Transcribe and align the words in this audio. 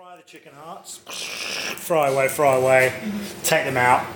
Fry 0.00 0.16
the 0.16 0.22
chicken 0.22 0.52
hearts. 0.54 0.96
Fry 1.76 2.08
away, 2.08 2.28
fry 2.28 2.56
away. 2.56 2.94
Take 3.42 3.66
them 3.66 3.76
out. 3.76 4.06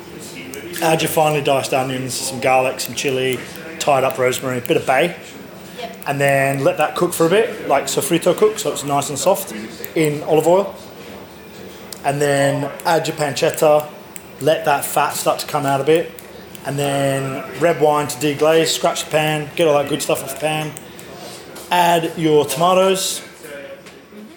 Add 0.80 1.02
your 1.02 1.10
finely 1.10 1.42
diced 1.42 1.74
onions, 1.74 2.14
some 2.14 2.40
garlic, 2.40 2.80
some 2.80 2.94
chili, 2.94 3.38
tied 3.80 4.02
up 4.02 4.16
rosemary, 4.16 4.58
a 4.58 4.60
bit 4.62 4.78
of 4.78 4.86
bay. 4.86 5.14
And 6.06 6.18
then 6.18 6.64
let 6.64 6.78
that 6.78 6.96
cook 6.96 7.12
for 7.12 7.26
a 7.26 7.28
bit, 7.28 7.68
like 7.68 7.84
sofrito 7.84 8.34
cook, 8.34 8.58
so 8.58 8.72
it's 8.72 8.82
nice 8.82 9.10
and 9.10 9.18
soft, 9.18 9.52
in 9.94 10.22
olive 10.22 10.46
oil. 10.46 10.74
And 12.02 12.18
then 12.18 12.72
add 12.86 13.06
your 13.06 13.16
pancetta, 13.18 13.86
let 14.40 14.64
that 14.64 14.86
fat 14.86 15.12
start 15.12 15.40
to 15.40 15.46
come 15.46 15.66
out 15.66 15.82
a 15.82 15.84
bit. 15.84 16.10
And 16.64 16.78
then 16.78 17.60
red 17.60 17.78
wine 17.78 18.08
to 18.08 18.16
deglaze, 18.16 18.68
scratch 18.68 19.04
the 19.04 19.10
pan, 19.10 19.50
get 19.54 19.68
all 19.68 19.74
that 19.74 19.90
good 19.90 20.00
stuff 20.00 20.22
off 20.22 20.32
the 20.32 20.40
pan. 20.40 20.72
Add 21.70 22.16
your 22.16 22.46
tomatoes, 22.46 23.20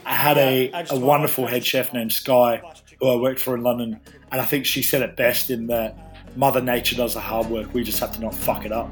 I 0.08 0.14
had 0.14 0.38
a, 0.38 0.72
a 0.90 0.98
wonderful 0.98 1.48
head 1.48 1.66
chef 1.66 1.92
named 1.92 2.14
Skye 2.14 2.62
who 3.02 3.10
I 3.10 3.18
worked 3.18 3.42
for 3.42 3.56
in 3.56 3.64
London, 3.64 4.00
and 4.32 4.40
I 4.40 4.46
think 4.46 4.66
she 4.66 4.82
said 4.82 5.02
it 5.02 5.18
best 5.18 5.50
in 5.50 5.68
that 5.68 6.18
Mother 6.38 6.62
Nature 6.62 6.96
does 6.96 7.16
the 7.16 7.20
hard 7.20 7.48
work, 7.48 7.74
we 7.74 7.84
just 7.84 8.00
have 8.00 8.14
to 8.14 8.22
not 8.22 8.34
fuck 8.34 8.66
it 8.66 8.72
up. 8.72 8.90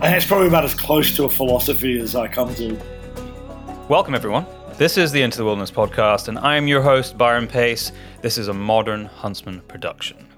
And 0.00 0.14
it's 0.14 0.24
probably 0.24 0.46
about 0.46 0.62
as 0.62 0.72
close 0.72 1.16
to 1.16 1.24
a 1.24 1.28
philosophy 1.28 1.98
as 1.98 2.14
I 2.14 2.28
come 2.28 2.54
to. 2.54 2.78
Welcome, 3.88 4.14
everyone. 4.14 4.46
This 4.74 4.96
is 4.96 5.10
the 5.10 5.20
Into 5.20 5.36
the 5.38 5.44
Wilderness 5.44 5.72
podcast, 5.72 6.28
and 6.28 6.38
I 6.38 6.54
am 6.54 6.68
your 6.68 6.80
host, 6.80 7.18
Byron 7.18 7.48
Pace. 7.48 7.90
This 8.22 8.38
is 8.38 8.46
a 8.46 8.54
modern 8.54 9.06
Huntsman 9.06 9.62
production. 9.62 10.28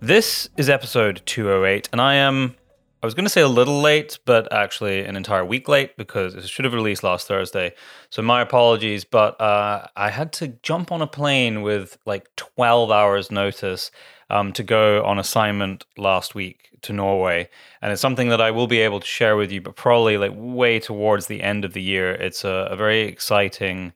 This 0.00 0.48
is 0.56 0.68
episode 0.68 1.22
208, 1.26 1.88
and 1.92 2.00
I 2.00 2.16
am 2.16 2.56
I 3.02 3.06
was 3.06 3.14
going 3.14 3.24
to 3.24 3.30
say 3.30 3.40
a 3.40 3.48
little 3.48 3.80
late, 3.80 4.18
but 4.26 4.52
actually 4.52 5.06
an 5.06 5.16
entire 5.16 5.44
week 5.44 5.68
late 5.68 5.96
because 5.96 6.34
it 6.34 6.46
should 6.46 6.66
have 6.66 6.74
released 6.74 7.02
last 7.02 7.26
Thursday. 7.26 7.72
So 8.10 8.20
my 8.20 8.42
apologies, 8.42 9.04
but 9.04 9.40
uh, 9.40 9.86
I 9.96 10.10
had 10.10 10.34
to 10.34 10.48
jump 10.62 10.92
on 10.92 11.00
a 11.00 11.06
plane 11.06 11.62
with 11.62 11.96
like 12.04 12.28
12 12.36 12.90
hours 12.90 13.30
notice 13.30 13.90
um, 14.28 14.52
to 14.52 14.62
go 14.62 15.02
on 15.04 15.18
assignment 15.18 15.86
last 15.96 16.34
week 16.34 16.68
to 16.82 16.92
Norway, 16.92 17.48
and 17.80 17.90
it's 17.90 18.02
something 18.02 18.28
that 18.28 18.40
I 18.40 18.50
will 18.50 18.66
be 18.66 18.80
able 18.80 19.00
to 19.00 19.06
share 19.06 19.36
with 19.36 19.50
you, 19.50 19.62
but 19.62 19.76
probably 19.76 20.18
like 20.18 20.32
way 20.34 20.78
towards 20.78 21.26
the 21.26 21.42
end 21.42 21.64
of 21.64 21.72
the 21.72 21.82
year. 21.82 22.12
It's 22.12 22.44
a, 22.44 22.68
a 22.70 22.76
very 22.76 23.00
exciting. 23.02 23.94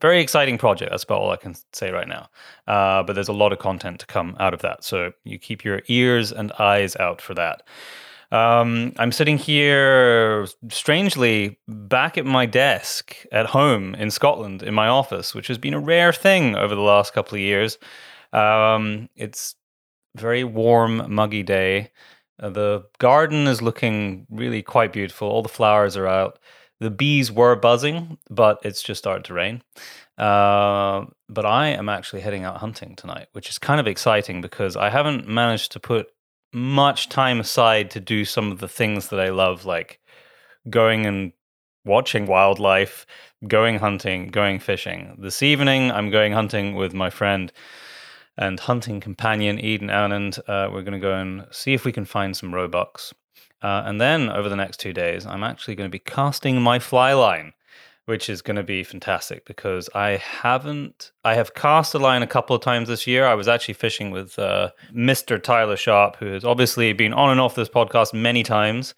Very 0.00 0.20
exciting 0.20 0.58
project. 0.58 0.90
That's 0.90 1.04
about 1.04 1.20
all 1.20 1.30
I 1.30 1.36
can 1.36 1.54
say 1.72 1.92
right 1.92 2.08
now. 2.08 2.28
Uh, 2.66 3.04
but 3.04 3.12
there's 3.12 3.28
a 3.28 3.32
lot 3.32 3.52
of 3.52 3.60
content 3.60 4.00
to 4.00 4.06
come 4.06 4.36
out 4.40 4.52
of 4.52 4.60
that. 4.62 4.82
So 4.82 5.12
you 5.22 5.38
keep 5.38 5.62
your 5.62 5.82
ears 5.86 6.32
and 6.32 6.50
eyes 6.58 6.96
out 6.96 7.20
for 7.20 7.32
that. 7.34 7.62
Um, 8.34 8.92
I'm 8.98 9.12
sitting 9.12 9.38
here, 9.38 10.48
strangely, 10.68 11.60
back 11.68 12.18
at 12.18 12.26
my 12.26 12.46
desk 12.46 13.14
at 13.30 13.46
home 13.46 13.94
in 13.94 14.10
Scotland 14.10 14.60
in 14.64 14.74
my 14.74 14.88
office, 14.88 15.36
which 15.36 15.46
has 15.46 15.56
been 15.56 15.72
a 15.72 15.78
rare 15.78 16.12
thing 16.12 16.56
over 16.56 16.74
the 16.74 16.80
last 16.80 17.12
couple 17.12 17.36
of 17.36 17.40
years. 17.40 17.78
Um, 18.32 19.08
it's 19.14 19.54
very 20.16 20.42
warm, 20.42 21.14
muggy 21.14 21.44
day. 21.44 21.92
Uh, 22.42 22.50
the 22.50 22.84
garden 22.98 23.46
is 23.46 23.62
looking 23.62 24.26
really 24.28 24.62
quite 24.62 24.92
beautiful. 24.92 25.28
All 25.28 25.42
the 25.42 25.48
flowers 25.48 25.96
are 25.96 26.08
out. 26.08 26.40
The 26.80 26.90
bees 26.90 27.30
were 27.30 27.54
buzzing, 27.54 28.18
but 28.30 28.58
it's 28.64 28.82
just 28.82 28.98
started 28.98 29.24
to 29.26 29.34
rain. 29.34 29.62
Uh, 30.18 31.04
but 31.28 31.46
I 31.46 31.68
am 31.68 31.88
actually 31.88 32.22
heading 32.22 32.42
out 32.42 32.56
hunting 32.56 32.96
tonight, 32.96 33.28
which 33.30 33.48
is 33.48 33.58
kind 33.58 33.78
of 33.78 33.86
exciting 33.86 34.40
because 34.40 34.74
I 34.76 34.90
haven't 34.90 35.28
managed 35.28 35.70
to 35.72 35.78
put 35.78 36.08
much 36.54 37.08
time 37.08 37.40
aside 37.40 37.90
to 37.90 38.00
do 38.00 38.24
some 38.24 38.52
of 38.52 38.60
the 38.60 38.68
things 38.68 39.08
that 39.08 39.20
I 39.20 39.30
love, 39.30 39.64
like 39.64 40.00
going 40.70 41.04
and 41.04 41.32
watching 41.84 42.26
wildlife, 42.26 43.06
going 43.46 43.78
hunting, 43.78 44.28
going 44.28 44.58
fishing. 44.58 45.16
This 45.18 45.42
evening, 45.42 45.90
I'm 45.90 46.10
going 46.10 46.32
hunting 46.32 46.74
with 46.76 46.94
my 46.94 47.10
friend 47.10 47.52
and 48.36 48.58
hunting 48.58 49.00
companion 49.00 49.58
Eden 49.58 49.88
Anand. 49.88 50.38
Uh, 50.48 50.70
we're 50.72 50.82
going 50.82 50.92
to 50.92 50.98
go 50.98 51.14
and 51.14 51.46
see 51.50 51.74
if 51.74 51.84
we 51.84 51.92
can 51.92 52.04
find 52.04 52.36
some 52.36 52.54
roebucks. 52.54 53.12
Uh, 53.62 53.82
and 53.86 54.00
then 54.00 54.28
over 54.30 54.48
the 54.48 54.56
next 54.56 54.78
two 54.78 54.92
days, 54.92 55.26
I'm 55.26 55.42
actually 55.42 55.74
going 55.74 55.88
to 55.88 55.92
be 55.92 55.98
casting 55.98 56.60
my 56.60 56.78
fly 56.78 57.12
line 57.14 57.52
which 58.06 58.28
is 58.28 58.42
going 58.42 58.56
to 58.56 58.62
be 58.62 58.84
fantastic 58.84 59.46
because 59.46 59.88
I 59.94 60.18
haven't, 60.18 61.12
I 61.24 61.34
have 61.34 61.54
cast 61.54 61.94
a 61.94 61.98
line 61.98 62.22
a 62.22 62.26
couple 62.26 62.54
of 62.54 62.62
times 62.62 62.88
this 62.88 63.06
year. 63.06 63.26
I 63.26 63.34
was 63.34 63.48
actually 63.48 63.74
fishing 63.74 64.10
with 64.10 64.38
uh, 64.38 64.70
Mr. 64.92 65.42
Tyler 65.42 65.76
Sharp, 65.76 66.16
who 66.16 66.26
has 66.26 66.44
obviously 66.44 66.92
been 66.92 67.14
on 67.14 67.30
and 67.30 67.40
off 67.40 67.54
this 67.54 67.68
podcast 67.68 68.12
many 68.12 68.42
times 68.42 68.94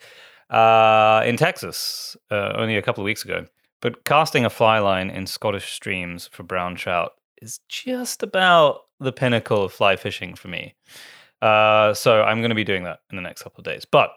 uh, 0.50 1.22
in 1.24 1.36
Texas 1.36 2.16
uh, 2.30 2.52
only 2.56 2.76
a 2.76 2.82
couple 2.82 3.02
of 3.02 3.06
weeks 3.06 3.24
ago. 3.24 3.46
But 3.80 4.04
casting 4.04 4.44
a 4.44 4.50
fly 4.50 4.78
line 4.78 5.10
in 5.10 5.26
Scottish 5.26 5.72
streams 5.72 6.28
for 6.32 6.42
brown 6.42 6.74
trout 6.74 7.12
is 7.40 7.60
just 7.68 8.22
about 8.22 8.80
the 8.98 9.12
pinnacle 9.12 9.64
of 9.64 9.72
fly 9.72 9.96
fishing 9.96 10.34
for 10.34 10.48
me. 10.48 10.74
Uh, 11.42 11.94
so 11.94 12.22
I'm 12.22 12.40
going 12.40 12.50
to 12.50 12.56
be 12.56 12.64
doing 12.64 12.84
that 12.84 13.00
in 13.10 13.16
the 13.16 13.22
next 13.22 13.42
couple 13.42 13.60
of 13.60 13.64
days. 13.66 13.84
But 13.84 14.10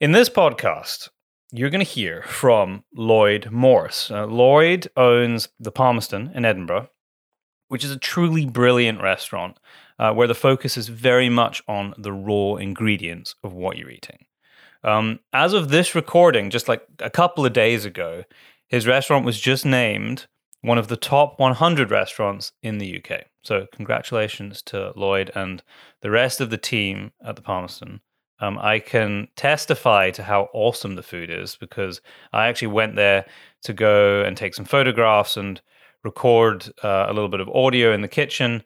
in 0.00 0.12
this 0.12 0.28
podcast, 0.28 1.08
you're 1.56 1.70
going 1.70 1.84
to 1.84 1.90
hear 1.90 2.22
from 2.22 2.82
Lloyd 2.92 3.48
Morris. 3.52 4.10
Uh, 4.10 4.26
Lloyd 4.26 4.88
owns 4.96 5.48
the 5.60 5.70
Palmerston 5.70 6.32
in 6.34 6.44
Edinburgh, 6.44 6.88
which 7.68 7.84
is 7.84 7.92
a 7.92 7.98
truly 7.98 8.44
brilliant 8.44 9.00
restaurant 9.00 9.60
uh, 10.00 10.12
where 10.12 10.26
the 10.26 10.34
focus 10.34 10.76
is 10.76 10.88
very 10.88 11.28
much 11.28 11.62
on 11.68 11.94
the 11.96 12.12
raw 12.12 12.56
ingredients 12.56 13.36
of 13.44 13.52
what 13.52 13.78
you're 13.78 13.90
eating. 13.90 14.26
Um, 14.82 15.20
as 15.32 15.52
of 15.52 15.68
this 15.68 15.94
recording, 15.94 16.50
just 16.50 16.66
like 16.66 16.82
a 16.98 17.08
couple 17.08 17.46
of 17.46 17.52
days 17.52 17.84
ago, 17.84 18.24
his 18.66 18.88
restaurant 18.88 19.24
was 19.24 19.40
just 19.40 19.64
named 19.64 20.26
one 20.60 20.76
of 20.76 20.88
the 20.88 20.96
top 20.96 21.38
100 21.38 21.88
restaurants 21.88 22.50
in 22.64 22.78
the 22.78 22.98
UK. 22.98 23.26
So, 23.44 23.68
congratulations 23.72 24.60
to 24.62 24.92
Lloyd 24.96 25.30
and 25.36 25.62
the 26.00 26.10
rest 26.10 26.40
of 26.40 26.50
the 26.50 26.58
team 26.58 27.12
at 27.24 27.36
the 27.36 27.42
Palmerston 27.42 28.00
um, 28.40 28.58
I 28.58 28.78
can 28.80 29.28
testify 29.36 30.10
to 30.10 30.22
how 30.22 30.48
awesome 30.52 30.96
the 30.96 31.02
food 31.02 31.30
is 31.30 31.56
because 31.56 32.00
I 32.32 32.48
actually 32.48 32.68
went 32.68 32.96
there 32.96 33.26
to 33.62 33.72
go 33.72 34.22
and 34.22 34.36
take 34.36 34.54
some 34.54 34.64
photographs 34.64 35.36
and 35.36 35.60
record 36.02 36.70
uh, 36.82 37.06
a 37.08 37.12
little 37.12 37.28
bit 37.28 37.40
of 37.40 37.48
audio 37.48 37.92
in 37.92 38.00
the 38.02 38.08
kitchen 38.08 38.62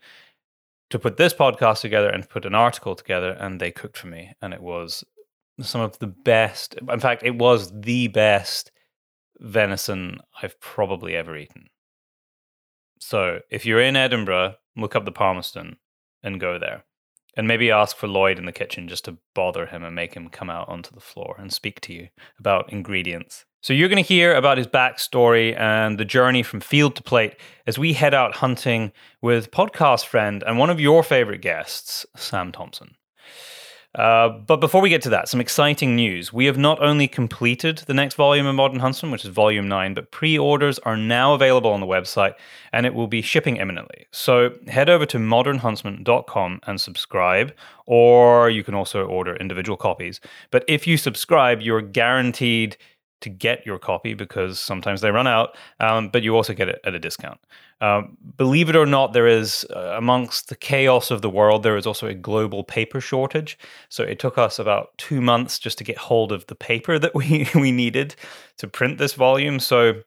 to 0.90 0.98
put 0.98 1.16
this 1.16 1.34
podcast 1.34 1.82
together 1.82 2.08
and 2.08 2.28
put 2.28 2.46
an 2.46 2.54
article 2.54 2.94
together. 2.94 3.36
And 3.38 3.60
they 3.60 3.70
cooked 3.70 3.98
for 3.98 4.06
me, 4.06 4.32
and 4.40 4.54
it 4.54 4.62
was 4.62 5.04
some 5.60 5.80
of 5.80 5.98
the 5.98 6.06
best. 6.06 6.74
In 6.88 7.00
fact, 7.00 7.22
it 7.22 7.36
was 7.36 7.70
the 7.80 8.08
best 8.08 8.72
venison 9.38 10.18
I've 10.42 10.58
probably 10.60 11.14
ever 11.14 11.36
eaten. 11.36 11.68
So 13.00 13.40
if 13.50 13.64
you're 13.66 13.80
in 13.80 13.96
Edinburgh, 13.96 14.54
look 14.76 14.96
up 14.96 15.04
the 15.04 15.12
Palmerston 15.12 15.76
and 16.22 16.40
go 16.40 16.58
there. 16.58 16.84
And 17.38 17.48
maybe 17.48 17.70
ask 17.70 17.96
for 17.96 18.08
Lloyd 18.08 18.38
in 18.38 18.44
the 18.44 18.52
kitchen 18.52 18.88
just 18.88 19.06
to 19.06 19.16
bother 19.34 19.66
him 19.66 19.84
and 19.84 19.94
make 19.94 20.14
him 20.14 20.28
come 20.28 20.50
out 20.50 20.68
onto 20.68 20.92
the 20.92 21.00
floor 21.00 21.36
and 21.38 21.52
speak 21.52 21.80
to 21.82 21.94
you 21.94 22.08
about 22.38 22.72
ingredients. 22.72 23.46
So 23.60 23.72
you're 23.72 23.88
going 23.88 24.02
to 24.02 24.08
hear 24.08 24.34
about 24.34 24.58
his 24.58 24.66
backstory 24.66 25.58
and 25.58 25.98
the 25.98 26.04
journey 26.04 26.42
from 26.42 26.60
field 26.60 26.96
to 26.96 27.02
plate 27.02 27.36
as 27.66 27.78
we 27.78 27.92
head 27.92 28.12
out 28.12 28.34
hunting 28.34 28.92
with 29.22 29.52
podcast 29.52 30.06
friend 30.06 30.42
and 30.46 30.58
one 30.58 30.68
of 30.68 30.80
your 30.80 31.02
favorite 31.02 31.40
guests, 31.40 32.04
Sam 32.16 32.52
Thompson. 32.52 32.97
Uh, 33.94 34.28
but 34.28 34.58
before 34.58 34.82
we 34.82 34.90
get 34.90 35.00
to 35.02 35.08
that, 35.08 35.28
some 35.28 35.40
exciting 35.40 35.96
news. 35.96 36.32
We 36.32 36.44
have 36.44 36.58
not 36.58 36.80
only 36.82 37.08
completed 37.08 37.78
the 37.86 37.94
next 37.94 38.14
volume 38.14 38.46
of 38.46 38.54
Modern 38.54 38.80
Huntsman, 38.80 39.10
which 39.10 39.24
is 39.24 39.30
volume 39.30 39.66
9, 39.66 39.94
but 39.94 40.10
pre 40.10 40.38
orders 40.38 40.78
are 40.80 40.96
now 40.96 41.32
available 41.32 41.72
on 41.72 41.80
the 41.80 41.86
website 41.86 42.34
and 42.72 42.84
it 42.84 42.94
will 42.94 43.06
be 43.06 43.22
shipping 43.22 43.56
imminently. 43.56 44.06
So 44.12 44.50
head 44.66 44.90
over 44.90 45.06
to 45.06 45.18
modernhuntsman.com 45.18 46.60
and 46.66 46.80
subscribe, 46.80 47.54
or 47.86 48.50
you 48.50 48.62
can 48.62 48.74
also 48.74 49.06
order 49.06 49.36
individual 49.36 49.78
copies. 49.78 50.20
But 50.50 50.64
if 50.68 50.86
you 50.86 50.98
subscribe, 50.98 51.62
you're 51.62 51.82
guaranteed 51.82 52.76
to 53.20 53.28
get 53.28 53.66
your 53.66 53.78
copy 53.78 54.14
because 54.14 54.58
sometimes 54.58 55.00
they 55.00 55.10
run 55.10 55.26
out, 55.26 55.56
um, 55.80 56.08
but 56.08 56.22
you 56.22 56.36
also 56.36 56.54
get 56.54 56.68
it 56.68 56.80
at 56.84 56.94
a 56.94 56.98
discount. 56.98 57.40
Um, 57.80 58.16
believe 58.36 58.68
it 58.68 58.76
or 58.76 58.86
not, 58.86 59.12
there 59.12 59.26
is, 59.26 59.64
uh, 59.74 59.94
amongst 59.96 60.48
the 60.48 60.56
chaos 60.56 61.10
of 61.10 61.22
the 61.22 61.30
world, 61.30 61.62
there 61.62 61.76
is 61.76 61.86
also 61.86 62.06
a 62.06 62.14
global 62.14 62.64
paper 62.64 63.00
shortage. 63.00 63.58
So 63.88 64.02
it 64.02 64.18
took 64.18 64.36
us 64.38 64.58
about 64.58 64.96
two 64.98 65.20
months 65.20 65.58
just 65.58 65.78
to 65.78 65.84
get 65.84 65.96
hold 65.96 66.32
of 66.32 66.46
the 66.46 66.54
paper 66.54 66.98
that 66.98 67.14
we, 67.14 67.48
we 67.54 67.70
needed 67.70 68.16
to 68.58 68.66
print 68.66 68.98
this 68.98 69.14
volume. 69.14 69.60
So 69.60 70.02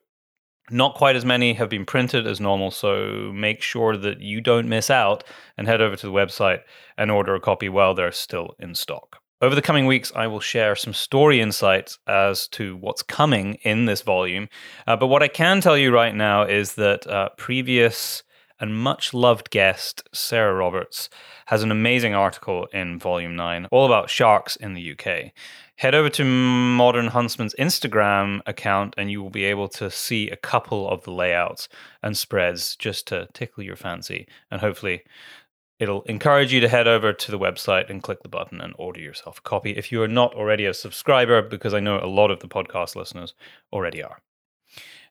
not 0.70 0.94
quite 0.94 1.16
as 1.16 1.24
many 1.24 1.54
have 1.54 1.68
been 1.68 1.84
printed 1.84 2.26
as 2.26 2.40
normal. 2.40 2.70
So 2.70 3.32
make 3.34 3.62
sure 3.62 3.96
that 3.96 4.20
you 4.20 4.40
don't 4.40 4.68
miss 4.68 4.90
out 4.90 5.24
and 5.56 5.66
head 5.66 5.80
over 5.80 5.96
to 5.96 6.06
the 6.06 6.12
website 6.12 6.60
and 6.96 7.10
order 7.10 7.34
a 7.34 7.40
copy 7.40 7.68
while 7.68 7.94
they're 7.94 8.12
still 8.12 8.54
in 8.58 8.74
stock. 8.74 9.21
Over 9.42 9.56
the 9.56 9.60
coming 9.60 9.86
weeks, 9.86 10.12
I 10.14 10.28
will 10.28 10.38
share 10.38 10.76
some 10.76 10.92
story 10.92 11.40
insights 11.40 11.98
as 12.06 12.46
to 12.50 12.76
what's 12.76 13.02
coming 13.02 13.54
in 13.64 13.86
this 13.86 14.02
volume. 14.02 14.48
Uh, 14.86 14.94
but 14.94 15.08
what 15.08 15.24
I 15.24 15.26
can 15.26 15.60
tell 15.60 15.76
you 15.76 15.92
right 15.92 16.14
now 16.14 16.44
is 16.44 16.74
that 16.74 17.08
uh, 17.08 17.30
previous 17.36 18.22
and 18.60 18.78
much 18.78 19.12
loved 19.12 19.50
guest, 19.50 20.08
Sarah 20.12 20.54
Roberts, 20.54 21.10
has 21.46 21.64
an 21.64 21.72
amazing 21.72 22.14
article 22.14 22.66
in 22.72 23.00
Volume 23.00 23.34
9 23.34 23.66
all 23.72 23.84
about 23.84 24.08
sharks 24.08 24.54
in 24.54 24.74
the 24.74 24.92
UK. 24.92 25.32
head 25.74 25.96
over 25.96 26.08
to 26.10 26.24
Modern 26.24 27.08
Huntsman's 27.08 27.56
Instagram 27.58 28.42
account 28.46 28.94
and 28.96 29.10
you 29.10 29.20
will 29.20 29.30
be 29.30 29.42
able 29.46 29.66
to 29.70 29.90
see 29.90 30.30
a 30.30 30.36
couple 30.36 30.88
of 30.88 31.02
the 31.02 31.10
layouts 31.10 31.68
and 32.00 32.16
spreads 32.16 32.76
just 32.76 33.08
to 33.08 33.26
tickle 33.32 33.64
your 33.64 33.74
fancy. 33.74 34.28
And 34.52 34.60
hopefully, 34.60 35.02
it'll 35.82 36.02
encourage 36.02 36.52
you 36.52 36.60
to 36.60 36.68
head 36.68 36.86
over 36.86 37.12
to 37.12 37.30
the 37.32 37.38
website 37.38 37.90
and 37.90 38.04
click 38.04 38.22
the 38.22 38.28
button 38.28 38.60
and 38.60 38.72
order 38.78 39.00
yourself 39.00 39.38
a 39.38 39.42
copy 39.42 39.72
if 39.72 39.90
you 39.90 40.00
are 40.00 40.06
not 40.06 40.32
already 40.32 40.64
a 40.64 40.72
subscriber, 40.72 41.42
because 41.42 41.74
I 41.74 41.80
know 41.80 41.98
a 41.98 42.06
lot 42.06 42.30
of 42.30 42.38
the 42.38 42.46
podcast 42.46 42.94
listeners 42.94 43.34
already 43.72 44.00
are. 44.00 44.22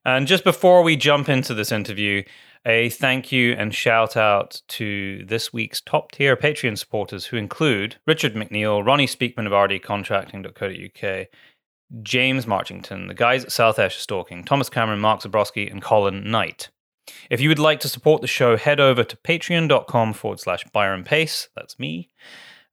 And 0.06 0.28
just 0.28 0.46
before 0.46 0.82
we 0.82 0.96
jump 0.96 1.28
into 1.28 1.54
this 1.54 1.74
interview, 1.74 2.24
a 2.66 2.90
thank 2.90 3.34
you 3.34 3.52
and 3.52 3.76
shout 3.76 4.16
out 4.16 4.62
to 4.70 5.26
this 5.26 5.52
week's 5.52 5.82
top 5.82 6.14
tier 6.14 6.38
Patreon 6.38 6.78
supporters 6.78 7.26
who 7.26 7.36
include 7.36 7.98
Richard 8.08 8.34
McNeil, 8.34 8.86
Ronnie 8.86 9.08
Speakman 9.08 9.48
of 9.48 9.52
rdcontracting.co.uk, 9.52 11.28
James 12.02 12.46
Marchington, 12.46 13.10
the 13.10 13.14
guys 13.14 13.44
at 13.44 13.52
South 13.52 13.78
Ash 13.78 13.98
Stalking, 13.98 14.46
Thomas 14.46 14.70
Cameron, 14.70 15.02
Mark 15.02 15.22
Zabrowski, 15.22 15.70
and 15.70 15.82
Colin 15.82 16.32
Knight. 16.32 16.70
If 17.30 17.42
you 17.42 17.50
would 17.50 17.60
like 17.60 17.80
to 17.82 17.90
support 17.90 18.22
the 18.22 18.28
show, 18.28 18.58
head 18.58 18.80
over 18.80 19.04
to 19.04 19.18
patreon.com 19.18 20.14
forward 20.14 20.40
slash 20.40 20.64
Byron 20.72 21.04
Pace. 21.04 21.50
That's 21.56 21.80
me. 21.80 22.10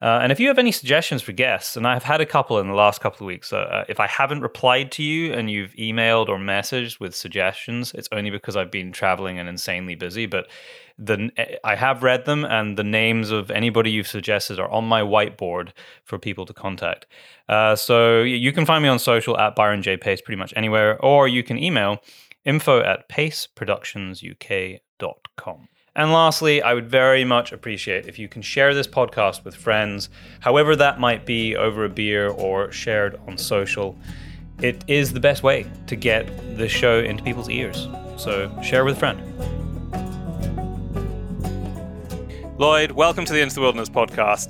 Uh, 0.00 0.20
and 0.22 0.30
if 0.30 0.38
you 0.38 0.46
have 0.46 0.58
any 0.58 0.70
suggestions 0.70 1.22
for 1.22 1.32
guests, 1.32 1.76
and 1.76 1.84
I've 1.84 2.04
had 2.04 2.20
a 2.20 2.26
couple 2.26 2.60
in 2.60 2.68
the 2.68 2.74
last 2.74 3.00
couple 3.00 3.24
of 3.24 3.26
weeks, 3.26 3.52
uh, 3.52 3.84
if 3.88 3.98
I 3.98 4.06
haven't 4.06 4.42
replied 4.42 4.92
to 4.92 5.02
you 5.02 5.32
and 5.32 5.50
you've 5.50 5.72
emailed 5.72 6.28
or 6.28 6.38
messaged 6.38 7.00
with 7.00 7.16
suggestions, 7.16 7.92
it's 7.94 8.08
only 8.12 8.30
because 8.30 8.56
I've 8.56 8.70
been 8.70 8.92
traveling 8.92 9.40
and 9.40 9.48
insanely 9.48 9.96
busy. 9.96 10.26
But 10.26 10.46
the 10.98 11.30
I 11.64 11.74
have 11.74 12.04
read 12.04 12.26
them, 12.26 12.44
and 12.44 12.76
the 12.76 12.84
names 12.84 13.32
of 13.32 13.50
anybody 13.50 13.90
you've 13.90 14.06
suggested 14.06 14.60
are 14.60 14.70
on 14.70 14.84
my 14.84 15.02
whiteboard 15.02 15.70
for 16.04 16.16
people 16.16 16.46
to 16.46 16.52
contact. 16.52 17.06
Uh, 17.48 17.74
so 17.74 18.22
you 18.22 18.52
can 18.52 18.66
find 18.66 18.82
me 18.84 18.88
on 18.88 19.00
social 19.00 19.36
at 19.38 19.56
Byron 19.56 19.82
J 19.82 19.96
Pace 19.96 20.20
pretty 20.20 20.38
much 20.38 20.52
anywhere, 20.54 20.96
or 21.04 21.26
you 21.26 21.42
can 21.42 21.58
email 21.58 22.00
info 22.48 22.80
at 22.80 23.08
paceproductionsuk.com. 23.10 25.68
And 25.94 26.12
lastly, 26.12 26.62
I 26.62 26.72
would 26.72 26.88
very 26.88 27.24
much 27.24 27.52
appreciate 27.52 28.06
if 28.06 28.18
you 28.18 28.26
can 28.26 28.40
share 28.40 28.72
this 28.72 28.86
podcast 28.86 29.44
with 29.44 29.54
friends, 29.54 30.08
however 30.40 30.74
that 30.76 30.98
might 30.98 31.26
be 31.26 31.54
over 31.54 31.84
a 31.84 31.90
beer 31.90 32.28
or 32.28 32.72
shared 32.72 33.20
on 33.26 33.36
social. 33.36 33.98
It 34.62 34.82
is 34.88 35.12
the 35.12 35.20
best 35.20 35.42
way 35.42 35.66
to 35.88 35.94
get 35.94 36.56
the 36.56 36.68
show 36.68 37.00
into 37.00 37.22
people's 37.22 37.50
ears. 37.50 37.86
So 38.16 38.50
share 38.62 38.86
with 38.86 38.96
a 38.96 38.98
friend. 38.98 39.20
Lloyd, 42.58 42.92
welcome 42.92 43.26
to 43.26 43.32
the 43.32 43.40
Into 43.40 43.56
the 43.56 43.60
Wilderness 43.60 43.90
podcast. 43.90 44.48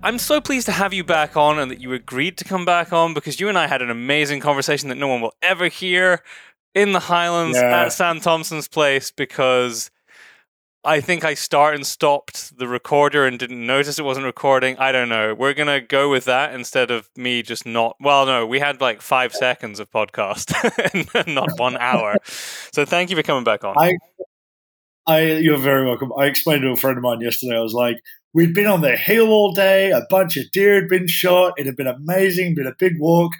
I'm 0.00 0.18
so 0.18 0.40
pleased 0.40 0.66
to 0.66 0.72
have 0.72 0.92
you 0.92 1.02
back 1.02 1.36
on 1.36 1.58
and 1.58 1.72
that 1.72 1.80
you 1.80 1.92
agreed 1.92 2.38
to 2.38 2.44
come 2.44 2.64
back 2.64 2.92
on 2.92 3.14
because 3.14 3.40
you 3.40 3.48
and 3.48 3.58
I 3.58 3.66
had 3.66 3.82
an 3.82 3.90
amazing 3.90 4.38
conversation 4.38 4.90
that 4.90 4.94
no 4.94 5.08
one 5.08 5.20
will 5.20 5.34
ever 5.42 5.66
hear 5.66 6.22
in 6.78 6.92
the 6.92 7.00
Highlands 7.00 7.58
yeah. 7.58 7.84
at 7.84 7.92
Sam 7.92 8.20
Thompson's 8.20 8.68
place 8.68 9.10
because 9.10 9.90
I 10.84 11.00
think 11.00 11.24
I 11.24 11.34
start 11.34 11.74
and 11.74 11.84
stopped 11.84 12.56
the 12.56 12.68
recorder 12.68 13.26
and 13.26 13.38
didn't 13.38 13.66
notice 13.66 13.98
it 13.98 14.04
wasn't 14.04 14.26
recording. 14.26 14.78
I 14.78 14.92
don't 14.92 15.08
know. 15.08 15.34
We're 15.34 15.54
gonna 15.54 15.80
go 15.80 16.08
with 16.08 16.24
that 16.26 16.54
instead 16.54 16.90
of 16.90 17.10
me 17.16 17.42
just 17.42 17.66
not. 17.66 17.96
Well, 18.00 18.26
no, 18.26 18.46
we 18.46 18.60
had 18.60 18.80
like 18.80 19.02
five 19.02 19.34
seconds 19.34 19.80
of 19.80 19.90
podcast 19.90 20.54
and 21.14 21.34
not 21.34 21.58
one 21.58 21.76
hour. 21.76 22.16
So 22.72 22.84
thank 22.84 23.10
you 23.10 23.16
for 23.16 23.24
coming 23.24 23.44
back 23.44 23.64
on. 23.64 23.74
I, 23.76 23.92
I, 25.06 25.22
you're 25.32 25.58
very 25.58 25.84
welcome. 25.84 26.12
I 26.16 26.26
explained 26.26 26.62
to 26.62 26.70
a 26.70 26.76
friend 26.76 26.96
of 26.96 27.02
mine 27.02 27.20
yesterday. 27.20 27.56
I 27.56 27.60
was 27.60 27.74
like, 27.74 27.96
we'd 28.32 28.54
been 28.54 28.66
on 28.66 28.82
the 28.82 28.96
hill 28.96 29.28
all 29.28 29.52
day. 29.52 29.90
A 29.90 30.06
bunch 30.08 30.36
of 30.36 30.44
deer 30.52 30.76
had 30.76 30.88
been 30.88 31.08
shot. 31.08 31.54
It 31.56 31.66
had 31.66 31.76
been 31.76 31.86
amazing. 31.88 32.54
Been 32.54 32.66
a 32.66 32.74
big 32.78 33.00
walk. 33.00 33.32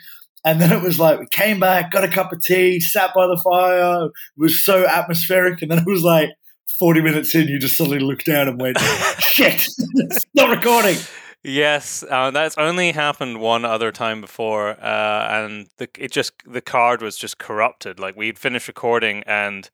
And 0.48 0.62
then 0.62 0.72
it 0.72 0.80
was 0.80 0.98
like 0.98 1.20
we 1.20 1.26
came 1.30 1.60
back, 1.60 1.90
got 1.90 2.04
a 2.04 2.08
cup 2.08 2.32
of 2.32 2.40
tea, 2.40 2.80
sat 2.80 3.12
by 3.14 3.26
the 3.26 3.38
fire. 3.44 4.06
It 4.06 4.12
was 4.38 4.64
so 4.64 4.86
atmospheric. 4.86 5.60
And 5.60 5.70
then 5.70 5.78
it 5.78 5.86
was 5.86 6.02
like 6.02 6.30
40 6.78 7.02
minutes 7.02 7.34
in, 7.34 7.48
you 7.48 7.58
just 7.58 7.76
suddenly 7.76 7.98
look 7.98 8.24
down 8.24 8.48
and 8.48 8.58
went, 8.58 8.78
shit, 9.18 9.66
it's 9.76 10.24
not 10.32 10.48
recording. 10.48 10.96
Yes, 11.44 12.02
uh, 12.10 12.30
that's 12.30 12.56
only 12.56 12.92
happened 12.92 13.40
one 13.40 13.66
other 13.66 13.92
time 13.92 14.22
before, 14.22 14.70
uh, 14.70 15.28
and 15.30 15.68
the, 15.76 15.88
it 15.96 16.10
just 16.10 16.32
the 16.44 16.60
card 16.60 17.00
was 17.00 17.16
just 17.16 17.38
corrupted. 17.38 18.00
Like 18.00 18.16
we'd 18.16 18.40
finished 18.40 18.66
recording, 18.66 19.22
and 19.24 19.70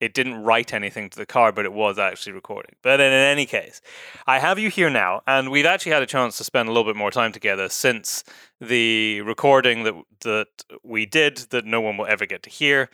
it 0.00 0.14
didn't 0.14 0.42
write 0.42 0.72
anything 0.72 1.10
to 1.10 1.18
the 1.18 1.26
card, 1.26 1.54
but 1.54 1.64
it 1.64 1.72
was 1.72 1.98
actually 1.98 2.32
recording. 2.32 2.74
But 2.82 3.00
in, 3.00 3.06
in 3.06 3.12
any 3.12 3.46
case, 3.46 3.80
I 4.26 4.38
have 4.38 4.58
you 4.58 4.70
here 4.70 4.90
now, 4.90 5.22
and 5.26 5.50
we've 5.50 5.66
actually 5.66 5.92
had 5.92 6.02
a 6.02 6.06
chance 6.06 6.36
to 6.38 6.44
spend 6.44 6.68
a 6.68 6.72
little 6.72 6.90
bit 6.90 6.96
more 6.96 7.10
time 7.10 7.32
together 7.32 7.68
since 7.68 8.24
the 8.60 9.20
recording 9.22 9.84
that 9.84 9.94
that 10.20 10.48
we 10.82 11.06
did 11.06 11.36
that 11.50 11.64
no 11.64 11.80
one 11.80 11.96
will 11.96 12.06
ever 12.06 12.26
get 12.26 12.42
to 12.44 12.50
hear. 12.50 12.90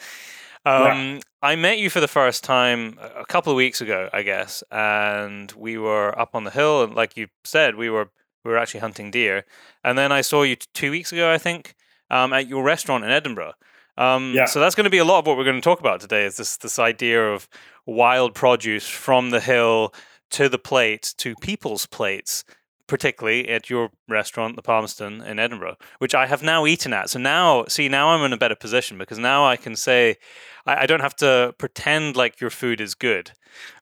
Um, 0.67 0.85
yeah. 0.85 1.21
I 1.43 1.56
met 1.56 1.79
you 1.79 1.91
for 1.91 2.01
the 2.01 2.09
first 2.09 2.43
time 2.43 2.99
a 3.01 3.27
couple 3.27 3.53
of 3.53 3.56
weeks 3.56 3.83
ago, 3.83 4.09
I 4.12 4.23
guess, 4.23 4.65
and 4.71 5.53
we 5.53 5.77
were 5.77 6.19
up 6.19 6.35
on 6.35 6.45
the 6.45 6.51
hill, 6.51 6.83
and 6.83 6.95
like 6.95 7.17
you 7.17 7.29
said, 7.45 7.75
we 7.75 7.91
were 7.91 8.11
we 8.45 8.51
were 8.51 8.59
actually 8.59 8.81
hunting 8.81 9.11
deer. 9.11 9.45
And 9.83 9.99
then 9.99 10.12
I 10.12 10.21
saw 10.21 10.43
you 10.43 10.56
t- 10.56 10.67
two 10.75 10.91
weeks 10.91 11.12
ago, 11.12 11.33
I 11.33 11.39
think, 11.39 11.75
um, 12.11 12.33
at 12.33 12.47
your 12.47 12.62
restaurant 12.62 13.05
in 13.05 13.11
Edinburgh. 13.11 13.55
Um, 13.96 14.32
yeah. 14.35 14.46
So 14.46 14.61
that's 14.61 14.75
going 14.75 14.85
to 14.85 14.91
be 14.91 14.99
a 14.99 15.05
lot 15.05 15.20
of 15.20 15.26
what 15.26 15.37
we're 15.37 15.44
going 15.44 15.56
to 15.56 15.62
talk 15.62 15.81
about 15.81 16.00
today. 16.00 16.25
Is 16.25 16.37
this 16.37 16.56
this 16.56 16.79
idea 16.79 17.32
of 17.32 17.49
wild 17.87 18.35
produce 18.35 18.88
from 18.88 19.31
the 19.31 19.41
hill 19.41 19.94
to 20.31 20.49
the 20.49 20.58
plate 20.58 21.14
to 21.19 21.35
people's 21.37 21.87
plates 21.87 22.44
particularly 22.86 23.48
at 23.48 23.70
your 23.70 23.90
restaurant, 24.08 24.56
the 24.56 24.62
Palmerston 24.62 25.22
in 25.22 25.38
Edinburgh, 25.38 25.76
which 25.98 26.14
I 26.14 26.26
have 26.26 26.42
now 26.42 26.66
eaten 26.66 26.92
at. 26.92 27.10
So 27.10 27.19
now, 27.19 27.64
see, 27.66 27.88
now 27.88 28.08
I'm 28.10 28.25
in 28.25 28.32
a 28.32 28.36
better 28.36 28.54
position 28.54 28.98
because 28.98 29.19
now 29.19 29.46
I 29.46 29.56
can 29.56 29.76
say 29.76 30.16
I, 30.66 30.82
I 30.82 30.86
don't 30.86 31.00
have 31.00 31.16
to 31.16 31.54
pretend 31.58 32.16
like 32.16 32.40
your 32.40 32.50
food 32.50 32.81
is 32.81 32.94
good 32.94 33.32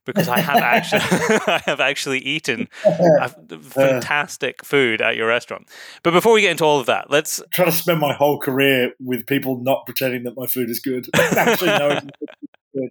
because 0.04 0.28
I 0.28 0.40
have 0.40 0.58
actually 0.58 1.00
I 1.46 1.62
have 1.66 1.81
actually 1.81 2.19
eaten 2.19 2.69
fantastic 3.60 4.64
food 4.64 5.00
at 5.00 5.16
your 5.16 5.28
restaurant. 5.28 5.69
But 6.02 6.12
before 6.12 6.32
we 6.32 6.43
get 6.43 6.52
into 6.52 6.64
all 6.64 6.81
of 6.81 6.87
that, 6.87 7.10
let's 7.10 7.43
try 7.52 7.64
to 7.64 7.72
spend 7.72 8.00
my 8.00 8.12
whole 8.14 8.38
career 8.38 8.93
with 9.00 9.26
people 9.26 9.58
not 9.62 9.87
pretending 9.87 10.25
that 10.25 10.37
my 10.37 10.46
food 10.46 10.70
is 10.70 10.81
good, 10.81 11.08
actually 11.14 11.78
knowing 11.78 12.10
good. 12.75 12.90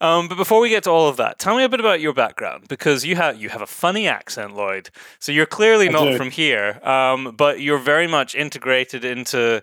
Um, 0.00 0.28
but 0.28 0.36
before 0.36 0.60
we 0.60 0.68
get 0.68 0.84
to 0.84 0.90
all 0.90 1.08
of 1.08 1.16
that, 1.16 1.38
tell 1.38 1.56
me 1.56 1.64
a 1.64 1.68
bit 1.68 1.80
about 1.80 2.00
your 2.00 2.12
background 2.12 2.68
because 2.68 3.04
you 3.04 3.16
have 3.16 3.40
you 3.40 3.48
have 3.48 3.62
a 3.62 3.66
funny 3.66 4.06
accent, 4.06 4.54
Lloyd. 4.54 4.90
So 5.18 5.32
you're 5.32 5.46
clearly 5.46 5.88
I 5.88 5.92
not 5.92 6.04
do. 6.04 6.16
from 6.16 6.30
here, 6.30 6.80
um, 6.86 7.34
but 7.36 7.60
you're 7.60 7.78
very 7.78 8.06
much 8.06 8.34
integrated 8.34 9.04
into 9.04 9.62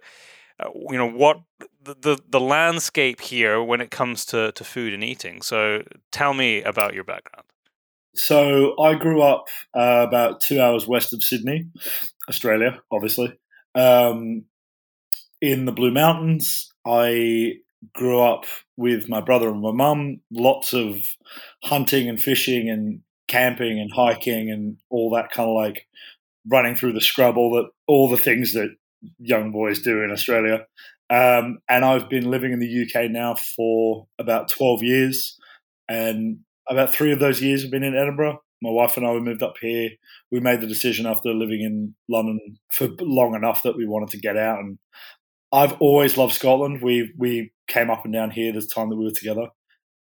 uh, 0.60 0.70
you 0.90 0.98
know 0.98 1.10
what 1.10 1.42
the, 1.84 1.96
the, 2.00 2.20
the 2.30 2.40
landscape 2.40 3.22
here 3.22 3.64
when 3.64 3.80
it 3.80 3.92
comes 3.92 4.26
to 4.26 4.52
to 4.54 4.64
food 4.64 4.94
and 4.94 5.04
eating. 5.04 5.42
So 5.42 5.84
tell 6.12 6.34
me 6.34 6.64
about 6.64 6.94
your 6.94 7.06
background. 7.06 7.46
So 8.16 8.78
I 8.80 8.96
grew 8.96 9.22
up 9.22 9.48
uh, 9.74 10.06
about 10.08 10.42
two 10.42 10.62
hours 10.62 10.88
west 10.88 11.14
of 11.14 11.24
Sydney, 11.24 11.68
Australia, 12.30 12.80
obviously, 12.92 13.38
um, 13.74 14.46
in 15.42 15.66
the 15.66 15.74
Blue 15.74 15.92
Mountains. 15.92 16.74
I 16.86 17.56
grew 17.94 18.22
up 18.22 18.46
with 18.78 19.10
my 19.10 19.22
brother 19.22 19.50
and 19.50 19.62
my 19.62 19.72
mum, 19.72 20.22
lots 20.32 20.74
of 20.74 20.98
hunting 21.64 22.10
and 22.10 22.20
fishing 22.20 22.70
and 22.70 23.02
camping 23.28 23.80
and 23.80 23.92
hiking 23.94 24.52
and 24.52 24.78
all 24.90 25.10
that 25.12 25.32
kind 25.32 25.50
of 25.50 25.56
like 25.56 25.88
running 26.48 26.76
through 26.76 26.94
the 26.94 27.02
scrub, 27.02 27.38
all 27.38 27.52
the 27.52 27.70
all 27.88 28.10
the 28.10 28.18
things 28.18 28.54
that 28.54 28.70
young 29.20 29.52
boys 29.52 29.82
do 29.82 30.04
in 30.04 30.12
Australia. 30.12 30.66
Um, 31.10 31.60
and 31.70 31.86
I've 31.86 32.10
been 32.10 32.30
living 32.30 32.52
in 32.52 32.60
the 32.60 32.84
UK 32.84 33.12
now 33.12 33.36
for 33.36 34.08
about 34.20 34.50
twelve 34.50 34.84
years, 34.84 35.38
and 35.88 36.40
about 36.70 36.92
three 36.92 37.12
of 37.12 37.20
those 37.20 37.42
years 37.42 37.62
have 37.62 37.72
been 37.72 37.84
in 37.84 37.96
Edinburgh. 37.96 38.42
My 38.62 38.72
wife 38.72 38.98
and 38.98 39.06
I 39.06 39.12
we 39.12 39.20
moved 39.20 39.44
up 39.44 39.56
here. 39.62 39.90
We 40.32 40.40
made 40.40 40.62
the 40.62 40.68
decision 40.68 41.06
after 41.06 41.34
living 41.34 41.62
in 41.62 41.94
London 42.10 42.58
for 42.72 42.90
long 43.02 43.36
enough 43.36 43.64
that 43.64 43.78
we 43.78 43.86
wanted 43.86 44.10
to 44.10 44.20
get 44.20 44.38
out 44.38 44.60
and 44.60 44.80
I've 45.56 45.80
always 45.80 46.18
loved 46.18 46.34
Scotland. 46.34 46.82
We 46.82 47.14
we 47.18 47.52
came 47.68 47.90
up 47.90 48.06
and 48.06 48.14
down 48.14 48.32
here 48.32 48.52
this 48.52 48.68
time 48.68 48.90
that 48.90 48.96
we 48.96 49.06
were 49.06 49.12
together, 49.12 49.48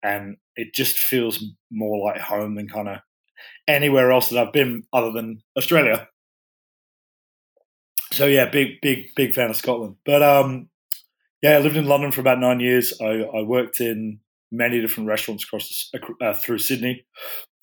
and 0.03 0.37
it 0.57 0.75
just 0.75 0.99
feels 0.99 1.45
more 1.71 2.05
like 2.07 2.21
home 2.21 2.55
than 2.55 2.69
kind 2.69 2.89
of 2.89 2.99
anywhere 3.67 4.13
else 4.13 4.29
that 4.29 4.39
I've 4.39 4.53
been 4.53 4.85
other 4.93 5.13
than 5.13 5.43
Australia. 5.57 6.09
So 8.13 8.27
yeah, 8.27 8.49
big 8.49 8.81
big 8.81 9.09
big 9.17 9.35
fan 9.35 9.51
of 9.51 9.57
Scotland. 9.57 9.97
But 10.05 10.23
um, 10.23 10.69
yeah, 11.43 11.57
I 11.57 11.59
lived 11.59 11.77
in 11.77 11.87
London 11.87 12.13
for 12.13 12.21
about 12.21 12.39
nine 12.39 12.61
years. 12.61 12.95
I, 13.01 13.23
I 13.23 13.43
worked 13.43 13.81
in 13.81 14.21
many 14.53 14.81
different 14.81 15.09
restaurants 15.09 15.45
across 15.45 15.91
uh, 16.23 16.35
through 16.35 16.59
Sydney, 16.59 17.05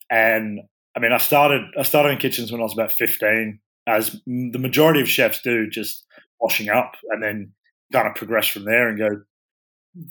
and 0.09 0.59
I 0.95 0.99
mean, 0.99 1.13
I 1.13 1.17
started 1.19 1.61
I 1.77 1.83
started 1.83 2.09
in 2.09 2.17
kitchens 2.17 2.51
when 2.51 2.59
I 2.59 2.65
was 2.65 2.73
about 2.73 2.91
fifteen, 2.91 3.59
as 3.87 4.19
the 4.25 4.59
majority 4.59 4.99
of 4.99 5.09
chefs 5.09 5.41
do, 5.41 5.69
just 5.69 6.05
washing 6.39 6.69
up, 6.69 6.95
and 7.09 7.23
then 7.23 7.53
kind 7.93 8.07
of 8.07 8.15
progress 8.15 8.47
from 8.47 8.65
there 8.65 8.89
and 8.89 8.97
go 8.97 9.09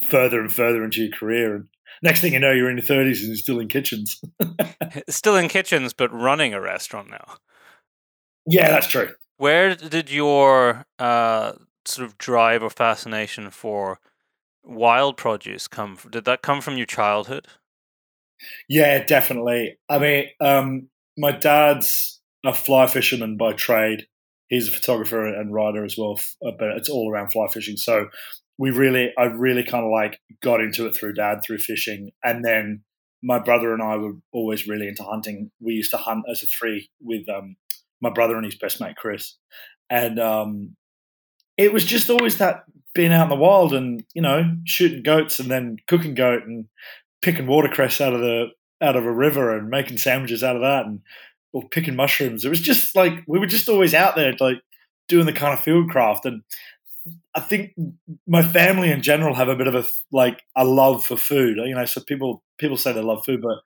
further 0.08 0.40
and 0.40 0.52
further 0.52 0.84
into 0.84 1.02
your 1.02 1.16
career. 1.16 1.54
And 1.54 1.68
next 2.02 2.20
thing 2.20 2.32
you 2.32 2.38
know, 2.38 2.52
you're 2.52 2.70
in 2.70 2.78
your 2.78 2.87
30s 2.87 3.18
and 3.18 3.28
you're 3.28 3.37
still 3.37 3.60
in 3.60 3.68
kitchens. 3.68 4.20
still 5.08 5.37
in 5.37 5.49
kitchens, 5.49 5.92
but 5.92 6.12
running 6.12 6.54
a 6.54 6.60
restaurant 6.60 7.10
now. 7.10 7.37
Yeah, 8.46 8.70
that's 8.70 8.87
true. 8.87 9.10
Where 9.37 9.75
did 9.75 10.10
your 10.10 10.84
uh, 10.99 11.52
sort 11.84 12.06
of 12.06 12.18
drive 12.18 12.62
or 12.62 12.70
fascination 12.70 13.50
for 13.50 13.99
wild 14.64 15.16
produce 15.16 15.68
come 15.68 15.96
from? 15.96 16.10
Did 16.10 16.25
that 16.26 16.42
come 16.42 16.60
from 16.60 16.76
your 16.76 16.87
childhood? 16.87 17.46
Yeah, 18.68 19.02
definitely. 19.04 19.78
I 19.88 19.99
mean, 19.99 20.26
um, 20.40 20.88
my 21.16 21.32
dad's 21.32 22.20
a 22.44 22.54
fly 22.54 22.87
fisherman 22.87 23.37
by 23.37 23.52
trade. 23.52 24.06
He's 24.49 24.68
a 24.68 24.72
photographer 24.72 25.26
and 25.26 25.52
writer 25.52 25.84
as 25.84 25.96
well, 25.96 26.18
but 26.40 26.70
it's 26.76 26.88
all 26.88 27.10
around 27.10 27.30
fly 27.30 27.46
fishing. 27.49 27.76
So 27.76 28.06
we 28.60 28.70
really, 28.70 29.10
I 29.16 29.24
really 29.24 29.64
kind 29.64 29.86
of 29.86 29.90
like 29.90 30.20
got 30.42 30.60
into 30.60 30.86
it 30.86 30.94
through 30.94 31.14
dad, 31.14 31.40
through 31.42 31.58
fishing. 31.58 32.10
And 32.22 32.44
then 32.44 32.82
my 33.22 33.38
brother 33.38 33.72
and 33.72 33.82
I 33.82 33.96
were 33.96 34.12
always 34.34 34.68
really 34.68 34.86
into 34.86 35.02
hunting. 35.02 35.50
We 35.62 35.72
used 35.72 35.92
to 35.92 35.96
hunt 35.96 36.24
as 36.30 36.42
a 36.42 36.46
three 36.46 36.90
with 37.00 37.26
um, 37.30 37.56
my 38.02 38.10
brother 38.10 38.36
and 38.36 38.44
his 38.44 38.58
best 38.58 38.78
mate, 38.78 38.96
Chris. 38.96 39.38
And 39.88 40.20
um, 40.20 40.76
it 41.56 41.72
was 41.72 41.86
just 41.86 42.10
always 42.10 42.36
that 42.36 42.64
being 42.94 43.14
out 43.14 43.22
in 43.22 43.28
the 43.30 43.36
wild 43.36 43.72
and, 43.72 44.04
you 44.14 44.20
know, 44.20 44.42
shooting 44.66 45.02
goats 45.02 45.40
and 45.40 45.50
then 45.50 45.78
cooking 45.88 46.12
goat 46.12 46.42
and 46.44 46.66
picking 47.22 47.46
watercress 47.46 47.98
out 47.98 48.12
of 48.12 48.20
the 48.20 48.48
out 48.82 48.96
of 48.96 49.06
a 49.06 49.12
river 49.12 49.56
and 49.56 49.70
making 49.70 49.96
sandwiches 49.96 50.44
out 50.44 50.56
of 50.56 50.62
that 50.62 50.84
and 50.84 51.00
or 51.54 51.66
picking 51.70 51.96
mushrooms. 51.96 52.44
It 52.44 52.50
was 52.50 52.60
just 52.60 52.94
like 52.94 53.24
we 53.26 53.38
were 53.38 53.46
just 53.46 53.70
always 53.70 53.94
out 53.94 54.16
there 54.16 54.34
like 54.38 54.58
doing 55.08 55.24
the 55.24 55.32
kind 55.32 55.54
of 55.54 55.60
field 55.60 55.88
craft 55.88 56.26
and 56.26 56.42
I 57.34 57.40
think 57.40 57.72
my 58.26 58.42
family 58.42 58.90
in 58.90 59.02
general 59.02 59.34
have 59.34 59.48
a 59.48 59.56
bit 59.56 59.68
of 59.68 59.74
a 59.74 59.84
like 60.12 60.42
a 60.56 60.64
love 60.64 61.04
for 61.04 61.16
food. 61.16 61.58
You 61.58 61.74
know, 61.74 61.84
so 61.84 62.00
people 62.00 62.42
people 62.58 62.76
say 62.76 62.92
they 62.92 63.02
love 63.02 63.24
food, 63.24 63.40
but 63.42 63.58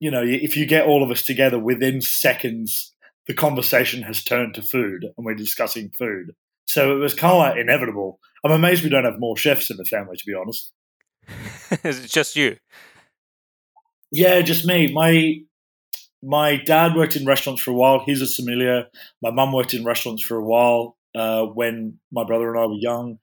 you 0.00 0.10
know, 0.10 0.22
if 0.24 0.56
you 0.56 0.66
get 0.66 0.86
all 0.86 1.02
of 1.02 1.10
us 1.10 1.22
together 1.22 1.58
within 1.58 2.00
seconds, 2.00 2.94
the 3.26 3.34
conversation 3.34 4.02
has 4.02 4.24
turned 4.24 4.54
to 4.54 4.62
food, 4.62 5.04
and 5.16 5.26
we're 5.26 5.34
discussing 5.34 5.90
food. 5.98 6.34
So 6.66 6.96
it 6.96 7.00
was 7.00 7.14
kind 7.14 7.32
of 7.32 7.38
like 7.38 7.56
inevitable. 7.56 8.18
I'm 8.44 8.52
amazed 8.52 8.84
we 8.84 8.90
don't 8.90 9.04
have 9.04 9.18
more 9.18 9.36
chefs 9.36 9.70
in 9.70 9.76
the 9.76 9.84
family, 9.84 10.16
to 10.16 10.26
be 10.26 10.34
honest. 10.34 10.72
Is 11.84 12.04
it 12.04 12.10
just 12.10 12.36
you? 12.36 12.56
Yeah, 14.10 14.40
just 14.42 14.66
me. 14.66 14.92
My 14.92 15.40
my 16.22 16.56
dad 16.56 16.96
worked 16.96 17.16
in 17.16 17.26
restaurants 17.26 17.62
for 17.62 17.70
a 17.70 17.74
while. 17.74 18.02
He's 18.04 18.20
a 18.20 18.26
sommelier. 18.26 18.86
My 19.22 19.30
mum 19.30 19.52
worked 19.52 19.74
in 19.74 19.84
restaurants 19.84 20.22
for 20.22 20.36
a 20.36 20.44
while 20.44 20.97
uh, 21.14 21.44
when 21.44 21.98
my 22.12 22.24
brother 22.24 22.50
and 22.50 22.58
I 22.58 22.66
were 22.66 22.74
young. 22.74 23.18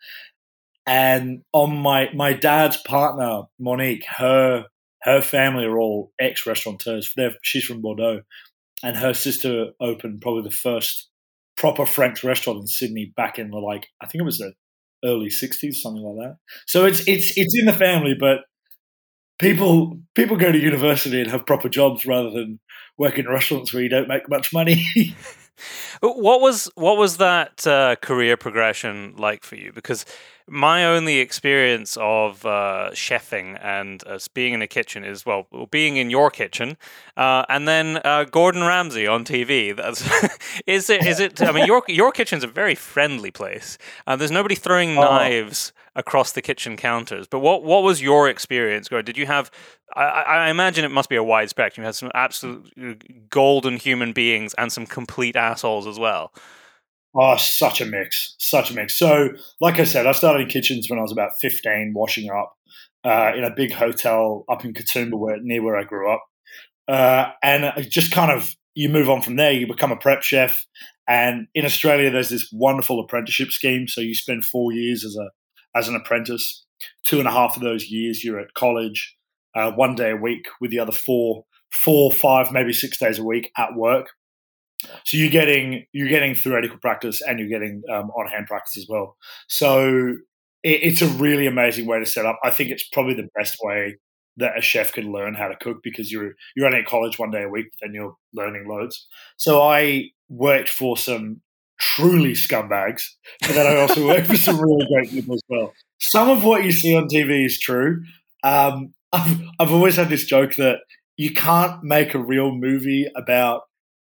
And 0.87 1.43
on 1.51 1.77
my 1.77 2.09
my 2.13 2.33
dad's 2.33 2.77
partner, 2.77 3.43
Monique, 3.59 4.05
her 4.17 4.65
her 5.01 5.21
family 5.21 5.65
are 5.65 5.77
all 5.77 6.11
ex 6.19 6.45
restaurateurs. 6.45 7.13
She's 7.41 7.65
from 7.65 7.81
Bordeaux, 7.81 8.21
and 8.83 8.97
her 8.97 9.13
sister 9.13 9.71
opened 9.79 10.21
probably 10.21 10.43
the 10.43 10.51
first 10.51 11.09
proper 11.57 11.85
French 11.85 12.23
restaurant 12.23 12.59
in 12.59 12.67
Sydney 12.67 13.13
back 13.15 13.39
in 13.39 13.49
the 13.49 13.57
like 13.57 13.87
I 14.01 14.05
think 14.05 14.21
it 14.21 14.25
was 14.25 14.37
the 14.37 14.53
early 15.03 15.29
'60s, 15.29 15.75
something 15.75 16.03
like 16.03 16.27
that. 16.27 16.37
So 16.67 16.85
it's 16.85 17.07
it's 17.07 17.35
it's 17.35 17.57
in 17.57 17.65
the 17.65 17.73
family, 17.73 18.13
but 18.19 18.41
people 19.39 19.99
people 20.13 20.37
go 20.37 20.51
to 20.51 20.57
university 20.59 21.21
and 21.21 21.31
have 21.31 21.45
proper 21.45 21.69
jobs 21.69 22.05
rather 22.05 22.29
than 22.29 22.59
work 22.97 23.17
in 23.17 23.27
restaurants 23.27 23.73
where 23.73 23.83
you 23.83 23.89
don't 23.89 24.07
make 24.07 24.29
much 24.29 24.53
money. 24.53 24.83
what 26.01 26.41
was 26.41 26.69
what 26.75 26.97
was 26.97 27.17
that 27.17 27.65
uh, 27.65 27.95
career 27.97 28.37
progression 28.37 29.15
like 29.17 29.43
for 29.43 29.55
you? 29.55 29.71
Because 29.73 30.05
my 30.47 30.85
only 30.85 31.17
experience 31.17 31.97
of 31.99 32.45
uh, 32.45 32.89
chefing 32.93 33.57
and 33.63 34.03
uh, 34.05 34.19
being 34.33 34.53
in 34.53 34.61
a 34.61 34.67
kitchen 34.67 35.03
is 35.03 35.25
well, 35.25 35.47
being 35.71 35.97
in 35.97 36.09
your 36.09 36.29
kitchen, 36.29 36.77
uh, 37.17 37.45
and 37.49 37.67
then 37.67 37.99
uh, 38.05 38.25
Gordon 38.25 38.63
Ramsay 38.63 39.07
on 39.07 39.25
TV. 39.25 39.75
That's 39.75 40.01
is 40.67 40.89
it? 40.89 41.05
Is 41.05 41.19
it? 41.19 41.41
I 41.41 41.51
mean, 41.51 41.65
your 41.65 41.83
your 41.87 42.11
kitchen's 42.11 42.43
a 42.43 42.47
very 42.47 42.75
friendly 42.75 43.31
place. 43.31 43.77
Uh, 44.05 44.15
there's 44.15 44.31
nobody 44.31 44.55
throwing 44.55 44.97
oh. 44.97 45.01
knives 45.01 45.73
across 45.95 46.33
the 46.33 46.41
kitchen 46.41 46.77
counters. 46.77 47.25
But 47.27 47.39
what 47.39 47.63
what 47.63 47.83
was 47.83 48.01
your 48.01 48.29
experience, 48.29 48.87
Gordon? 48.87 49.05
Did 49.05 49.17
you 49.17 49.25
have? 49.25 49.49
I, 49.95 50.03
I 50.03 50.49
imagine 50.49 50.85
it 50.85 50.91
must 50.91 51.09
be 51.09 51.15
a 51.15 51.23
wide 51.23 51.49
spectrum. 51.49 51.83
You 51.83 51.85
had 51.87 51.95
some 51.95 52.11
absolute 52.13 53.29
golden 53.29 53.77
human 53.77 54.13
beings 54.13 54.53
and 54.57 54.71
some 54.71 54.85
complete 54.85 55.35
assholes 55.35 55.87
as 55.87 55.97
well. 55.97 56.31
Oh, 57.17 57.37
such 57.37 57.79
a 57.79 57.85
mix, 57.85 58.35
such 58.39 58.71
a 58.71 58.73
mix. 58.73 58.97
So, 58.97 59.29
like 59.61 59.79
I 59.79 59.85
said, 59.85 60.05
I 60.05 60.11
started 60.11 60.41
in 60.43 60.49
kitchens 60.49 60.89
when 60.89 60.99
I 60.99 61.01
was 61.01 61.13
about 61.13 61.31
15, 61.39 61.93
washing 61.95 62.29
up 62.29 62.53
uh, 63.05 63.31
in 63.35 63.45
a 63.45 63.55
big 63.55 63.71
hotel 63.71 64.43
up 64.49 64.65
in 64.65 64.73
Katoomba, 64.73 65.17
where, 65.17 65.37
near 65.41 65.63
where 65.63 65.77
I 65.77 65.83
grew 65.83 66.11
up. 66.11 66.23
Uh, 66.89 67.31
and 67.41 67.71
just 67.89 68.11
kind 68.11 68.31
of, 68.31 68.53
you 68.73 68.89
move 68.89 69.09
on 69.09 69.21
from 69.21 69.37
there, 69.37 69.53
you 69.53 69.65
become 69.65 69.93
a 69.93 69.97
prep 69.97 70.23
chef. 70.23 70.65
And 71.07 71.47
in 71.55 71.65
Australia, 71.65 72.11
there's 72.11 72.29
this 72.29 72.49
wonderful 72.51 72.99
apprenticeship 72.99 73.51
scheme. 73.51 73.87
So 73.87 74.01
you 74.01 74.15
spend 74.15 74.43
four 74.43 74.73
years 74.73 75.05
as 75.05 75.15
a 75.15 75.29
as 75.77 75.87
an 75.87 75.95
apprentice. 75.95 76.65
Two 77.05 77.19
and 77.19 77.27
a 77.27 77.31
half 77.31 77.55
of 77.55 77.63
those 77.63 77.85
years, 77.85 78.23
you're 78.23 78.39
at 78.39 78.53
college, 78.53 79.15
uh, 79.55 79.71
one 79.71 79.95
day 79.95 80.11
a 80.11 80.15
week, 80.15 80.47
with 80.59 80.71
the 80.71 80.79
other 80.79 80.91
four, 80.91 81.45
four, 81.71 82.11
five, 82.11 82.51
maybe 82.51 82.73
six 82.73 82.97
days 82.97 83.19
a 83.19 83.23
week 83.23 83.51
at 83.57 83.75
work. 83.75 84.09
So 85.03 85.17
you're 85.17 85.29
getting 85.29 85.85
you're 85.91 86.09
getting 86.09 86.35
theoretical 86.35 86.77
practice 86.77 87.21
and 87.21 87.39
you're 87.39 87.49
getting 87.49 87.83
um, 87.91 88.09
on 88.11 88.27
hand 88.27 88.47
practice 88.47 88.77
as 88.77 88.87
well. 88.89 89.17
So 89.47 90.15
it, 90.63 90.79
it's 90.83 91.01
a 91.01 91.07
really 91.07 91.47
amazing 91.47 91.85
way 91.85 91.99
to 91.99 92.05
set 92.05 92.25
up. 92.25 92.39
I 92.43 92.49
think 92.49 92.71
it's 92.71 92.87
probably 92.89 93.13
the 93.13 93.29
best 93.35 93.57
way 93.61 93.97
that 94.37 94.57
a 94.57 94.61
chef 94.61 94.91
can 94.91 95.11
learn 95.11 95.33
how 95.33 95.47
to 95.47 95.55
cook 95.55 95.77
because 95.83 96.11
you're 96.11 96.33
you're 96.55 96.65
only 96.65 96.79
at 96.79 96.85
college 96.85 97.17
one 97.17 97.31
day 97.31 97.43
a 97.43 97.49
week, 97.49 97.67
and 97.81 97.93
you're 97.93 98.15
learning 98.33 98.67
loads. 98.67 99.07
So 99.37 99.61
I 99.61 100.09
worked 100.29 100.69
for 100.69 100.97
some 100.97 101.41
truly 101.79 102.33
scumbags, 102.33 103.03
but 103.41 103.53
then 103.53 103.67
I 103.67 103.79
also 103.79 104.05
worked 104.07 104.27
for 104.27 104.37
some 104.37 104.59
really 104.59 104.87
great 104.87 105.09
people 105.09 105.35
as 105.35 105.43
well. 105.49 105.73
Some 105.99 106.29
of 106.29 106.43
what 106.43 106.63
you 106.63 106.71
see 106.71 106.95
on 106.95 107.07
TV 107.07 107.45
is 107.45 107.59
true. 107.59 108.03
Um, 108.43 108.93
I've 109.13 109.41
I've 109.59 109.71
always 109.71 109.95
had 109.95 110.09
this 110.09 110.25
joke 110.25 110.55
that 110.55 110.79
you 111.17 111.33
can't 111.33 111.83
make 111.83 112.13
a 112.13 112.19
real 112.19 112.51
movie 112.51 113.07
about 113.15 113.61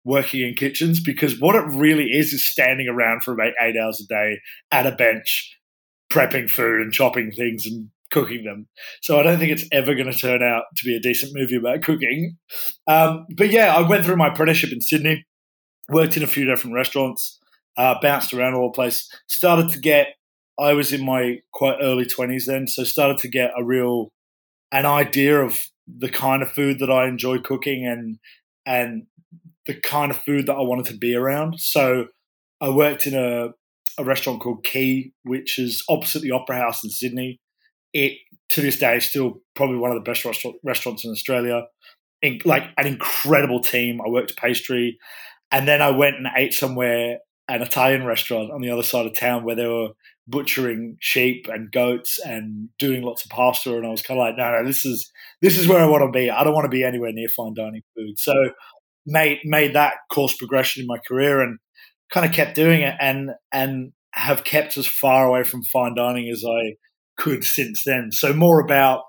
working 0.03 0.41
in 0.41 0.55
kitchens 0.55 1.00
because 1.00 1.39
what 1.39 1.55
it 1.55 1.65
really 1.67 2.05
is 2.05 2.34
is 2.34 2.50
standing 2.50 2.88
around 2.88 3.24
for 3.24 3.34
about 3.34 3.53
eight 3.62 3.75
hours 3.77 4.01
a 4.03 4.08
day 4.08 4.39
at 4.72 4.88
a 4.88 4.96
bench, 4.96 5.58
prepping 6.12 6.50
food 6.50 6.81
and 6.81 6.91
chopping 6.93 7.31
things 7.31 7.65
and 7.65 7.89
cooking 8.12 8.43
them. 8.43 8.67
So 9.01 9.20
I 9.20 9.24
don't 9.24 9.39
think 9.39 9.51
it's 9.51 9.67
ever 9.72 9.96
going 9.96 10.12
to 10.12 10.17
turn 10.17 10.43
out 10.43 10.63
to 10.75 10.86
be 10.86 10.96
a 10.96 11.00
decent 11.00 11.31
movie 11.34 11.55
about 11.55 11.81
cooking. 11.81 12.38
Um, 12.88 13.25
but 13.36 13.50
yeah, 13.50 13.75
I 13.75 13.88
went 13.88 14.05
through 14.05 14.17
my 14.17 14.27
apprenticeship 14.27 14.72
in 14.72 14.81
Sydney, 14.81 15.25
worked 15.89 16.17
in 16.17 16.24
a 16.24 16.27
few 16.27 16.46
different 16.46 16.75
restaurants, 16.75 17.39
uh, 17.77 17.96
bounced 18.01 18.34
around 18.34 18.55
all 18.55 18.70
the 18.70 18.75
place, 18.75 19.10
started 19.27 19.70
to 19.70 19.79
get. 19.79 20.08
I 20.60 20.74
was 20.74 20.91
in 20.91 21.03
my 21.03 21.38
quite 21.53 21.77
early 21.81 22.05
twenties 22.05 22.46
then, 22.46 22.67
so 22.67 22.84
started 22.84 23.17
to 23.20 23.29
get 23.29 23.51
a 23.58 23.63
real 23.63 24.12
an 24.72 24.86
idea 24.86 25.39
of 25.39 25.60
the 25.88 26.10
kind 26.10 26.41
of 26.41 26.51
food 26.51 26.79
that 26.79 26.91
I 26.91 27.08
enjoy 27.08 27.39
cooking 27.39 27.86
and 27.86 28.20
and 28.65 29.08
the 29.68 29.80
kind 29.80 30.12
of 30.12 30.18
food 30.18 30.48
that 30.48 30.56
I 30.56 30.62
wanted 30.62 30.86
to 30.86 30.98
be 30.98 31.15
around. 31.15 31.60
So 31.60 32.08
I 32.60 32.70
worked 32.70 33.08
in 33.08 33.13
a, 33.13 33.50
a 34.00 34.03
restaurant 34.03 34.41
called 34.41 34.63
Quay, 34.63 35.12
which 35.24 35.60
is 35.60 35.84
opposite 35.89 36.22
the 36.22 36.32
Opera 36.32 36.58
House 36.58 36.84
in 36.84 36.89
Sydney. 36.89 37.39
It 37.94 38.18
to 38.50 38.62
this 38.62 38.77
day 38.77 38.98
is 38.98 39.06
still 39.06 39.41
probably 39.56 39.77
one 39.77 39.91
of 39.91 39.96
the 39.96 40.10
best 40.10 40.25
restaurant, 40.25 40.58
restaurants 40.63 41.06
in 41.06 41.12
Australia. 41.12 41.63
In, 42.22 42.39
like 42.46 42.63
an 42.77 42.86
incredible 42.86 43.62
team. 43.62 44.00
I 44.00 44.08
worked 44.08 44.38
pastry, 44.38 45.00
and 45.51 45.68
then 45.68 45.82
I 45.82 45.89
went 45.89 46.18
and 46.18 46.27
ate 46.36 46.53
somewhere 46.53 47.18
an 47.48 47.62
Italian 47.62 48.06
restaurant 48.06 48.51
on 48.51 48.62
the 48.62 48.70
other 48.70 48.84
side 48.84 49.06
of 49.06 49.13
town 49.13 49.44
where 49.44 49.56
they 49.56 49.68
were 49.68 49.89
butchering 50.27 50.98
sheep 51.01 51.48
and 51.51 51.72
goats 51.72 52.20
and 52.20 52.70
doing 52.80 53.01
lots 53.01 53.25
of 53.25 53.32
pasta 53.32 53.75
and 53.75 53.86
I 53.86 53.89
was 53.89 54.01
kind 54.01 54.20
of 54.20 54.25
like 54.25 54.38
no 54.38 54.51
no 54.51 54.65
this 54.65 54.86
is 54.86 55.12
this 55.41 55.58
is 55.58 55.68
where 55.68 55.80
I 55.80 55.86
want 55.86 56.03
to 56.03 56.18
be 56.18 56.30
I 56.30 56.44
don't 56.44 56.53
want 56.53 56.65
to 56.65 56.70
be 56.70 56.84
anywhere 56.84 57.12
near 57.12 57.27
fine 57.27 57.53
dining 57.53 57.82
food 57.96 58.18
so 58.18 58.34
made 59.05 59.39
made 59.43 59.74
that 59.75 59.96
course 60.12 60.36
progression 60.36 60.81
in 60.81 60.88
my 60.88 60.98
career 61.08 61.41
and 61.41 61.58
kind 62.12 62.25
of 62.25 62.34
kept 62.34 62.55
doing 62.55 62.81
it 62.81 62.96
and 63.00 63.31
and 63.51 63.93
have 64.13 64.43
kept 64.43 64.77
as 64.77 64.86
far 64.86 65.25
away 65.25 65.43
from 65.43 65.63
fine 65.63 65.96
dining 65.96 66.29
as 66.29 66.43
I 66.46 66.75
could 67.17 67.43
since 67.43 67.84
then. 67.86 68.12
So 68.12 68.34
more 68.34 68.60
about 68.60 69.03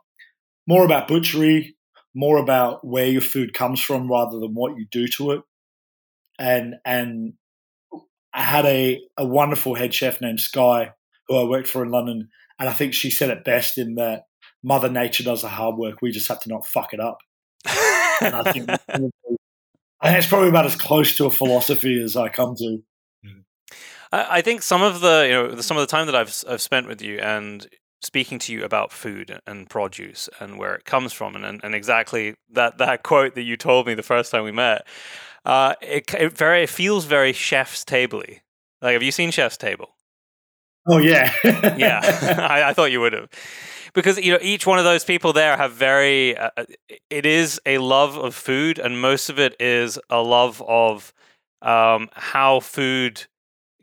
more 0.67 0.85
about 0.85 1.09
butchery, 1.09 1.77
more 2.15 2.39
about 2.39 2.87
where 2.87 3.07
your 3.07 3.21
food 3.21 3.55
comes 3.55 3.81
from 3.81 4.11
rather 4.11 4.39
than 4.39 4.55
what 4.55 4.77
you 4.77 4.87
do 4.91 5.09
to 5.09 5.33
it. 5.33 5.41
And 6.39 6.75
and 6.85 7.35
I 8.35 8.43
had 8.43 8.65
a, 8.65 9.01
a 9.19 9.27
wonderful 9.27 9.75
head 9.75 9.93
chef 9.93 10.21
named 10.21 10.41
Skye 10.41 10.93
who 11.29 11.37
I 11.37 11.45
worked 11.45 11.69
for 11.69 11.85
in 11.85 11.91
London, 11.91 12.29
and 12.59 12.69
I 12.69 12.73
think 12.73 12.95
she 12.95 13.11
said 13.11 13.31
it 13.31 13.45
best 13.45 13.79
in 13.79 13.97
that 13.97 14.25
Mother 14.63 14.89
Nature 14.89 15.25
does 15.25 15.43
the 15.43 15.49
hard 15.49 15.77
work. 15.77 16.01
We 16.01 16.11
just 16.13 16.29
have 16.29 16.41
to 16.41 16.49
not 16.49 16.67
fuck 16.67 16.95
it 16.95 17.01
up. 17.01 17.19
and 18.21 18.35
I 18.35 18.53
think 18.53 18.71
and 20.03 20.17
it's 20.17 20.27
probably 20.27 20.49
about 20.49 20.67
as 20.67 20.77
close 20.77 21.17
to 21.17 21.27
a 21.27 21.31
philosophy 21.31 22.01
as 22.03 22.17
I 22.17 22.29
come 22.29 22.55
to. 22.57 22.83
I 24.15 24.43
think 24.43 24.63
some 24.63 24.83
of 24.83 25.01
the 25.01 25.25
you 25.27 25.33
know 25.33 25.61
some 25.63 25.79
of 25.79 25.81
the 25.81 25.87
time 25.87 26.07
that 26.07 26.15
I've 26.15 26.45
I've 26.47 26.61
spent 26.61 26.87
with 26.87 27.01
you 27.01 27.19
and 27.19 27.67
speaking 28.03 28.39
to 28.41 28.53
you 28.53 28.65
about 28.65 28.93
food 28.93 29.41
and 29.47 29.71
produce 29.71 30.29
and 30.39 30.59
where 30.59 30.75
it 30.75 30.85
comes 30.85 31.13
from 31.15 31.35
and 31.35 31.61
and 31.65 31.75
exactly 31.75 32.35
that 32.51 32.77
that 32.79 33.03
quote 33.03 33.35
that 33.37 33.43
you 33.43 33.57
told 33.57 33.87
me 33.87 33.95
the 33.95 34.03
first 34.03 34.31
time 34.31 34.45
we 34.45 34.53
met, 34.53 34.87
uh, 35.47 35.75
it 35.81 36.13
it 36.15 36.37
very 36.37 36.65
it 36.65 36.69
feels 36.69 37.07
very 37.07 37.33
chef's 37.33 37.85
tabley. 37.85 38.43
Like, 38.83 38.95
have 38.95 39.03
you 39.03 39.13
seen 39.13 39.31
Chef's 39.31 39.57
Table? 39.57 39.95
Oh 40.89 40.99
yeah, 40.99 41.33
yeah. 41.45 42.01
I, 42.51 42.71
I, 42.71 42.73
thought 42.73 42.91
you 42.91 43.01
would 43.01 43.13
have, 43.13 43.29
because 43.95 44.19
you 44.19 44.33
know 44.33 44.39
each 44.41 44.67
one 44.67 44.79
of 44.79 44.85
those 44.85 45.05
people 45.05 45.33
there 45.33 45.57
have 45.57 45.73
very. 45.73 46.37
Uh, 46.37 46.51
uh, 46.57 46.65
it 47.11 47.27
is 47.27 47.61
a 47.67 47.79
love 47.79 48.17
of 48.17 48.35
food, 48.35 48.79
and 48.79 49.01
most 49.01 49.29
of 49.29 49.39
it 49.39 49.55
is 49.61 49.99
a 50.11 50.23
love 50.23 50.63
of 50.67 51.13
um, 51.61 52.09
how 52.13 52.61
food 52.61 53.27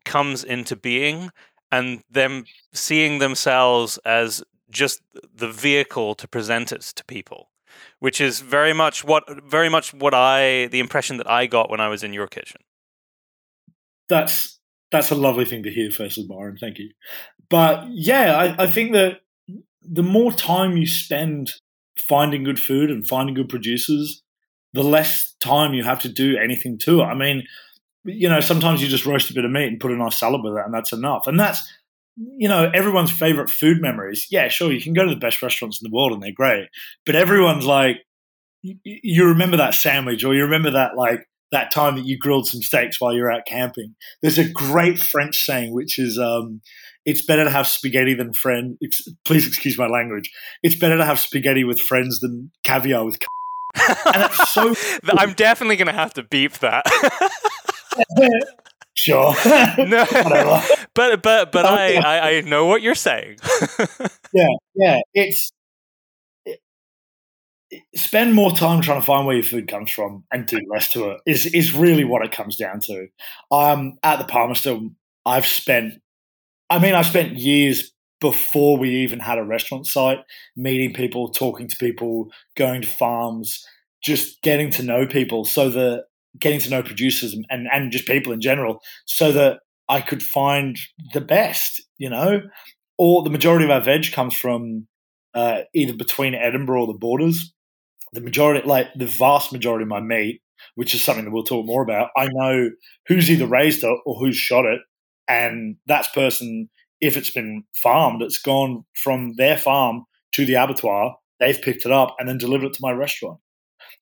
comes 0.05 0.43
into 0.43 0.75
being, 0.75 1.31
and 1.71 2.03
them 2.09 2.45
seeing 2.73 3.19
themselves 3.19 3.97
as 3.99 4.43
just 4.69 5.01
the 5.35 5.49
vehicle 5.49 6.15
to 6.15 6.27
present 6.27 6.71
it 6.71 6.81
to 6.81 7.03
people, 7.05 7.49
which 7.99 8.21
is 8.21 8.39
very 8.39 8.73
much 8.73 9.03
what 9.03 9.23
very 9.43 9.69
much 9.69 9.93
what 9.93 10.13
I 10.13 10.67
the 10.67 10.79
impression 10.79 11.17
that 11.17 11.29
I 11.29 11.45
got 11.45 11.69
when 11.69 11.79
I 11.79 11.87
was 11.87 12.03
in 12.03 12.13
your 12.13 12.27
kitchen. 12.27 12.61
That's 14.09 14.59
that's 14.91 15.11
a 15.11 15.15
lovely 15.15 15.45
thing 15.45 15.63
to 15.63 15.71
hear, 15.71 15.91
firstly, 15.91 16.25
Byron. 16.27 16.57
Thank 16.59 16.79
you. 16.79 16.89
But 17.49 17.87
yeah, 17.89 18.35
I, 18.35 18.63
I 18.63 18.67
think 18.67 18.93
that 18.93 19.21
the 19.81 20.03
more 20.03 20.31
time 20.31 20.77
you 20.77 20.87
spend 20.87 21.53
finding 21.97 22.43
good 22.43 22.59
food 22.59 22.89
and 22.89 23.07
finding 23.07 23.35
good 23.35 23.49
producers, 23.49 24.23
the 24.73 24.83
less 24.83 25.35
time 25.39 25.73
you 25.73 25.83
have 25.83 25.99
to 26.01 26.09
do 26.09 26.37
anything 26.37 26.77
to 26.79 27.01
it. 27.01 27.05
I 27.05 27.15
mean, 27.15 27.43
you 28.05 28.29
know, 28.29 28.39
sometimes 28.39 28.81
you 28.81 28.87
just 28.87 29.05
roast 29.05 29.29
a 29.29 29.33
bit 29.33 29.45
of 29.45 29.51
meat 29.51 29.67
and 29.67 29.79
put 29.79 29.91
a 29.91 29.95
nice 29.95 30.19
salad 30.19 30.41
with 30.43 30.53
it, 30.53 30.65
and 30.65 30.73
that's 30.73 30.93
enough. 30.93 31.27
And 31.27 31.39
that's, 31.39 31.61
you 32.15 32.47
know, 32.47 32.69
everyone's 32.73 33.11
favorite 33.11 33.49
food 33.49 33.81
memories. 33.81 34.27
Yeah, 34.29 34.47
sure, 34.47 34.71
you 34.71 34.81
can 34.81 34.93
go 34.93 35.05
to 35.05 35.13
the 35.13 35.19
best 35.19 35.41
restaurants 35.41 35.81
in 35.81 35.89
the 35.89 35.95
world 35.95 36.13
and 36.13 36.21
they're 36.21 36.31
great, 36.31 36.67
but 37.05 37.15
everyone's 37.15 37.65
like, 37.65 37.97
you 38.61 39.25
remember 39.25 39.55
that 39.57 39.73
sandwich 39.73 40.23
or 40.25 40.33
you 40.33 40.43
remember 40.43 40.71
that 40.71 40.97
like 40.97 41.21
that 41.51 41.71
time 41.71 41.95
that 41.95 42.05
you 42.05 42.17
grilled 42.17 42.45
some 42.45 42.61
steaks 42.61 42.99
while 42.99 43.13
you're 43.13 43.31
out 43.31 43.45
camping. 43.47 43.95
There's 44.21 44.37
a 44.37 44.49
great 44.49 44.99
French 44.99 45.45
saying 45.45 45.73
which 45.73 45.97
is, 45.97 46.19
um, 46.19 46.61
"It's 47.09 47.25
better 47.25 47.43
to 47.43 47.49
have 47.49 47.67
spaghetti 47.67 48.13
than 48.13 48.33
friend." 48.33 48.77
Ex- 48.83 49.07
please 49.25 49.47
excuse 49.47 49.77
my 49.77 49.87
language. 49.87 50.29
It's 50.63 50.75
better 50.75 50.97
to 50.97 51.05
have 51.05 51.19
spaghetti 51.19 51.63
with 51.63 51.79
friends 51.79 52.19
than 52.19 52.51
caviar 52.63 53.05
with. 53.05 53.17
and 53.75 54.23
it's 54.23 54.49
so. 54.51 54.73
I'm 55.07 55.33
definitely 55.33 55.75
going 55.75 55.87
to 55.87 55.93
have 55.93 56.13
to 56.15 56.23
beep 56.23 56.53
that. 56.59 56.85
sure. 58.95 59.35
no, 59.77 60.05
but 60.93 61.21
but 61.21 61.51
but 61.51 61.65
I, 61.65 61.95
I 61.95 62.29
I 62.29 62.41
know 62.41 62.65
what 62.65 62.81
you're 62.81 62.95
saying. 62.95 63.37
yeah, 64.33 64.47
yeah. 64.75 64.99
It's 65.13 65.51
spend 67.95 68.33
more 68.33 68.51
time 68.51 68.81
trying 68.81 68.99
to 68.99 69.05
find 69.05 69.25
where 69.25 69.35
your 69.35 69.43
food 69.43 69.67
comes 69.67 69.91
from 69.91 70.23
and 70.31 70.45
do 70.45 70.59
less 70.69 70.89
to 70.91 71.11
it 71.11 71.21
is 71.25 71.45
is 71.47 71.73
really 71.73 72.03
what 72.03 72.25
it 72.25 72.31
comes 72.31 72.55
down 72.55 72.79
to. 72.81 73.07
Um, 73.51 73.97
at 74.03 74.17
the 74.17 74.25
Palmerston, 74.25 74.95
I've 75.25 75.45
spent, 75.45 76.01
I 76.69 76.79
mean, 76.79 76.93
I've 76.93 77.05
spent 77.05 77.37
years 77.37 77.91
before 78.21 78.77
we 78.77 78.89
even 78.97 79.19
had 79.19 79.37
a 79.37 79.43
restaurant 79.43 79.87
site, 79.87 80.19
meeting 80.55 80.93
people, 80.93 81.29
talking 81.29 81.67
to 81.67 81.77
people, 81.77 82.29
going 82.55 82.81
to 82.81 82.87
farms, 82.87 83.65
just 84.03 84.41
getting 84.41 84.69
to 84.71 84.83
know 84.83 85.07
people, 85.07 85.45
so 85.45 85.69
that 85.69 86.05
getting 86.39 86.59
to 86.59 86.69
know 86.69 86.83
producers 86.83 87.33
and 87.49 87.67
and 87.71 87.91
just 87.91 88.05
people 88.07 88.33
in 88.33 88.41
general, 88.41 88.79
so 89.05 89.31
that 89.31 89.59
I 89.87 90.01
could 90.01 90.21
find 90.21 90.77
the 91.13 91.21
best, 91.21 91.81
you 91.97 92.09
know. 92.09 92.41
Or 92.97 93.23
the 93.23 93.29
majority 93.29 93.63
of 93.65 93.71
our 93.71 93.81
veg 93.81 94.11
comes 94.11 94.35
from 94.35 94.87
uh, 95.33 95.61
either 95.73 95.93
between 95.93 96.35
Edinburgh 96.35 96.81
or 96.81 96.87
the 96.87 96.99
borders 96.99 97.53
the 98.13 98.21
majority, 98.21 98.67
like 98.67 98.87
the 98.95 99.05
vast 99.05 99.51
majority 99.51 99.83
of 99.83 99.89
my 99.89 100.01
meat, 100.01 100.41
which 100.75 100.93
is 100.93 101.03
something 101.03 101.25
that 101.25 101.31
we'll 101.31 101.43
talk 101.43 101.65
more 101.65 101.83
about, 101.83 102.09
I 102.17 102.27
know 102.31 102.69
who's 103.07 103.29
either 103.29 103.47
raised 103.47 103.83
it 103.83 103.99
or 104.05 104.15
who's 104.19 104.35
shot 104.35 104.65
it. 104.65 104.79
And 105.29 105.77
that 105.85 106.07
person, 106.13 106.69
if 106.99 107.15
it's 107.15 107.29
been 107.29 107.63
farmed, 107.81 108.21
it's 108.21 108.39
gone 108.39 108.83
from 108.95 109.35
their 109.37 109.57
farm 109.57 110.05
to 110.33 110.45
the 110.45 110.55
abattoir. 110.55 111.15
They've 111.39 111.61
picked 111.61 111.85
it 111.85 111.91
up 111.91 112.15
and 112.19 112.27
then 112.27 112.37
delivered 112.37 112.67
it 112.67 112.73
to 112.73 112.81
my 112.81 112.91
restaurant. 112.91 113.39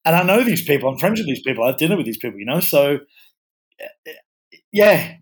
And 0.05 0.15
I 0.15 0.23
know 0.23 0.43
these 0.43 0.63
people. 0.63 0.89
I'm 0.89 0.97
friends 0.97 1.19
with 1.19 1.27
these 1.27 1.43
people. 1.43 1.63
I 1.63 1.67
have 1.67 1.77
dinner 1.77 1.97
with 1.97 2.05
these 2.05 2.17
people, 2.17 2.39
you 2.39 2.45
know? 2.45 2.61
So, 2.61 2.99
yeah, 4.71 5.15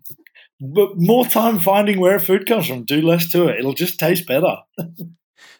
but 0.60 0.92
more 0.96 1.26
time 1.26 1.58
finding 1.58 2.00
where 2.00 2.18
food 2.18 2.46
comes 2.46 2.68
from. 2.68 2.84
Do 2.84 3.02
less 3.02 3.30
to 3.32 3.48
it. 3.48 3.58
It'll 3.58 3.74
just 3.74 3.98
taste 3.98 4.26
better. 4.26 4.56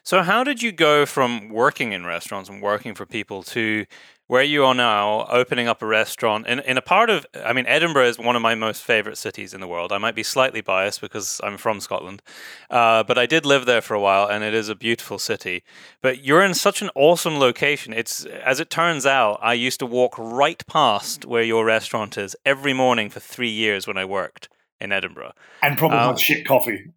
So, 0.03 0.23
how 0.23 0.45
did 0.45 0.63
you 0.63 0.71
go 0.71 1.05
from 1.05 1.49
working 1.49 1.91
in 1.91 2.05
restaurants 2.05 2.49
and 2.49 2.61
working 2.61 2.95
for 2.95 3.05
people 3.05 3.43
to 3.43 3.85
where 4.27 4.43
you 4.43 4.65
are 4.65 4.75
now, 4.75 5.25
opening 5.29 5.67
up 5.67 5.81
a 5.81 5.85
restaurant 5.85 6.45
in, 6.47 6.59
in 6.59 6.77
a 6.77 6.81
part 6.81 7.09
of, 7.09 7.25
I 7.33 7.53
mean, 7.53 7.65
Edinburgh 7.65 8.07
is 8.07 8.19
one 8.19 8.35
of 8.35 8.41
my 8.41 8.55
most 8.55 8.83
favorite 8.83 9.17
cities 9.17 9.53
in 9.53 9.61
the 9.61 9.67
world. 9.67 9.93
I 9.93 9.97
might 9.97 10.15
be 10.15 10.23
slightly 10.23 10.59
biased 10.59 10.99
because 10.99 11.39
I'm 11.43 11.57
from 11.57 11.79
Scotland, 11.79 12.21
uh, 12.69 13.03
but 13.03 13.17
I 13.17 13.25
did 13.25 13.45
live 13.45 13.65
there 13.65 13.81
for 13.81 13.93
a 13.93 14.01
while 14.01 14.27
and 14.27 14.43
it 14.43 14.53
is 14.53 14.67
a 14.67 14.75
beautiful 14.75 15.17
city. 15.17 15.63
But 16.01 16.25
you're 16.25 16.43
in 16.43 16.53
such 16.53 16.81
an 16.81 16.89
awesome 16.93 17.39
location. 17.39 17.93
It's, 17.93 18.25
as 18.25 18.59
it 18.59 18.69
turns 18.69 19.05
out, 19.05 19.39
I 19.41 19.53
used 19.53 19.79
to 19.79 19.85
walk 19.85 20.15
right 20.17 20.61
past 20.67 21.25
where 21.25 21.43
your 21.43 21.63
restaurant 21.63 22.17
is 22.17 22.35
every 22.45 22.73
morning 22.73 23.09
for 23.09 23.21
three 23.21 23.49
years 23.49 23.87
when 23.87 23.97
I 23.97 24.03
worked 24.03 24.49
in 24.81 24.91
Edinburgh. 24.91 25.31
And 25.61 25.77
probably 25.77 25.99
um, 25.99 26.17
shit 26.17 26.45
coffee. 26.45 26.91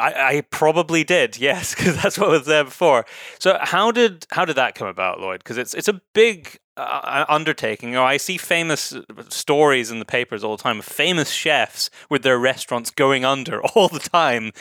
I, 0.00 0.36
I, 0.36 0.40
probably 0.50 1.04
did, 1.04 1.38
yes, 1.38 1.74
because 1.76 2.00
that's 2.00 2.18
what 2.18 2.30
was 2.30 2.46
there 2.46 2.64
before. 2.64 3.04
So 3.38 3.58
how 3.60 3.90
did 3.90 4.26
how 4.30 4.44
did 4.44 4.56
that 4.56 4.74
come 4.74 4.88
about, 4.88 5.20
Lloyd? 5.20 5.40
Because 5.40 5.58
it's 5.58 5.74
it's 5.74 5.88
a 5.88 6.00
big 6.14 6.58
uh, 6.78 7.26
undertaking. 7.28 7.90
You 7.90 7.96
know, 7.96 8.04
I 8.04 8.16
see 8.16 8.38
famous 8.38 8.94
stories 9.28 9.90
in 9.90 9.98
the 9.98 10.04
papers 10.04 10.42
all 10.42 10.56
the 10.56 10.62
time 10.62 10.78
of 10.78 10.84
famous 10.84 11.30
chefs 11.30 11.90
with 12.08 12.22
their 12.22 12.38
restaurants 12.38 12.90
going 12.90 13.24
under 13.24 13.62
all 13.74 13.88
the 13.88 13.98
time. 13.98 14.52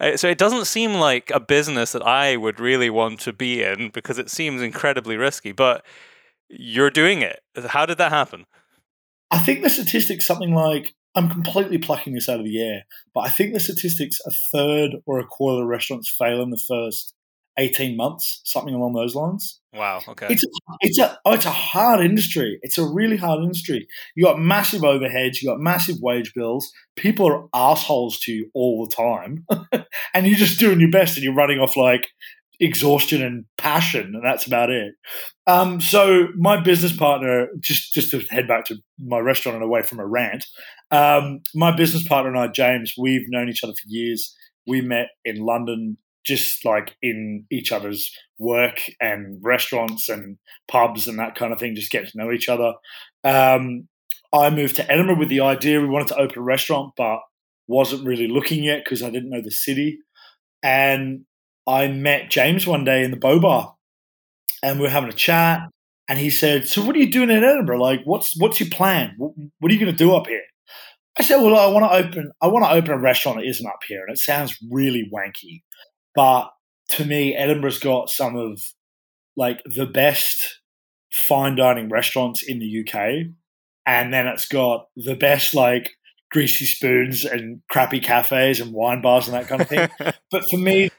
Uh, 0.00 0.16
so 0.16 0.28
it 0.28 0.38
doesn't 0.38 0.66
seem 0.66 0.94
like 0.94 1.30
a 1.30 1.40
business 1.40 1.92
that 1.92 2.06
I 2.06 2.36
would 2.36 2.58
really 2.58 2.90
want 2.90 3.20
to 3.20 3.32
be 3.32 3.62
in 3.62 3.90
because 3.90 4.18
it 4.18 4.30
seems 4.30 4.62
incredibly 4.62 5.16
risky. 5.16 5.52
But 5.52 5.84
you're 6.48 6.90
doing 6.90 7.22
it. 7.22 7.40
How 7.68 7.86
did 7.86 7.98
that 7.98 8.12
happen? 8.12 8.46
I 9.30 9.38
think 9.38 9.62
the 9.62 9.70
statistics 9.70 10.26
something 10.26 10.54
like 10.54 10.94
I'm 11.16 11.30
completely 11.30 11.78
plucking 11.78 12.12
this 12.12 12.28
out 12.28 12.38
of 12.38 12.44
the 12.44 12.62
air, 12.62 12.82
but 13.14 13.22
I 13.22 13.30
think 13.30 13.52
the 13.52 13.60
statistics 13.60 14.18
a 14.26 14.30
third 14.30 14.96
or 15.06 15.18
a 15.18 15.26
quarter 15.26 15.62
of 15.62 15.68
restaurants 15.68 16.14
fail 16.16 16.42
in 16.42 16.50
the 16.50 16.62
first 16.68 17.14
18 17.58 17.96
months, 17.96 18.42
something 18.44 18.74
along 18.74 18.92
those 18.92 19.14
lines. 19.14 19.60
Wow. 19.72 20.00
Okay. 20.06 20.26
It's 20.28 20.44
a, 20.44 20.48
it's 20.80 20.98
a 20.98 21.18
oh, 21.24 21.32
it's 21.32 21.46
a 21.46 21.50
hard 21.50 22.04
industry. 22.04 22.58
It's 22.62 22.76
a 22.76 22.86
really 22.86 23.16
hard 23.16 23.42
industry. 23.42 23.86
You 24.14 24.24
got 24.24 24.38
massive 24.38 24.82
overheads. 24.82 25.40
You 25.40 25.48
got 25.48 25.58
massive 25.58 25.96
wage 26.00 26.32
bills. 26.34 26.70
People 26.96 27.26
are 27.26 27.48
assholes 27.54 28.18
to 28.20 28.32
you 28.32 28.50
all 28.54 28.86
the 28.86 28.94
time, 28.94 29.46
and 30.14 30.26
you're 30.26 30.36
just 30.36 30.60
doing 30.60 30.80
your 30.80 30.90
best, 30.90 31.16
and 31.16 31.24
you're 31.24 31.34
running 31.34 31.58
off 31.58 31.76
like 31.76 32.08
exhaustion 32.60 33.22
and 33.22 33.44
passion, 33.58 34.14
and 34.14 34.24
that's 34.24 34.46
about 34.46 34.70
it. 34.70 34.94
Um, 35.46 35.80
so 35.80 36.28
my 36.36 36.60
business 36.60 36.96
partner, 36.96 37.48
just 37.60 37.94
just 37.94 38.10
to 38.10 38.20
head 38.30 38.48
back 38.48 38.64
to 38.66 38.76
my 38.98 39.18
restaurant 39.18 39.56
and 39.56 39.64
away 39.64 39.82
from 39.82 40.00
a 40.00 40.06
rant, 40.06 40.44
um, 40.90 41.40
my 41.54 41.74
business 41.74 42.06
partner 42.06 42.30
and 42.30 42.38
I, 42.38 42.48
James, 42.48 42.94
we've 42.98 43.28
known 43.28 43.48
each 43.48 43.64
other 43.64 43.72
for 43.72 43.88
years. 43.88 44.34
We 44.66 44.80
met 44.80 45.08
in 45.24 45.44
London, 45.44 45.96
just 46.24 46.64
like 46.64 46.96
in 47.02 47.44
each 47.50 47.72
other's 47.72 48.10
work 48.38 48.80
and 49.00 49.38
restaurants 49.42 50.08
and 50.08 50.38
pubs 50.68 51.06
and 51.08 51.18
that 51.18 51.36
kind 51.36 51.52
of 51.52 51.58
thing, 51.58 51.74
just 51.74 51.90
getting 51.90 52.10
to 52.10 52.18
know 52.18 52.32
each 52.32 52.48
other. 52.48 52.74
Um, 53.24 53.88
I 54.32 54.50
moved 54.50 54.76
to 54.76 54.90
Edinburgh 54.90 55.18
with 55.18 55.28
the 55.28 55.40
idea 55.40 55.80
we 55.80 55.88
wanted 55.88 56.08
to 56.08 56.18
open 56.18 56.38
a 56.38 56.42
restaurant, 56.42 56.92
but 56.96 57.20
wasn't 57.68 58.06
really 58.06 58.28
looking 58.28 58.64
yet 58.64 58.84
because 58.84 59.02
I 59.02 59.10
didn't 59.10 59.30
know 59.30 59.40
the 59.40 59.50
city. 59.50 59.98
And 60.62 61.24
I 61.66 61.88
met 61.88 62.30
James 62.30 62.66
one 62.66 62.84
day 62.84 63.04
in 63.04 63.10
the 63.10 63.16
Bow 63.16 63.40
Bar, 63.40 63.74
and 64.62 64.78
we 64.78 64.84
were 64.84 64.90
having 64.90 65.10
a 65.10 65.12
chat. 65.12 65.68
And 66.08 66.18
he 66.18 66.30
said, 66.30 66.68
"So 66.68 66.84
what 66.84 66.94
are 66.94 67.00
you 67.00 67.10
doing 67.10 67.30
in 67.30 67.42
Edinburgh? 67.42 67.82
Like, 67.82 68.02
what's 68.04 68.38
what's 68.38 68.60
your 68.60 68.70
plan? 68.70 69.14
What, 69.18 69.32
what 69.58 69.70
are 69.70 69.74
you 69.74 69.80
going 69.80 69.92
to 69.92 69.98
do 69.98 70.14
up 70.14 70.28
here?" 70.28 70.42
I 71.18 71.22
said, 71.22 71.40
"Well, 71.40 71.56
I 71.56 71.66
want 71.66 71.84
to 71.84 71.96
open 71.96 72.30
I 72.40 72.46
want 72.46 72.64
to 72.64 72.70
open 72.70 72.90
a 72.92 72.98
restaurant 72.98 73.38
that 73.38 73.46
isn't 73.46 73.66
up 73.66 73.80
here." 73.86 74.02
And 74.02 74.12
it 74.12 74.18
sounds 74.18 74.56
really 74.70 75.10
wanky, 75.12 75.62
but 76.14 76.50
to 76.90 77.04
me, 77.04 77.34
Edinburgh's 77.34 77.80
got 77.80 78.10
some 78.10 78.36
of 78.36 78.60
like 79.36 79.62
the 79.64 79.86
best 79.86 80.60
fine 81.12 81.56
dining 81.56 81.88
restaurants 81.88 82.42
in 82.42 82.60
the 82.60 82.84
UK, 82.84 83.26
and 83.86 84.12
then 84.12 84.28
it's 84.28 84.46
got 84.46 84.86
the 84.96 85.16
best 85.16 85.54
like 85.54 85.90
greasy 86.30 86.66
spoons 86.66 87.24
and 87.24 87.62
crappy 87.70 88.00
cafes 88.00 88.60
and 88.60 88.72
wine 88.72 89.00
bars 89.00 89.26
and 89.26 89.34
that 89.34 89.48
kind 89.48 89.62
of 89.62 89.68
thing. 89.68 89.88
but 90.30 90.44
for 90.50 90.58
me, 90.58 90.90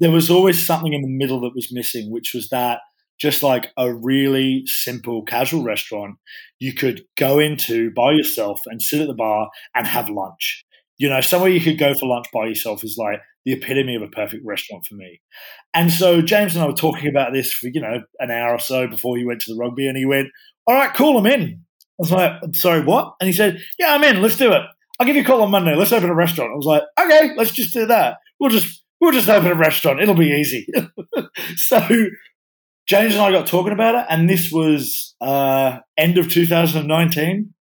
there 0.00 0.10
was 0.10 0.30
always 0.30 0.64
something 0.64 0.92
in 0.92 1.02
the 1.02 1.08
middle 1.08 1.40
that 1.40 1.54
was 1.54 1.72
missing, 1.72 2.10
which 2.10 2.32
was 2.34 2.48
that 2.50 2.80
just 3.20 3.42
like 3.42 3.70
a 3.76 3.94
really 3.94 4.64
simple 4.66 5.22
casual 5.24 5.62
restaurant 5.62 6.16
you 6.58 6.72
could 6.72 7.02
go 7.16 7.38
into 7.38 7.92
by 7.92 8.12
yourself 8.12 8.60
and 8.66 8.82
sit 8.82 9.00
at 9.00 9.06
the 9.06 9.14
bar 9.14 9.48
and 9.74 9.86
have 9.86 10.08
lunch. 10.08 10.64
You 10.98 11.08
know, 11.08 11.20
somewhere 11.20 11.50
you 11.50 11.60
could 11.60 11.78
go 11.78 11.94
for 11.94 12.06
lunch 12.06 12.26
by 12.32 12.46
yourself 12.46 12.82
is 12.82 12.96
like 12.98 13.20
the 13.44 13.52
epitome 13.52 13.96
of 13.96 14.02
a 14.02 14.08
perfect 14.08 14.42
restaurant 14.44 14.84
for 14.88 14.94
me. 14.94 15.20
And 15.74 15.92
so 15.92 16.22
James 16.22 16.54
and 16.54 16.64
I 16.64 16.66
were 16.66 16.72
talking 16.72 17.08
about 17.08 17.32
this 17.32 17.52
for, 17.52 17.68
you 17.68 17.80
know, 17.80 18.02
an 18.18 18.30
hour 18.30 18.52
or 18.52 18.58
so 18.58 18.86
before 18.86 19.16
he 19.16 19.24
went 19.24 19.40
to 19.42 19.52
the 19.52 19.58
rugby 19.58 19.86
and 19.86 19.96
he 19.96 20.06
went, 20.06 20.28
All 20.66 20.74
right, 20.74 20.94
cool, 20.94 21.18
I'm 21.18 21.26
in. 21.26 21.60
I 21.80 21.86
was 21.98 22.10
like, 22.10 22.32
Sorry, 22.54 22.80
what? 22.80 23.14
And 23.20 23.26
he 23.26 23.32
said, 23.32 23.60
Yeah, 23.78 23.94
I'm 23.94 24.04
in, 24.04 24.22
let's 24.22 24.36
do 24.36 24.52
it. 24.52 24.62
I'll 24.98 25.06
give 25.06 25.16
you 25.16 25.22
a 25.22 25.24
call 25.24 25.42
on 25.42 25.50
Monday. 25.50 25.74
Let's 25.74 25.92
open 25.92 26.08
a 26.08 26.14
restaurant. 26.14 26.52
I 26.52 26.56
was 26.56 26.66
like, 26.66 26.82
okay, 27.00 27.34
let's 27.36 27.50
just 27.50 27.72
do 27.72 27.86
that. 27.86 28.18
We'll 28.38 28.50
just 28.50 28.83
we'll 29.04 29.12
just 29.12 29.28
open 29.28 29.50
a 29.50 29.54
restaurant. 29.54 30.00
It'll 30.00 30.14
be 30.14 30.30
easy. 30.30 30.66
so 31.56 31.86
James 32.86 33.14
and 33.14 33.22
I 33.22 33.30
got 33.30 33.46
talking 33.46 33.72
about 33.72 33.94
it, 33.94 34.06
and 34.10 34.28
this 34.28 34.50
was 34.50 35.14
uh, 35.20 35.78
end 35.96 36.18
of 36.18 36.30
2019. 36.30 37.54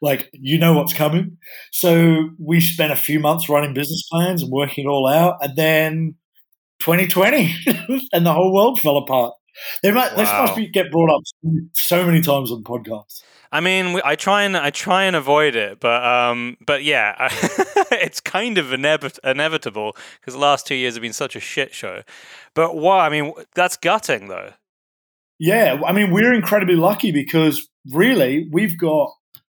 Like, 0.00 0.28
you 0.32 0.58
know 0.58 0.74
what's 0.74 0.92
coming. 0.92 1.38
So 1.70 2.30
we 2.38 2.60
spent 2.60 2.92
a 2.92 2.96
few 2.96 3.20
months 3.20 3.48
writing 3.48 3.74
business 3.74 4.02
plans 4.10 4.42
and 4.42 4.50
working 4.50 4.84
it 4.84 4.88
all 4.88 5.06
out, 5.06 5.38
and 5.40 5.56
then 5.56 6.14
2020, 6.80 7.54
and 8.12 8.26
the 8.26 8.32
whole 8.32 8.54
world 8.54 8.80
fell 8.80 8.96
apart. 8.96 9.34
They 9.82 9.90
might, 9.90 10.12
wow. 10.12 10.16
This 10.16 10.28
must 10.28 10.56
be, 10.56 10.68
get 10.68 10.90
brought 10.90 11.14
up 11.14 11.22
so 11.74 12.06
many 12.06 12.22
times 12.22 12.50
on 12.50 12.64
podcasts. 12.64 13.22
I 13.52 13.60
mean, 13.60 14.00
I 14.02 14.16
try 14.16 14.44
and 14.44 14.56
I 14.56 14.70
try 14.70 15.04
and 15.04 15.14
avoid 15.14 15.54
it, 15.54 15.78
but 15.78 16.02
um, 16.02 16.56
but 16.64 16.84
yeah, 16.84 17.14
it's 17.92 18.18
kind 18.18 18.56
of 18.56 18.66
inevit- 18.66 19.18
inevitable 19.22 19.94
because 20.18 20.32
the 20.32 20.40
last 20.40 20.66
two 20.66 20.74
years 20.74 20.94
have 20.94 21.02
been 21.02 21.12
such 21.12 21.36
a 21.36 21.40
shit 21.40 21.74
show. 21.74 22.02
But 22.54 22.74
what 22.74 23.00
I 23.00 23.10
mean, 23.10 23.34
that's 23.54 23.76
gutting 23.76 24.28
though. 24.28 24.54
Yeah, 25.38 25.80
I 25.86 25.92
mean, 25.92 26.12
we're 26.12 26.32
incredibly 26.32 26.76
lucky 26.76 27.12
because 27.12 27.68
really 27.92 28.48
we've 28.50 28.78
got 28.78 29.12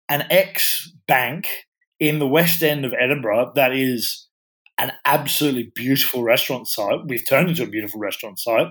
an 0.09 0.25
ex 0.31 0.91
bank 1.07 1.47
in 1.99 2.17
the 2.17 2.27
West 2.27 2.63
End 2.63 2.85
of 2.85 2.93
Edinburgh 2.99 3.51
that 3.55 3.73
is 3.73 4.27
an 4.79 4.91
absolutely 5.05 5.71
beautiful 5.75 6.23
restaurant 6.23 6.67
site. 6.67 7.05
We've 7.05 7.27
turned 7.27 7.49
into 7.49 7.63
a 7.63 7.67
beautiful 7.67 7.99
restaurant 7.99 8.39
site, 8.39 8.67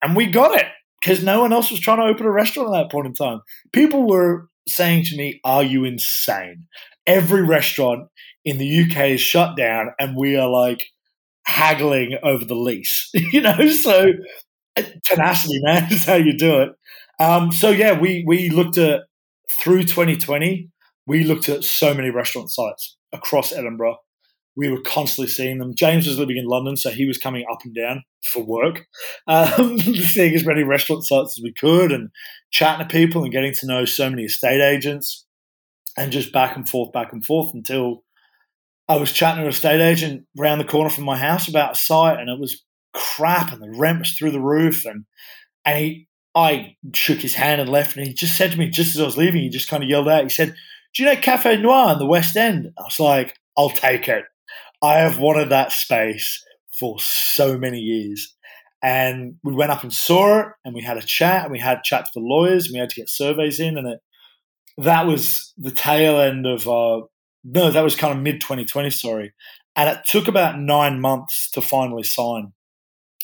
and 0.00 0.14
we 0.14 0.26
got 0.26 0.56
it 0.56 0.66
because 1.02 1.24
no 1.24 1.40
one 1.40 1.52
else 1.52 1.72
was 1.72 1.80
trying 1.80 1.98
to 1.98 2.04
open 2.04 2.26
a 2.26 2.30
restaurant 2.30 2.72
at 2.72 2.82
that 2.82 2.92
point 2.92 3.06
in 3.06 3.14
time. 3.14 3.40
People 3.72 4.06
were 4.06 4.49
saying 4.70 5.04
to 5.06 5.16
me, 5.16 5.40
Are 5.44 5.62
you 5.62 5.84
insane? 5.84 6.66
Every 7.06 7.42
restaurant 7.42 8.08
in 8.44 8.58
the 8.58 8.82
UK 8.82 9.10
is 9.10 9.20
shut 9.20 9.56
down, 9.56 9.90
and 9.98 10.16
we 10.16 10.36
are 10.36 10.48
like 10.48 10.84
haggling 11.44 12.18
over 12.22 12.44
the 12.44 12.54
lease, 12.54 13.10
you 13.14 13.40
know? 13.40 13.68
So, 13.70 14.12
uh, 14.76 14.82
tenacity, 15.04 15.60
man, 15.62 15.88
is 15.92 16.04
how 16.04 16.14
you 16.14 16.36
do 16.36 16.60
it. 16.62 16.70
Um, 17.18 17.52
so, 17.52 17.70
yeah, 17.70 17.98
we, 17.98 18.24
we 18.26 18.50
looked 18.50 18.78
at 18.78 19.02
through 19.58 19.82
2020, 19.82 20.68
we 21.06 21.24
looked 21.24 21.48
at 21.48 21.64
so 21.64 21.92
many 21.92 22.10
restaurant 22.10 22.50
sites 22.50 22.96
across 23.12 23.52
Edinburgh. 23.52 23.96
We 24.56 24.70
were 24.70 24.80
constantly 24.80 25.30
seeing 25.30 25.58
them. 25.58 25.74
James 25.74 26.06
was 26.06 26.18
living 26.18 26.36
in 26.36 26.44
London, 26.44 26.76
so 26.76 26.90
he 26.90 27.06
was 27.06 27.18
coming 27.18 27.44
up 27.50 27.60
and 27.64 27.74
down 27.74 28.02
for 28.32 28.42
work, 28.42 28.86
um, 29.26 29.78
seeing 29.78 30.34
as 30.34 30.44
many 30.44 30.62
restaurant 30.62 31.04
sites 31.04 31.38
as 31.38 31.42
we 31.42 31.52
could 31.52 31.92
and 31.92 32.10
chatting 32.50 32.86
to 32.86 32.92
people 32.92 33.22
and 33.22 33.32
getting 33.32 33.54
to 33.54 33.66
know 33.66 33.84
so 33.84 34.10
many 34.10 34.24
estate 34.24 34.60
agents 34.60 35.24
and 35.96 36.12
just 36.12 36.32
back 36.32 36.56
and 36.56 36.68
forth, 36.68 36.92
back 36.92 37.12
and 37.12 37.24
forth 37.24 37.54
until 37.54 38.02
I 38.88 38.96
was 38.96 39.12
chatting 39.12 39.38
to 39.38 39.44
an 39.44 39.50
estate 39.50 39.80
agent 39.80 40.24
around 40.38 40.58
the 40.58 40.64
corner 40.64 40.90
from 40.90 41.04
my 41.04 41.16
house 41.16 41.48
about 41.48 41.72
a 41.72 41.76
site 41.76 42.18
and 42.18 42.28
it 42.28 42.40
was 42.40 42.64
crap 42.92 43.52
and 43.52 43.62
the 43.62 43.78
rent 43.78 44.00
was 44.00 44.10
through 44.12 44.32
the 44.32 44.40
roof 44.40 44.84
and 44.84 45.04
and 45.64 45.78
he 45.78 46.08
I 46.34 46.76
shook 46.94 47.18
his 47.18 47.34
hand 47.34 47.60
and 47.60 47.70
left 47.70 47.96
and 47.96 48.06
he 48.06 48.14
just 48.14 48.36
said 48.36 48.52
to 48.52 48.58
me 48.58 48.68
just 48.68 48.94
as 48.94 49.00
I 49.00 49.04
was 49.04 49.16
leaving, 49.16 49.42
he 49.42 49.48
just 49.48 49.68
kind 49.68 49.82
of 49.82 49.88
yelled 49.88 50.08
out, 50.08 50.22
he 50.22 50.28
said, 50.28 50.54
Do 50.94 51.02
you 51.02 51.08
know 51.08 51.20
Cafe 51.20 51.56
Noir 51.56 51.92
in 51.92 51.98
the 51.98 52.06
West 52.06 52.36
End? 52.36 52.72
I 52.78 52.82
was 52.82 53.00
like, 53.00 53.36
I'll 53.56 53.70
take 53.70 54.08
it. 54.08 54.24
I 54.82 54.98
have 54.98 55.18
wanted 55.18 55.50
that 55.50 55.72
space 55.72 56.42
for 56.78 56.98
so 56.98 57.58
many 57.58 57.78
years. 57.78 58.34
And 58.82 59.34
we 59.44 59.52
went 59.52 59.70
up 59.70 59.82
and 59.82 59.92
saw 59.92 60.40
it, 60.40 60.46
and 60.64 60.74
we 60.74 60.82
had 60.82 60.96
a 60.96 61.02
chat, 61.02 61.42
and 61.42 61.52
we 61.52 61.58
had 61.58 61.82
chat 61.82 62.06
to 62.06 62.10
the 62.14 62.24
lawyers, 62.24 62.66
and 62.66 62.72
we 62.72 62.80
had 62.80 62.88
to 62.88 62.96
get 62.96 63.10
surveys 63.10 63.60
in, 63.60 63.76
and 63.76 63.86
it 63.86 64.00
that 64.78 65.06
was 65.06 65.52
the 65.58 65.70
tail 65.70 66.18
end 66.18 66.46
of 66.46 66.66
uh, 66.66 67.02
no, 67.44 67.70
that 67.70 67.84
was 67.84 67.96
kind 67.96 68.16
of 68.16 68.22
mid 68.22 68.40
2020, 68.40 68.88
sorry, 68.90 69.34
and 69.76 69.90
it 69.90 70.04
took 70.06 70.28
about 70.28 70.58
nine 70.58 71.00
months 71.00 71.50
to 71.50 71.60
finally 71.60 72.02
sign. 72.02 72.52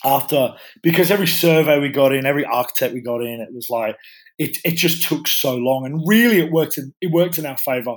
After 0.04 0.54
because 0.82 1.10
every 1.10 1.26
survey 1.26 1.80
we 1.80 1.88
got 1.88 2.12
in, 2.12 2.26
every 2.26 2.44
architect 2.44 2.92
we 2.92 3.00
got 3.00 3.22
in, 3.22 3.40
it 3.40 3.48
was 3.52 3.68
like 3.70 3.96
it 4.38 4.58
it 4.62 4.72
just 4.72 5.08
took 5.08 5.26
so 5.26 5.56
long, 5.56 5.86
and 5.86 6.02
really 6.06 6.38
it 6.38 6.52
worked 6.52 6.76
in, 6.76 6.92
it 7.00 7.10
worked 7.10 7.38
in 7.38 7.46
our 7.46 7.56
favour 7.56 7.96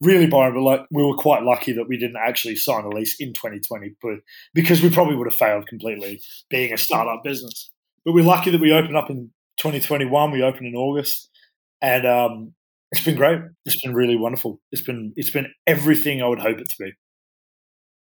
really 0.00 0.26
Byron, 0.26 0.54
but 0.54 0.62
like 0.62 0.80
we 0.90 1.02
were 1.02 1.16
quite 1.16 1.42
lucky 1.42 1.72
that 1.72 1.88
we 1.88 1.96
didn't 1.96 2.16
actually 2.16 2.56
sign 2.56 2.84
a 2.84 2.88
lease 2.88 3.16
in 3.20 3.32
2020, 3.32 3.94
but 4.00 4.18
because 4.54 4.82
we 4.82 4.90
probably 4.90 5.16
would 5.16 5.26
have 5.26 5.36
failed 5.36 5.66
completely 5.66 6.20
being 6.50 6.72
a 6.72 6.78
startup 6.78 7.22
business. 7.24 7.70
But 8.04 8.12
we're 8.12 8.24
lucky 8.24 8.50
that 8.50 8.60
we 8.60 8.72
opened 8.72 8.96
up 8.96 9.10
in 9.10 9.30
2021. 9.58 10.30
We 10.30 10.42
opened 10.42 10.66
in 10.66 10.76
August, 10.76 11.28
and 11.82 12.06
um, 12.06 12.54
it's 12.92 13.04
been 13.04 13.16
great. 13.16 13.40
It's 13.64 13.82
been 13.82 13.94
really 13.94 14.16
wonderful. 14.16 14.60
It's 14.70 14.82
been 14.82 15.12
it's 15.16 15.30
been 15.30 15.52
everything 15.66 16.22
I 16.22 16.28
would 16.28 16.38
hope 16.38 16.58
it 16.58 16.68
to 16.68 16.84
be. 16.84 16.92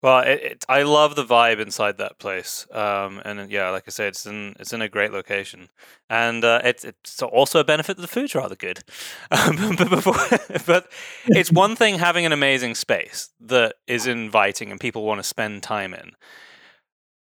Well, 0.02 0.18
it, 0.20 0.42
it, 0.42 0.64
I 0.68 0.82
love 0.82 1.14
the 1.14 1.24
vibe 1.24 1.60
inside 1.60 1.98
that 1.98 2.18
place, 2.18 2.66
um, 2.72 3.22
and 3.24 3.48
yeah, 3.52 3.70
like 3.70 3.84
I 3.86 3.90
said, 3.90 4.08
it's 4.08 4.26
in 4.26 4.56
it's 4.58 4.72
in 4.72 4.82
a 4.82 4.88
great 4.88 5.12
location, 5.12 5.68
and 6.10 6.44
uh, 6.44 6.60
it's 6.64 6.84
it's 6.84 7.22
also 7.22 7.60
a 7.60 7.64
benefit 7.64 7.96
that 7.96 8.02
the 8.02 8.08
food's 8.08 8.34
rather 8.34 8.56
good. 8.56 8.80
Um, 9.30 9.76
but, 9.76 9.88
before, 9.88 10.14
but 10.66 10.90
it's 11.28 11.52
one 11.64 11.76
thing 11.76 11.98
having 11.98 12.26
an 12.26 12.32
amazing 12.32 12.74
space 12.74 13.30
that 13.40 13.76
is 13.86 14.06
inviting 14.06 14.70
and 14.70 14.80
people 14.80 15.04
want 15.04 15.20
to 15.20 15.24
spend 15.24 15.62
time 15.62 15.94
in. 15.94 16.12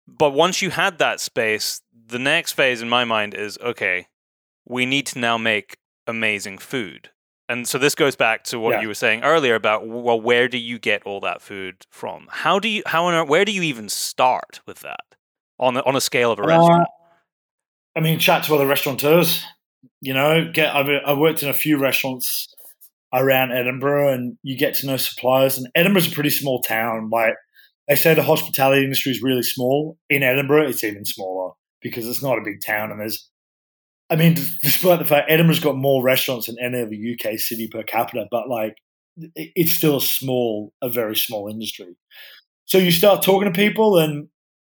But 0.06 0.30
once 0.30 0.62
you 0.62 0.70
had 0.70 0.98
that 0.98 1.20
space, 1.20 1.80
the 1.92 2.18
next 2.18 2.52
phase 2.52 2.82
in 2.82 2.88
my 2.88 3.04
mind 3.04 3.34
is 3.34 3.58
okay. 3.58 4.08
We 4.66 4.86
need 4.86 5.06
to 5.08 5.20
now 5.20 5.38
make 5.38 5.78
amazing 6.06 6.58
food 6.58 7.10
and 7.48 7.68
so 7.68 7.78
this 7.78 7.94
goes 7.94 8.16
back 8.16 8.44
to 8.44 8.58
what 8.58 8.76
yeah. 8.76 8.80
you 8.82 8.88
were 8.88 8.94
saying 8.94 9.22
earlier 9.22 9.54
about 9.54 9.86
well 9.86 10.20
where 10.20 10.48
do 10.48 10.58
you 10.58 10.78
get 10.78 11.02
all 11.04 11.20
that 11.20 11.42
food 11.42 11.86
from? 11.90 12.26
How 12.30 12.58
do 12.58 12.68
you 12.68 12.82
how 12.86 13.06
on 13.06 13.28
where 13.28 13.44
do 13.44 13.52
you 13.52 13.62
even 13.62 13.88
start 13.88 14.60
with 14.66 14.80
that? 14.80 15.04
On 15.58 15.76
on 15.76 15.96
a 15.96 16.00
scale 16.00 16.32
of 16.32 16.38
a 16.38 16.42
uh, 16.42 16.46
restaurant? 16.46 16.88
I 17.96 18.00
mean 18.00 18.18
chat 18.18 18.44
to 18.44 18.54
other 18.54 18.66
restaurateurs 18.66 19.44
you 20.00 20.14
know 20.14 20.50
get 20.52 20.74
I've, 20.74 20.86
i 21.06 21.12
worked 21.12 21.42
in 21.42 21.48
a 21.48 21.54
few 21.54 21.78
restaurants 21.78 22.48
around 23.12 23.52
edinburgh 23.52 24.12
and 24.12 24.38
you 24.42 24.56
get 24.56 24.74
to 24.76 24.86
know 24.86 24.96
suppliers 24.96 25.58
and 25.58 25.68
edinburgh's 25.74 26.08
a 26.10 26.14
pretty 26.14 26.30
small 26.30 26.62
town. 26.62 27.10
Like 27.10 27.34
they 27.88 27.94
say 27.94 28.14
the 28.14 28.22
hospitality 28.22 28.82
industry 28.82 29.12
is 29.12 29.22
really 29.22 29.42
small. 29.42 29.98
In 30.08 30.22
edinburgh 30.22 30.68
it's 30.68 30.84
even 30.84 31.04
smaller 31.04 31.52
because 31.82 32.08
it's 32.08 32.22
not 32.22 32.38
a 32.38 32.44
big 32.44 32.62
town 32.64 32.90
and 32.90 33.00
there's 33.00 33.28
I 34.10 34.16
mean, 34.16 34.36
despite 34.62 34.98
the 34.98 35.04
fact 35.04 35.30
Edinburgh's 35.30 35.60
got 35.60 35.76
more 35.76 36.02
restaurants 36.02 36.46
than 36.46 36.56
any 36.60 36.82
other 36.82 37.32
UK 37.32 37.38
city 37.38 37.68
per 37.68 37.82
capita, 37.82 38.26
but 38.30 38.48
like 38.48 38.76
it's 39.34 39.72
still 39.72 39.96
a 39.96 40.00
small, 40.00 40.72
a 40.82 40.88
very 40.88 41.16
small 41.16 41.48
industry. 41.48 41.96
So 42.66 42.78
you 42.78 42.90
start 42.90 43.22
talking 43.22 43.52
to 43.52 43.56
people, 43.56 43.98
and 43.98 44.28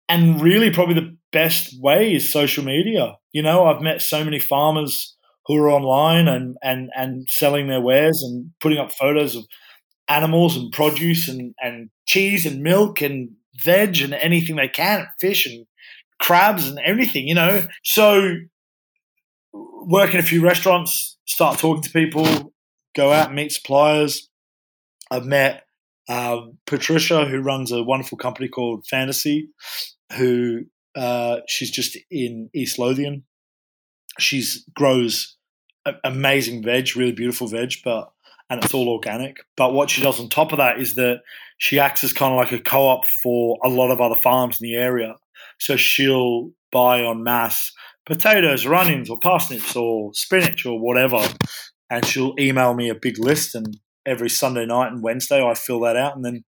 and 0.09 0.41
really 0.41 0.71
probably 0.71 0.95
the 0.95 1.17
best 1.33 1.75
way 1.81 2.15
is 2.15 2.33
social 2.33 2.65
media. 2.65 3.17
You 3.33 3.43
know, 3.43 3.67
I've 3.67 3.83
met 3.83 4.03
so 4.03 4.25
many 4.25 4.39
farmers 4.39 5.17
who 5.47 5.57
are 5.57 5.71
online 5.71 6.29
and 6.29 6.57
and 6.63 6.91
and 6.95 7.29
selling 7.29 7.69
their 7.69 7.81
wares 7.81 8.23
and 8.23 8.51
putting 8.61 8.79
up 8.79 8.93
photos 8.93 9.37
of 9.37 9.47
animals 10.09 10.57
and 10.57 10.73
produce 10.73 11.29
and 11.29 11.55
and 11.61 11.91
cheese 12.07 12.47
and 12.47 12.63
milk 12.63 13.01
and 13.01 13.31
veg 13.65 14.01
and 14.01 14.15
anything 14.15 14.57
they 14.57 14.69
can, 14.69 15.07
fish 15.21 15.47
and 15.47 15.67
crabs 16.21 16.69
and 16.69 16.79
everything. 16.85 17.27
You 17.27 17.35
know, 17.35 17.67
so 17.85 18.35
work 19.87 20.15
in 20.15 20.21
a 20.21 20.25
few 20.25 20.43
restaurants, 20.43 21.17
start 21.25 21.59
talking 21.59 21.83
to 21.83 21.91
people, 21.91 22.53
go 22.95 23.13
out 23.13 23.29
and 23.29 23.37
meet 23.37 23.53
suppliers. 23.53 24.29
I've 25.11 25.25
met 25.25 25.65
uh, 26.09 26.43
Patricia, 26.67 27.25
who 27.25 27.41
runs 27.41 27.73
a 27.73 27.83
wonderful 27.83 28.19
company 28.19 28.49
called 28.49 28.85
Phantassie, 28.93 29.49
who 30.17 30.65
uh, 30.97 31.39
she's 31.47 31.71
just 31.71 31.97
in 32.11 32.49
East 32.55 32.79
Lothian. 32.79 33.25
She's 34.19 34.65
grows 34.75 35.37
amazing 36.05 36.63
veg, 36.65 36.97
really 36.97 37.13
beautiful 37.13 37.47
veg, 37.47 37.75
but 37.85 38.11
and 38.49 38.63
it's 38.63 38.75
all 38.75 38.89
organic. 38.89 39.39
But 39.57 39.73
what 39.73 39.91
she 39.91 40.03
does 40.03 40.21
on 40.21 40.29
top 40.29 40.53
of 40.53 40.59
that 40.59 40.81
is 40.81 40.95
that 40.95 41.23
she 41.59 41.79
acts 41.79 42.05
as 42.05 42.13
kind 42.13 42.33
of 42.33 42.39
like 42.39 42.53
a 42.53 42.63
co-op 42.63 43.05
for 43.05 43.59
a 43.65 43.69
lot 43.69 43.91
of 43.91 44.01
other 44.01 44.15
farms 44.15 44.61
in 44.61 44.67
the 44.69 44.77
area. 44.77 45.17
So 45.59 45.77
she'll 45.77 46.51
buy 46.71 47.03
on 47.03 47.25
mass 47.25 47.73
potatoes 48.07 48.65
or 48.65 48.75
onions 48.75 49.11
or 49.11 49.19
parsnips 49.19 49.77
or 49.77 50.15
spinach 50.15 50.65
or 50.65 50.81
whatever. 50.81 51.23
And 51.91 52.05
she'll 52.05 52.35
email 52.39 52.75
me 52.75 52.89
a 52.89 52.95
big 52.95 53.19
list, 53.19 53.55
and 53.55 53.77
every 54.07 54.31
Sunday 54.31 54.67
night 54.67 54.91
and 54.91 55.03
Wednesday 55.03 55.45
I 55.45 55.55
fill 55.55 55.81
that 55.81 55.97
out, 55.97 56.17
and 56.17 56.25
then 56.25 56.45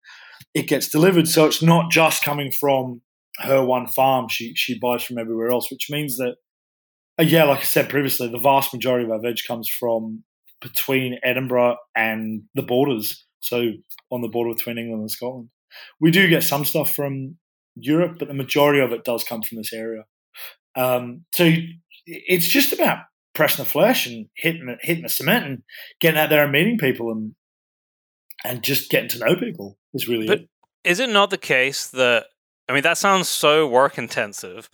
it 0.53 0.69
gets 0.69 0.89
delivered. 0.89 1.27
So 1.27 1.47
it's 1.47 1.63
not 1.63 1.91
just 1.91 2.23
coming 2.25 2.53
from 2.53 3.01
her 3.39 3.65
one 3.65 3.89
farm; 3.89 4.29
she 4.29 4.55
she 4.55 4.79
buys 4.79 5.03
from 5.03 5.19
everywhere 5.19 5.49
else, 5.49 5.71
which 5.73 5.89
means 5.91 6.19
that, 6.19 6.37
uh, 7.19 7.25
yeah, 7.25 7.45
like 7.45 7.61
I 7.61 7.65
said 7.65 7.89
previously, 7.89 8.29
the 8.29 8.39
vast 8.39 8.73
majority 8.73 9.07
of 9.07 9.11
our 9.11 9.21
veg 9.21 9.39
comes 9.47 9.69
from 9.69 10.23
between 10.61 11.19
Edinburgh 11.25 11.77
and 11.97 12.43
the 12.55 12.63
borders. 12.63 13.25
So 13.41 13.73
on 14.11 14.23
the 14.23 14.29
border 14.29 14.55
between 14.55 14.79
England 14.79 15.01
and 15.01 15.11
Scotland, 15.11 15.49
we 16.01 16.13
do 16.13 16.29
get 16.29 16.45
some 16.45 16.65
stuff 16.65 16.95
from 16.95 17.39
Europe, 17.75 18.17
but 18.19 18.29
the 18.29 18.35
majority 18.35 18.81
of 18.81 18.93
it 18.93 19.05
does 19.05 19.25
come 19.25 19.43
from 19.43 19.59
this 19.59 19.73
area. 19.73 20.05
Um, 20.77 21.25
so 21.33 21.51
it's 22.07 22.49
just 22.49 22.73
about 22.73 23.05
pressing 23.35 23.65
the 23.65 23.71
flesh 23.71 24.07
and 24.07 24.27
hitting 24.35 24.77
hitting 24.81 25.03
the 25.03 25.09
cement 25.09 25.45
and 25.45 25.63
getting 26.01 26.19
out 26.19 26.31
there 26.31 26.45
and 26.45 26.53
meeting 26.53 26.79
people. 26.79 27.11
And 27.11 27.35
and 28.45 28.63
just 28.63 28.91
getting 28.91 29.09
to 29.11 29.19
know 29.19 29.37
people 29.37 29.79
is 29.95 30.07
really 30.07 30.27
But 30.27 30.41
it. 30.41 30.49
is 30.85 31.01
it 31.01 31.09
not 31.09 31.31
the 31.31 31.39
case 31.39 31.89
that 31.89 32.27
I 32.69 32.73
mean 32.73 32.83
that 32.83 32.99
sounds 32.99 33.29
so 33.29 33.67
work 33.67 33.99
intensive? 33.99 34.69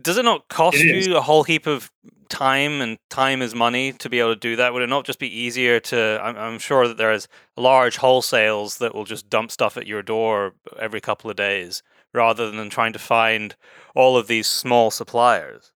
Does 0.00 0.16
it 0.16 0.24
not 0.24 0.48
cost 0.48 0.78
It 0.78 0.96
is. 0.96 1.06
you 1.06 1.16
a 1.16 1.20
whole 1.20 1.44
heap 1.44 1.66
of 1.66 1.90
time 2.28 2.80
and 2.80 2.96
time 3.10 3.42
is 3.42 3.54
money 3.54 3.92
to 3.92 4.08
be 4.08 4.18
able 4.20 4.34
to 4.34 4.40
do 4.40 4.56
that? 4.56 4.72
Would 4.72 4.82
it 4.82 4.88
not 4.88 5.04
just 5.04 5.18
be 5.18 5.28
easier 5.28 5.78
to? 5.80 6.20
I'm, 6.22 6.36
I'm 6.36 6.58
sure 6.58 6.88
that 6.88 6.96
there's 6.96 7.28
large 7.56 7.98
wholesales 7.98 8.78
that 8.78 8.94
will 8.94 9.04
just 9.04 9.28
dump 9.28 9.50
stuff 9.50 9.76
at 9.76 9.86
your 9.86 10.02
door 10.02 10.54
every 10.78 11.00
couple 11.00 11.30
of 11.30 11.36
days 11.36 11.82
rather 12.12 12.50
than 12.50 12.70
trying 12.70 12.92
to 12.92 12.98
find 12.98 13.56
all 13.94 14.16
of 14.16 14.26
these 14.26 14.46
small 14.46 14.90
suppliers. 14.90 15.72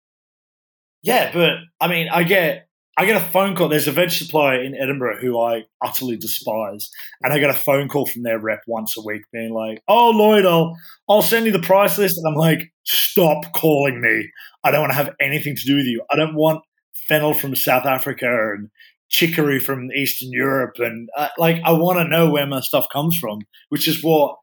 Yeah, 1.02 1.32
but 1.32 1.54
I 1.80 1.88
mean, 1.88 2.08
I 2.08 2.22
get 2.22 2.68
I 2.96 3.06
get 3.06 3.16
a 3.16 3.24
phone 3.24 3.56
call. 3.56 3.68
There's 3.68 3.88
a 3.88 3.92
veg 3.92 4.10
supplier 4.10 4.62
in 4.62 4.74
Edinburgh 4.74 5.20
who 5.20 5.40
I 5.40 5.64
utterly 5.82 6.16
despise, 6.16 6.90
and 7.22 7.32
I 7.32 7.38
get 7.38 7.50
a 7.50 7.54
phone 7.54 7.88
call 7.88 8.06
from 8.06 8.22
their 8.22 8.38
rep 8.38 8.60
once 8.66 8.96
a 8.96 9.02
week, 9.02 9.22
being 9.32 9.52
like, 9.54 9.82
"Oh, 9.88 10.10
Lloyd, 10.10 10.44
I'll 10.44 10.76
I'll 11.08 11.22
send 11.22 11.46
you 11.46 11.52
the 11.52 11.58
price 11.58 11.96
list," 11.98 12.18
and 12.18 12.26
I'm 12.26 12.38
like, 12.38 12.70
"Stop 12.84 13.52
calling 13.54 14.00
me. 14.00 14.30
I 14.62 14.70
don't 14.70 14.80
want 14.80 14.92
to 14.92 14.96
have 14.96 15.14
anything 15.20 15.56
to 15.56 15.64
do 15.64 15.76
with 15.76 15.86
you. 15.86 16.02
I 16.10 16.16
don't 16.16 16.34
want 16.34 16.62
fennel 17.08 17.34
from 17.34 17.56
South 17.56 17.86
Africa 17.86 18.52
and 18.54 18.70
chicory 19.08 19.58
from 19.58 19.90
Eastern 19.92 20.30
Europe, 20.30 20.74
and 20.78 21.08
uh, 21.16 21.28
like 21.38 21.60
I 21.64 21.72
want 21.72 21.98
to 21.98 22.08
know 22.08 22.30
where 22.30 22.46
my 22.46 22.60
stuff 22.60 22.86
comes 22.92 23.16
from, 23.18 23.40
which 23.70 23.88
is 23.88 24.02
what." 24.04 24.36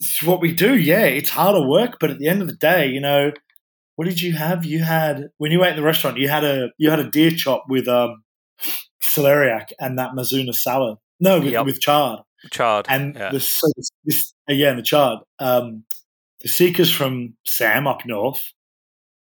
It's 0.00 0.22
what 0.22 0.40
we 0.40 0.52
do, 0.52 0.76
yeah. 0.76 1.04
It's 1.06 1.30
harder 1.30 1.66
work, 1.66 1.96
but 2.00 2.10
at 2.10 2.18
the 2.18 2.28
end 2.28 2.42
of 2.42 2.48
the 2.48 2.56
day, 2.56 2.86
you 2.88 3.00
know, 3.00 3.32
what 3.96 4.04
did 4.06 4.20
you 4.20 4.32
have? 4.34 4.64
You 4.64 4.82
had 4.84 5.28
when 5.38 5.52
you 5.52 5.64
ate 5.64 5.70
in 5.70 5.76
the 5.76 5.82
restaurant, 5.82 6.18
you 6.18 6.28
had 6.28 6.44
a 6.44 6.68
you 6.78 6.90
had 6.90 7.00
a 7.00 7.10
deer 7.10 7.30
chop 7.30 7.64
with 7.68 7.88
um 7.88 8.22
celeriac 9.02 9.68
and 9.80 9.98
that 9.98 10.10
mizuna 10.12 10.54
salad. 10.54 10.98
No, 11.20 11.40
with, 11.40 11.52
Yep. 11.52 11.64
with 11.64 11.80
chard 11.80 12.20
Chard. 12.50 12.86
and 12.90 13.14
yeah. 13.16 13.30
the 13.30 13.40
so 13.40 13.66
this, 13.76 13.90
this 14.04 14.32
uh, 14.50 14.52
yeah, 14.52 14.68
and 14.70 14.78
the 14.78 14.82
chard. 14.82 15.20
Um, 15.38 15.84
the 16.42 16.48
sika's 16.48 16.92
from 16.92 17.34
Sam 17.46 17.86
up 17.86 18.02
north. 18.04 18.42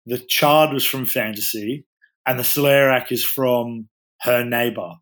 The 0.06 0.18
chard 0.18 0.72
was 0.74 0.84
from 0.84 1.06
Phantassie, 1.06 1.84
and 2.26 2.38
the 2.38 2.42
celeriac 2.42 3.12
is 3.12 3.24
from 3.24 3.88
her 4.22 4.44
neighbour, 4.44 4.94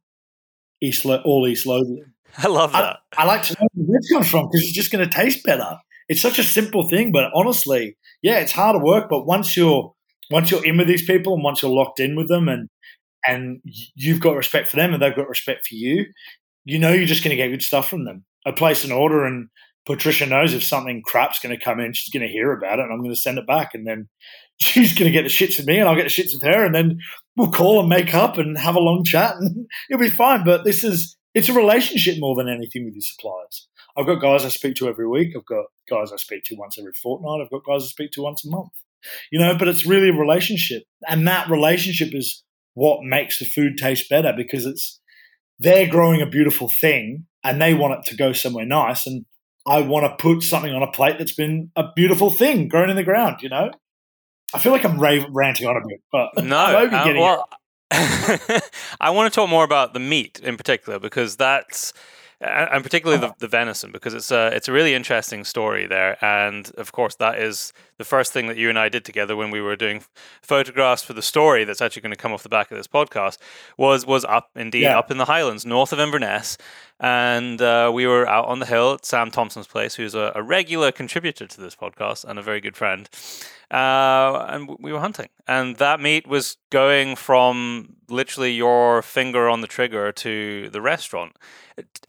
East 0.82 1.06
all 1.06 1.48
East 1.48 1.66
Lothian. 1.66 2.11
I 2.36 2.48
love 2.48 2.74
I, 2.74 2.80
that. 2.80 2.98
I 3.16 3.24
like 3.24 3.42
to 3.44 3.54
know 3.54 3.68
where 3.74 3.98
it 3.98 4.06
comes 4.12 4.28
from 4.28 4.48
because 4.48 4.62
it's 4.62 4.72
just 4.72 4.90
going 4.90 5.08
to 5.08 5.14
taste 5.14 5.44
better. 5.44 5.78
It's 6.08 6.20
such 6.20 6.38
a 6.38 6.44
simple 6.44 6.88
thing, 6.88 7.12
but 7.12 7.30
honestly, 7.34 7.96
yeah, 8.22 8.38
it's 8.38 8.52
harder 8.52 8.82
work. 8.82 9.08
But 9.08 9.26
once 9.26 9.56
you're 9.56 9.92
once 10.30 10.50
you're 10.50 10.64
in 10.64 10.78
with 10.78 10.86
these 10.88 11.04
people 11.04 11.34
and 11.34 11.44
once 11.44 11.62
you're 11.62 11.70
locked 11.70 12.00
in 12.00 12.16
with 12.16 12.28
them, 12.28 12.48
and 12.48 12.68
and 13.26 13.60
you've 13.94 14.20
got 14.20 14.36
respect 14.36 14.68
for 14.68 14.76
them 14.76 14.92
and 14.92 15.02
they've 15.02 15.14
got 15.14 15.28
respect 15.28 15.66
for 15.66 15.74
you, 15.74 16.06
you 16.64 16.78
know 16.78 16.92
you're 16.92 17.06
just 17.06 17.22
going 17.22 17.36
to 17.36 17.42
get 17.42 17.48
good 17.48 17.62
stuff 17.62 17.88
from 17.88 18.04
them. 18.04 18.24
I 18.44 18.50
place 18.50 18.84
an 18.84 18.92
order 18.92 19.24
and 19.24 19.48
Patricia 19.84 20.26
knows 20.26 20.54
if 20.54 20.62
something 20.62 21.02
crap's 21.04 21.40
going 21.40 21.56
to 21.56 21.62
come 21.62 21.80
in, 21.80 21.92
she's 21.92 22.12
going 22.12 22.26
to 22.26 22.32
hear 22.32 22.52
about 22.52 22.78
it, 22.78 22.82
and 22.82 22.92
I'm 22.92 23.00
going 23.00 23.14
to 23.14 23.20
send 23.20 23.38
it 23.38 23.46
back, 23.46 23.74
and 23.74 23.86
then 23.86 24.08
she's 24.58 24.94
going 24.94 25.10
to 25.10 25.16
get 25.16 25.22
the 25.22 25.28
shits 25.28 25.58
with 25.58 25.66
me, 25.66 25.78
and 25.78 25.88
I'll 25.88 25.96
get 25.96 26.04
the 26.04 26.08
shits 26.08 26.34
with 26.34 26.42
her, 26.42 26.64
and 26.64 26.74
then 26.74 26.98
we'll 27.36 27.50
call 27.50 27.80
and 27.80 27.88
make 27.88 28.14
up 28.14 28.38
and 28.38 28.56
have 28.58 28.76
a 28.76 28.80
long 28.80 29.04
chat, 29.04 29.36
and 29.36 29.66
it'll 29.90 30.00
be 30.00 30.10
fine. 30.10 30.44
But 30.44 30.64
this 30.64 30.84
is 30.84 31.16
it's 31.34 31.48
a 31.48 31.52
relationship 31.52 32.16
more 32.18 32.36
than 32.36 32.48
anything 32.48 32.84
with 32.84 32.94
your 32.94 33.02
suppliers. 33.02 33.68
I've 33.96 34.06
got 34.06 34.20
guys 34.20 34.44
I 34.44 34.48
speak 34.48 34.76
to 34.76 34.88
every 34.88 35.08
week. 35.08 35.34
I've 35.36 35.46
got 35.46 35.66
guys 35.88 36.12
I 36.12 36.16
speak 36.16 36.44
to 36.44 36.56
once 36.56 36.78
every 36.78 36.92
fortnight. 36.92 37.40
I've 37.42 37.50
got 37.50 37.64
guys 37.64 37.84
I 37.84 37.86
speak 37.86 38.12
to 38.12 38.22
once 38.22 38.44
a 38.44 38.50
month. 38.50 38.72
You 39.32 39.40
know, 39.40 39.56
but 39.58 39.66
it's 39.66 39.84
really 39.84 40.10
a 40.10 40.12
relationship, 40.12 40.84
and 41.08 41.26
that 41.26 41.50
relationship 41.50 42.10
is 42.12 42.44
what 42.74 43.02
makes 43.02 43.40
the 43.40 43.44
food 43.44 43.76
taste 43.76 44.08
better 44.08 44.32
because 44.36 44.64
it's 44.64 45.00
they're 45.58 45.88
growing 45.88 46.22
a 46.22 46.26
beautiful 46.26 46.68
thing 46.68 47.26
and 47.44 47.60
they 47.60 47.74
want 47.74 47.94
it 47.94 48.10
to 48.10 48.16
go 48.16 48.32
somewhere 48.32 48.64
nice, 48.64 49.06
and 49.06 49.24
I 49.66 49.80
want 49.80 50.06
to 50.06 50.22
put 50.22 50.42
something 50.44 50.72
on 50.72 50.82
a 50.82 50.90
plate 50.92 51.18
that's 51.18 51.34
been 51.34 51.70
a 51.74 51.84
beautiful 51.96 52.30
thing 52.30 52.68
grown 52.68 52.90
in 52.90 52.96
the 52.96 53.02
ground. 53.02 53.42
You 53.42 53.48
know, 53.48 53.72
I 54.54 54.58
feel 54.60 54.70
like 54.70 54.84
I'm 54.84 55.00
rave- 55.00 55.26
ranting 55.30 55.66
on 55.66 55.76
a 55.76 55.80
bit, 55.86 56.00
but 56.12 56.44
No, 56.44 56.56
uh, 56.92 57.04
well, 57.18 57.48
I 59.00 59.10
want 59.10 59.32
to 59.32 59.34
talk 59.34 59.50
more 59.50 59.64
about 59.64 59.92
the 59.92 60.00
meat 60.00 60.40
in 60.42 60.56
particular 60.56 60.98
because 60.98 61.36
that's, 61.36 61.92
and 62.40 62.82
particularly 62.82 63.20
the, 63.20 63.26
uh-huh. 63.26 63.34
the 63.38 63.48
venison, 63.48 63.92
because 63.92 64.14
it's 64.14 64.30
a 64.30 64.48
it's 64.48 64.66
a 64.66 64.72
really 64.72 64.94
interesting 64.94 65.44
story 65.44 65.86
there, 65.86 66.16
and 66.24 66.70
of 66.76 66.92
course 66.92 67.16
that 67.16 67.38
is 67.38 67.72
the 68.02 68.08
first 68.16 68.32
thing 68.32 68.48
that 68.48 68.56
you 68.56 68.68
and 68.68 68.78
I 68.78 68.88
did 68.88 69.04
together 69.04 69.36
when 69.36 69.50
we 69.52 69.60
were 69.60 69.76
doing 69.76 70.02
photographs 70.42 71.02
for 71.04 71.12
the 71.12 71.22
story 71.22 71.64
that's 71.64 71.80
actually 71.80 72.02
going 72.02 72.10
to 72.18 72.22
come 72.24 72.32
off 72.32 72.42
the 72.42 72.48
back 72.48 72.70
of 72.72 72.76
this 72.76 72.88
podcast 72.88 73.38
was 73.78 74.04
was 74.04 74.24
up 74.24 74.50
indeed 74.56 74.82
Yeah. 74.82 74.98
up 74.98 75.10
in 75.10 75.18
the 75.18 75.26
Highlands 75.26 75.64
north 75.64 75.92
of 75.92 76.00
Inverness, 76.00 76.58
and 76.98 77.62
uh, 77.62 77.90
we 77.94 78.06
were 78.06 78.26
out 78.28 78.46
on 78.46 78.58
the 78.58 78.66
hill 78.66 78.94
at 78.94 79.06
Sam 79.06 79.30
Thompson's 79.30 79.68
place, 79.68 79.94
who's 79.94 80.14
a, 80.16 80.32
a 80.34 80.42
regular 80.42 80.90
contributor 80.92 81.46
to 81.46 81.60
this 81.60 81.76
podcast 81.76 82.24
and 82.24 82.38
a 82.38 82.42
very 82.42 82.60
good 82.60 82.76
friend. 82.76 83.08
Uh, 83.70 84.44
and 84.50 84.76
we 84.80 84.92
were 84.92 85.00
hunting, 85.00 85.28
and 85.46 85.76
that 85.76 85.98
meat 86.00 86.26
was 86.26 86.56
going 86.70 87.16
from 87.16 87.96
literally 88.08 88.52
your 88.52 89.00
finger 89.02 89.48
on 89.48 89.60
the 89.62 89.66
trigger 89.66 90.12
to 90.12 90.68
the 90.70 90.80
restaurant. 90.82 91.36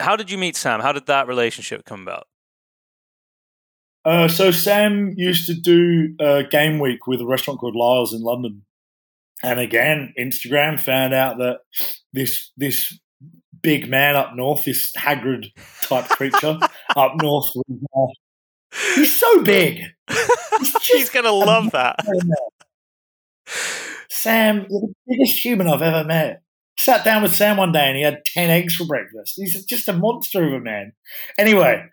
How 0.00 0.14
did 0.16 0.30
you 0.30 0.36
meet 0.38 0.56
Sam? 0.56 0.80
How 0.80 0.92
did 0.92 1.06
that 1.06 1.26
relationship 1.26 1.84
come 1.86 2.02
about? 2.02 2.26
Uh, 4.04 4.28
so 4.28 4.50
Sam 4.50 5.14
used 5.16 5.46
to 5.46 5.54
do 5.54 6.14
uh, 6.20 6.42
game 6.42 6.78
week 6.78 7.06
with 7.06 7.20
a 7.20 7.26
restaurant 7.26 7.60
called 7.60 7.74
Lyle's 7.74 8.12
in 8.12 8.22
London, 8.22 8.64
and 9.42 9.58
again, 9.58 10.12
Instagram 10.18 10.78
found 10.78 11.14
out 11.14 11.38
that 11.38 11.60
this 12.12 12.50
this 12.56 12.98
big 13.62 13.88
man 13.88 14.14
up 14.14 14.36
north, 14.36 14.64
this 14.66 14.92
Hagrid 14.96 15.46
type 15.82 16.08
creature 16.10 16.58
up 16.96 17.12
north, 17.20 17.50
was, 17.54 17.64
uh, 17.96 18.94
he's 18.94 19.14
so 19.14 19.42
big. 19.42 19.82
He's 20.58 20.76
She's 20.82 21.10
gonna 21.10 21.32
love 21.32 21.70
that. 21.72 21.96
Sam, 24.10 24.66
you're 24.70 24.80
the 24.80 24.94
biggest 25.06 25.44
human 25.44 25.66
I've 25.66 25.82
ever 25.82 26.04
met. 26.04 26.42
Sat 26.76 27.04
down 27.04 27.22
with 27.22 27.34
Sam 27.34 27.56
one 27.56 27.72
day 27.72 27.86
and 27.86 27.96
he 27.96 28.02
had 28.02 28.24
10 28.24 28.50
eggs 28.50 28.74
for 28.74 28.86
breakfast. 28.86 29.34
He's 29.36 29.64
just 29.64 29.88
a 29.88 29.92
monster 29.92 30.44
of 30.44 30.52
a 30.54 30.60
man. 30.60 30.92
Anyway, 31.38 31.84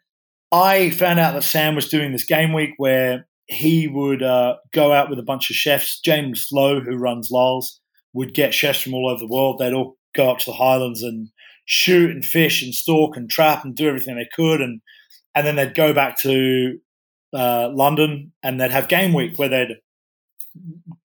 I 0.52 0.90
found 0.92 1.20
out 1.20 1.34
that 1.34 1.44
Sam 1.44 1.76
was 1.76 1.90
doing 1.90 2.12
this 2.12 2.26
game 2.26 2.54
week 2.54 2.72
where 2.78 3.28
he 3.48 3.88
would 3.88 4.22
uh, 4.24 4.56
go 4.74 4.92
out 4.92 5.10
with 5.10 5.20
a 5.20 5.24
bunch 5.24 5.50
of 5.50 5.56
chefs. 5.56 6.00
James 6.00 6.48
Lowe, 6.52 6.82
who 6.82 6.98
runs 6.98 7.30
Lyle's, 7.32 7.80
would 8.14 8.34
get 8.34 8.54
chefs 8.54 8.82
from 8.82 8.94
all 8.94 9.10
over 9.10 9.20
the 9.20 9.28
world. 9.28 9.60
They'd 9.60 9.74
all 9.74 9.98
go 10.16 10.30
up 10.30 10.40
to 10.40 10.46
the 10.46 10.58
Highlands 10.58 11.04
and 11.04 11.30
shoot 11.66 12.12
and 12.12 12.26
fish 12.26 12.64
and 12.64 12.74
stalk 12.74 13.16
and 13.16 13.30
trap 13.30 13.64
and 13.64 13.76
do 13.76 13.88
everything 13.88 14.16
they 14.16 14.28
could. 14.34 14.62
And, 14.62 14.82
and 15.36 15.48
then 15.48 15.56
they'd 15.56 15.76
go 15.76 15.94
back 15.94 16.18
to 16.20 16.78
uh, 17.34 17.70
London 17.74 18.34
and 18.44 18.60
they'd 18.60 18.72
have 18.72 18.90
game 18.90 19.14
week 19.14 19.38
where 19.40 19.50
they'd 19.50 19.78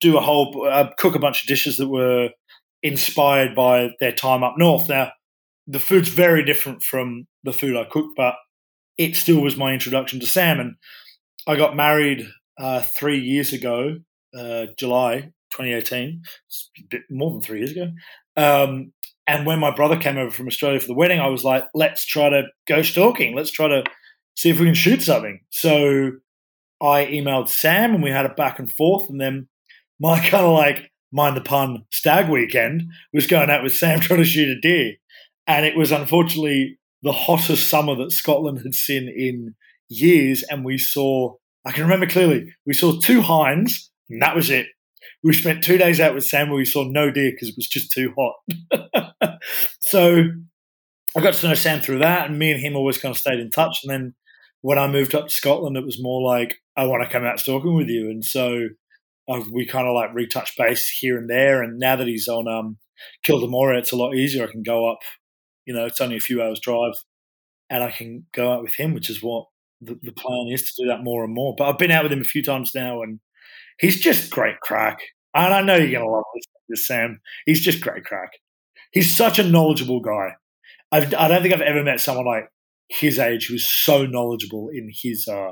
do 0.00 0.16
a 0.16 0.20
whole 0.20 0.68
uh, 0.68 0.88
cook 0.98 1.14
a 1.14 1.20
bunch 1.20 1.42
of 1.42 1.48
dishes 1.48 1.76
that 1.76 1.88
were 1.88 2.30
inspired 2.82 3.54
by 3.54 3.90
their 4.00 4.12
time 4.12 4.42
up 4.42 4.54
north. 4.56 4.88
Now, 4.88 5.12
the 5.68 5.78
food's 5.78 6.08
very 6.08 6.44
different 6.44 6.82
from 6.82 7.26
the 7.44 7.52
food 7.52 7.76
I 7.76 7.84
cook, 7.84 8.06
but 8.16 8.34
it 8.98 9.16
still 9.16 9.40
was 9.40 9.56
my 9.56 9.72
introduction 9.72 10.20
to 10.20 10.26
Sam. 10.26 10.60
And 10.60 10.76
I 11.46 11.56
got 11.56 11.76
married 11.76 12.26
uh, 12.58 12.82
three 12.82 13.20
years 13.20 13.52
ago, 13.52 13.96
uh, 14.36 14.66
July 14.78 15.32
2018, 15.52 16.22
it's 16.46 16.70
a 16.78 16.82
bit 16.90 17.02
more 17.10 17.30
than 17.30 17.42
three 17.42 17.58
years 17.58 17.72
ago. 17.72 17.90
Um, 18.36 18.92
and 19.26 19.46
when 19.46 19.58
my 19.58 19.74
brother 19.74 19.96
came 19.96 20.18
over 20.18 20.30
from 20.30 20.46
Australia 20.46 20.78
for 20.78 20.86
the 20.86 20.94
wedding, 20.94 21.20
I 21.20 21.28
was 21.28 21.44
like, 21.44 21.64
let's 21.74 22.06
try 22.06 22.28
to 22.28 22.44
go 22.68 22.82
stalking. 22.82 23.34
Let's 23.34 23.50
try 23.50 23.68
to 23.68 23.84
see 24.36 24.50
if 24.50 24.60
we 24.60 24.66
can 24.66 24.74
shoot 24.74 25.02
something. 25.02 25.40
So 25.50 26.12
I 26.80 27.06
emailed 27.06 27.48
Sam 27.48 27.94
and 27.94 28.02
we 28.02 28.10
had 28.10 28.26
a 28.26 28.34
back 28.34 28.58
and 28.58 28.70
forth. 28.70 29.08
And 29.08 29.20
then 29.20 29.48
my 29.98 30.20
kind 30.28 30.44
of 30.44 30.52
like, 30.52 30.90
mind 31.12 31.36
the 31.36 31.40
pun, 31.40 31.84
stag 31.90 32.28
weekend 32.28 32.82
was 33.12 33.26
going 33.26 33.50
out 33.50 33.62
with 33.62 33.74
Sam 33.74 34.00
trying 34.00 34.20
to 34.20 34.24
shoot 34.24 34.48
a 34.48 34.60
deer. 34.60 34.94
And 35.46 35.64
it 35.64 35.76
was 35.76 35.92
unfortunately 35.92 36.78
the 37.02 37.12
hottest 37.12 37.68
summer 37.68 37.94
that 37.96 38.12
Scotland 38.12 38.60
had 38.62 38.74
seen 38.74 39.08
in 39.08 39.54
years. 39.88 40.42
And 40.44 40.64
we 40.64 40.78
saw, 40.78 41.34
I 41.64 41.72
can 41.72 41.84
remember 41.84 42.06
clearly, 42.06 42.52
we 42.66 42.74
saw 42.74 42.98
two 43.00 43.20
hinds 43.20 43.90
and 44.08 44.22
that 44.22 44.36
was 44.36 44.50
it. 44.50 44.66
We 45.22 45.32
spent 45.32 45.64
two 45.64 45.78
days 45.78 46.00
out 46.00 46.14
with 46.14 46.24
Sam 46.24 46.48
where 46.48 46.58
we 46.58 46.64
saw 46.64 46.84
no 46.84 47.10
deer 47.10 47.30
because 47.30 47.48
it 47.48 47.56
was 47.56 47.68
just 47.68 47.90
too 47.90 48.14
hot. 48.16 49.38
so 49.80 50.24
I 51.16 51.20
got 51.20 51.34
to 51.34 51.48
know 51.48 51.54
Sam 51.54 51.80
through 51.80 52.00
that, 52.00 52.28
and 52.28 52.38
me 52.38 52.52
and 52.52 52.60
him 52.60 52.76
always 52.76 52.98
kind 52.98 53.10
of 53.12 53.18
stayed 53.18 53.40
in 53.40 53.50
touch. 53.50 53.78
And 53.82 53.90
then 53.90 54.14
when 54.60 54.78
I 54.78 54.86
moved 54.86 55.14
up 55.14 55.28
to 55.28 55.34
Scotland, 55.34 55.76
it 55.76 55.84
was 55.84 56.02
more 56.02 56.22
like 56.22 56.56
I 56.76 56.84
want 56.84 57.02
to 57.02 57.08
come 57.08 57.24
out 57.24 57.40
stalking 57.40 57.74
with 57.74 57.88
you, 57.88 58.10
and 58.10 58.24
so 58.24 58.68
uh, 59.28 59.42
we 59.50 59.66
kind 59.66 59.88
of 59.88 59.94
like 59.94 60.14
retouch 60.14 60.52
base 60.56 60.88
here 60.88 61.16
and 61.18 61.28
there. 61.28 61.62
And 61.62 61.78
now 61.78 61.96
that 61.96 62.06
he's 62.06 62.28
on 62.28 62.46
um, 62.46 62.78
Kildermorie, 63.26 63.78
it's 63.78 63.92
a 63.92 63.96
lot 63.96 64.14
easier. 64.14 64.46
I 64.46 64.50
can 64.50 64.62
go 64.62 64.90
up, 64.90 64.98
you 65.66 65.74
know, 65.74 65.84
it's 65.84 66.00
only 66.00 66.16
a 66.16 66.20
few 66.20 66.42
hours 66.42 66.60
drive, 66.60 66.94
and 67.68 67.82
I 67.82 67.90
can 67.90 68.26
go 68.32 68.52
out 68.52 68.62
with 68.62 68.74
him, 68.74 68.94
which 68.94 69.10
is 69.10 69.22
what 69.22 69.46
the, 69.80 69.98
the 70.02 70.12
plan 70.12 70.48
is 70.50 70.72
to 70.72 70.82
do 70.82 70.88
that 70.88 71.04
more 71.04 71.24
and 71.24 71.34
more. 71.34 71.54
But 71.56 71.68
I've 71.68 71.78
been 71.78 71.90
out 71.90 72.04
with 72.04 72.12
him 72.12 72.20
a 72.20 72.24
few 72.24 72.42
times 72.42 72.72
now, 72.74 73.02
and 73.02 73.20
he's 73.78 74.00
just 74.00 74.30
great 74.30 74.60
crack. 74.60 74.98
And 75.34 75.52
I 75.52 75.60
know 75.60 75.76
you're 75.76 76.00
gonna 76.00 76.10
love 76.10 76.24
this, 76.34 76.44
this 76.68 76.86
Sam. 76.86 77.20
He's 77.44 77.60
just 77.60 77.82
great 77.82 78.04
crack. 78.04 78.30
He's 78.92 79.14
such 79.14 79.38
a 79.38 79.44
knowledgeable 79.44 80.00
guy. 80.00 80.36
I've, 80.92 81.12
I 81.14 81.28
don't 81.28 81.42
think 81.42 81.52
I've 81.52 81.60
ever 81.60 81.82
met 81.82 82.00
someone 82.00 82.26
like 82.26 82.48
his 82.88 83.18
age 83.18 83.48
who's 83.48 83.68
so 83.68 84.06
knowledgeable 84.06 84.70
in 84.72 84.90
his 84.92 85.28
uh, 85.28 85.50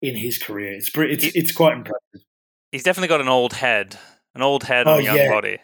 in 0.00 0.16
his 0.16 0.38
career. 0.38 0.72
It's 0.72 0.90
it's 0.94 1.36
it's 1.36 1.52
quite 1.52 1.76
impressive. 1.76 2.26
He's 2.72 2.82
definitely 2.82 3.08
got 3.08 3.20
an 3.20 3.28
old 3.28 3.54
head, 3.54 3.98
an 4.34 4.42
old 4.42 4.64
head 4.64 4.86
oh, 4.86 4.94
on 4.94 5.00
a 5.00 5.02
young 5.02 5.16
yeah. 5.16 5.30
body. 5.30 5.58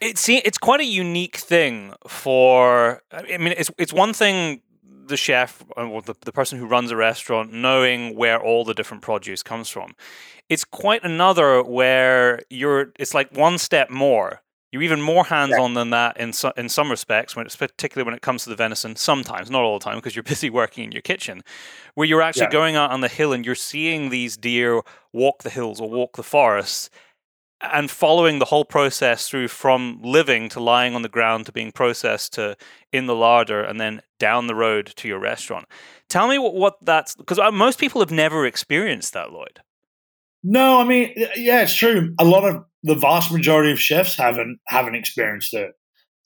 It's 0.00 0.28
it's 0.28 0.58
quite 0.58 0.80
a 0.80 0.84
unique 0.84 1.36
thing 1.36 1.94
for. 2.06 3.02
I 3.12 3.36
mean, 3.38 3.54
it's 3.56 3.70
it's 3.78 3.92
one 3.92 4.12
thing 4.12 4.62
the 5.06 5.16
chef 5.16 5.64
uh, 5.76 5.86
or 5.86 6.02
the, 6.02 6.14
the 6.20 6.32
person 6.32 6.58
who 6.58 6.66
runs 6.66 6.90
a 6.90 6.96
restaurant 6.96 7.52
knowing 7.52 8.16
where 8.16 8.40
all 8.40 8.64
the 8.64 8.74
different 8.74 9.02
produce 9.02 9.42
comes 9.42 9.68
from. 9.68 9.94
It's 10.48 10.64
quite 10.64 11.04
another 11.04 11.62
where 11.62 12.40
you're. 12.48 12.92
It's 12.98 13.14
like 13.14 13.36
one 13.36 13.58
step 13.58 13.90
more 13.90 14.42
you're 14.72 14.82
even 14.82 15.02
more 15.02 15.24
hands-on 15.24 15.74
than 15.74 15.90
that 15.90 16.16
in 16.16 16.32
so, 16.32 16.52
in 16.56 16.68
some 16.68 16.90
respects, 16.90 17.34
when 17.34 17.44
it's 17.44 17.56
particularly 17.56 18.06
when 18.06 18.14
it 18.14 18.22
comes 18.22 18.44
to 18.44 18.50
the 18.50 18.56
venison. 18.56 18.94
Sometimes, 18.94 19.50
not 19.50 19.62
all 19.62 19.78
the 19.78 19.84
time, 19.84 19.96
because 19.96 20.14
you're 20.14 20.22
busy 20.34 20.48
working 20.48 20.84
in 20.84 20.92
your 20.92 21.02
kitchen, 21.02 21.42
where 21.94 22.06
you're 22.06 22.22
actually 22.22 22.42
yeah. 22.42 22.50
going 22.50 22.76
out 22.76 22.92
on 22.92 23.00
the 23.00 23.08
hill 23.08 23.32
and 23.32 23.44
you're 23.44 23.56
seeing 23.56 24.10
these 24.10 24.36
deer 24.36 24.82
walk 25.12 25.42
the 25.42 25.50
hills 25.50 25.80
or 25.80 25.90
walk 25.90 26.16
the 26.16 26.22
forests, 26.22 26.88
and 27.60 27.90
following 27.90 28.38
the 28.38 28.46
whole 28.46 28.64
process 28.64 29.28
through 29.28 29.48
from 29.48 30.00
living 30.02 30.48
to 30.50 30.60
lying 30.60 30.94
on 30.94 31.02
the 31.02 31.08
ground 31.08 31.46
to 31.46 31.52
being 31.52 31.72
processed 31.72 32.32
to 32.34 32.56
in 32.92 33.06
the 33.06 33.14
larder 33.14 33.62
and 33.62 33.80
then 33.80 34.00
down 34.18 34.46
the 34.46 34.54
road 34.54 34.86
to 34.96 35.08
your 35.08 35.18
restaurant. 35.18 35.66
Tell 36.08 36.28
me 36.28 36.38
what, 36.38 36.54
what 36.54 36.76
that's 36.82 37.14
because 37.14 37.38
uh, 37.38 37.50
most 37.50 37.78
people 37.78 38.00
have 38.00 38.10
never 38.10 38.46
experienced 38.46 39.12
that, 39.12 39.32
Lloyd. 39.32 39.60
No, 40.42 40.80
I 40.80 40.84
mean, 40.84 41.12
yeah, 41.36 41.62
it's 41.62 41.74
true. 41.74 42.14
A 42.18 42.24
lot 42.24 42.44
of 42.44 42.64
the 42.82 42.94
vast 42.94 43.30
majority 43.30 43.72
of 43.72 43.80
chefs 43.80 44.16
haven't 44.16 44.58
haven't 44.66 44.94
experienced 44.94 45.52
it. 45.52 45.72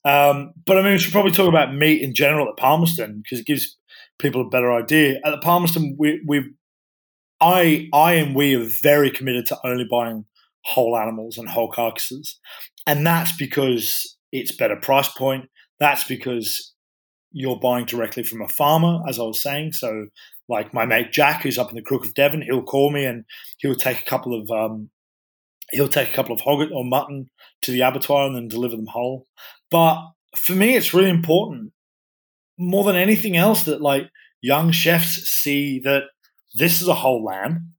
Um, 0.05 0.53
but 0.65 0.77
I 0.77 0.83
mean, 0.83 0.93
we 0.93 0.99
should 0.99 1.11
probably 1.11 1.31
talk 1.31 1.49
about 1.49 1.75
meat 1.75 2.01
in 2.01 2.13
general 2.13 2.47
at 2.47 2.57
Palmerston 2.57 3.21
because 3.23 3.39
it 3.39 3.47
gives 3.47 3.75
people 4.19 4.41
a 4.41 4.49
better 4.49 4.71
idea. 4.71 5.19
At 5.25 5.31
the 5.31 5.39
Palmerston, 5.39 5.95
we, 5.97 6.21
we, 6.27 6.53
I, 7.41 7.89
I 7.91 8.13
and 8.13 8.35
we 8.35 8.55
are 8.55 8.67
very 8.83 9.09
committed 9.09 9.47
to 9.47 9.57
only 9.65 9.85
buying 9.89 10.25
whole 10.65 10.97
animals 10.97 11.37
and 11.37 11.47
whole 11.47 11.71
carcasses, 11.71 12.39
and 12.85 13.05
that's 13.05 13.31
because 13.35 14.17
it's 14.31 14.55
better 14.55 14.75
price 14.75 15.09
point. 15.09 15.45
That's 15.79 16.03
because 16.03 16.73
you're 17.31 17.59
buying 17.59 17.85
directly 17.85 18.23
from 18.23 18.41
a 18.41 18.47
farmer, 18.47 18.99
as 19.07 19.19
I 19.19 19.23
was 19.23 19.41
saying. 19.41 19.73
So, 19.73 20.07
like 20.47 20.73
my 20.73 20.85
mate 20.85 21.11
Jack, 21.11 21.43
who's 21.43 21.57
up 21.57 21.69
in 21.69 21.75
the 21.75 21.81
Crook 21.81 22.05
of 22.05 22.13
Devon, 22.13 22.41
he'll 22.41 22.63
call 22.63 22.91
me 22.91 23.05
and 23.05 23.25
he'll 23.57 23.75
take 23.75 24.01
a 24.01 24.05
couple 24.05 24.39
of 24.39 24.49
um, 24.51 24.89
he'll 25.71 25.87
take 25.87 26.09
a 26.09 26.13
couple 26.13 26.33
of 26.33 26.41
hog 26.41 26.69
or 26.71 26.85
mutton 26.85 27.29
to 27.63 27.71
the 27.71 27.81
abattoir 27.81 28.27
and 28.27 28.35
then 28.35 28.47
deliver 28.47 28.75
them 28.75 28.87
whole. 28.87 29.27
But 29.71 29.99
for 30.35 30.53
me, 30.53 30.75
it's 30.75 30.93
really 30.93 31.09
important 31.09 31.71
more 32.57 32.83
than 32.83 32.95
anything 32.95 33.35
else 33.35 33.63
that 33.63 33.81
like 33.81 34.09
young 34.41 34.71
chefs 34.71 35.15
see 35.23 35.79
that 35.79 36.03
this 36.53 36.81
is 36.81 36.87
a 36.87 36.93
whole 36.93 37.23
lamb 37.23 37.73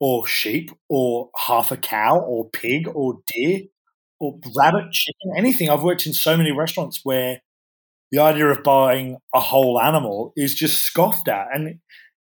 or 0.00 0.26
sheep 0.26 0.70
or 0.88 1.30
half 1.36 1.70
a 1.70 1.76
cow 1.76 2.18
or 2.18 2.48
pig 2.50 2.88
or 2.88 3.20
deer 3.26 3.62
or 4.18 4.38
rabbit, 4.56 4.92
chicken, 4.92 5.32
anything. 5.36 5.70
I've 5.70 5.82
worked 5.82 6.06
in 6.06 6.12
so 6.12 6.36
many 6.36 6.52
restaurants 6.52 7.00
where 7.04 7.40
the 8.10 8.20
idea 8.20 8.46
of 8.46 8.62
buying 8.62 9.18
a 9.34 9.40
whole 9.40 9.80
animal 9.80 10.32
is 10.36 10.54
just 10.54 10.82
scoffed 10.82 11.28
at. 11.28 11.48
And 11.52 11.78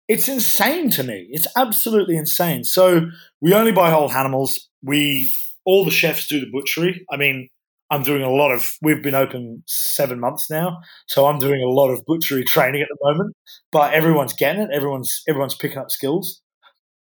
it's 0.09 0.29
insane 0.29 0.91
to 0.91 1.03
me. 1.03 1.29
It's 1.31 1.47
absolutely 1.57 2.17
insane. 2.17 2.65
So 2.65 3.03
we 3.41 3.55
only 3.55 3.73
buy 3.73 3.91
whole 3.91 4.11
animals. 4.11 4.69
We 4.83 5.35
all 5.65 5.85
the 5.85 5.91
chefs 5.91 6.27
do 6.27 6.41
the 6.41 6.51
butchery. 6.51 7.07
I 7.11 7.17
mean, 7.17 7.49
I'm 7.91 8.03
doing 8.03 8.23
a 8.23 8.31
lot 8.31 8.53
of. 8.53 8.71
We've 8.83 9.03
been 9.03 9.15
open 9.15 9.63
seven 9.67 10.21
months 10.21 10.49
now, 10.51 10.79
so 11.07 11.27
I'm 11.27 11.39
doing 11.39 11.63
a 11.63 11.69
lot 11.69 11.91
of 11.91 12.05
butchery 12.07 12.45
training 12.47 12.83
at 12.83 12.89
the 12.89 12.99
moment. 13.03 13.37
But 13.73 13.95
everyone's 13.95 14.33
getting 14.33 14.63
it. 14.63 14.71
Everyone's 14.73 15.23
everyone's 15.29 15.55
picking 15.55 15.79
up 15.79 15.91
skills. 15.91 16.41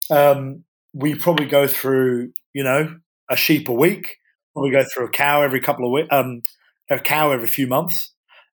Um, 0.10 0.64
we 0.94 1.16
probably 1.16 1.46
go 1.46 1.68
through, 1.68 2.32
you 2.54 2.64
know, 2.64 2.98
a 3.30 3.36
sheep 3.36 3.70
a 3.70 3.74
week. 3.74 4.18
We 4.56 4.72
go 4.72 4.84
through 4.84 5.06
a 5.06 5.12
cow 5.12 5.42
every 5.42 5.62
couple 5.62 5.86
of 5.86 5.92
weeks. 5.92 6.10
Um, 6.12 6.42
a 6.90 7.00
cow 7.00 7.32
every 7.32 7.48
few 7.48 7.68
months, 7.68 8.14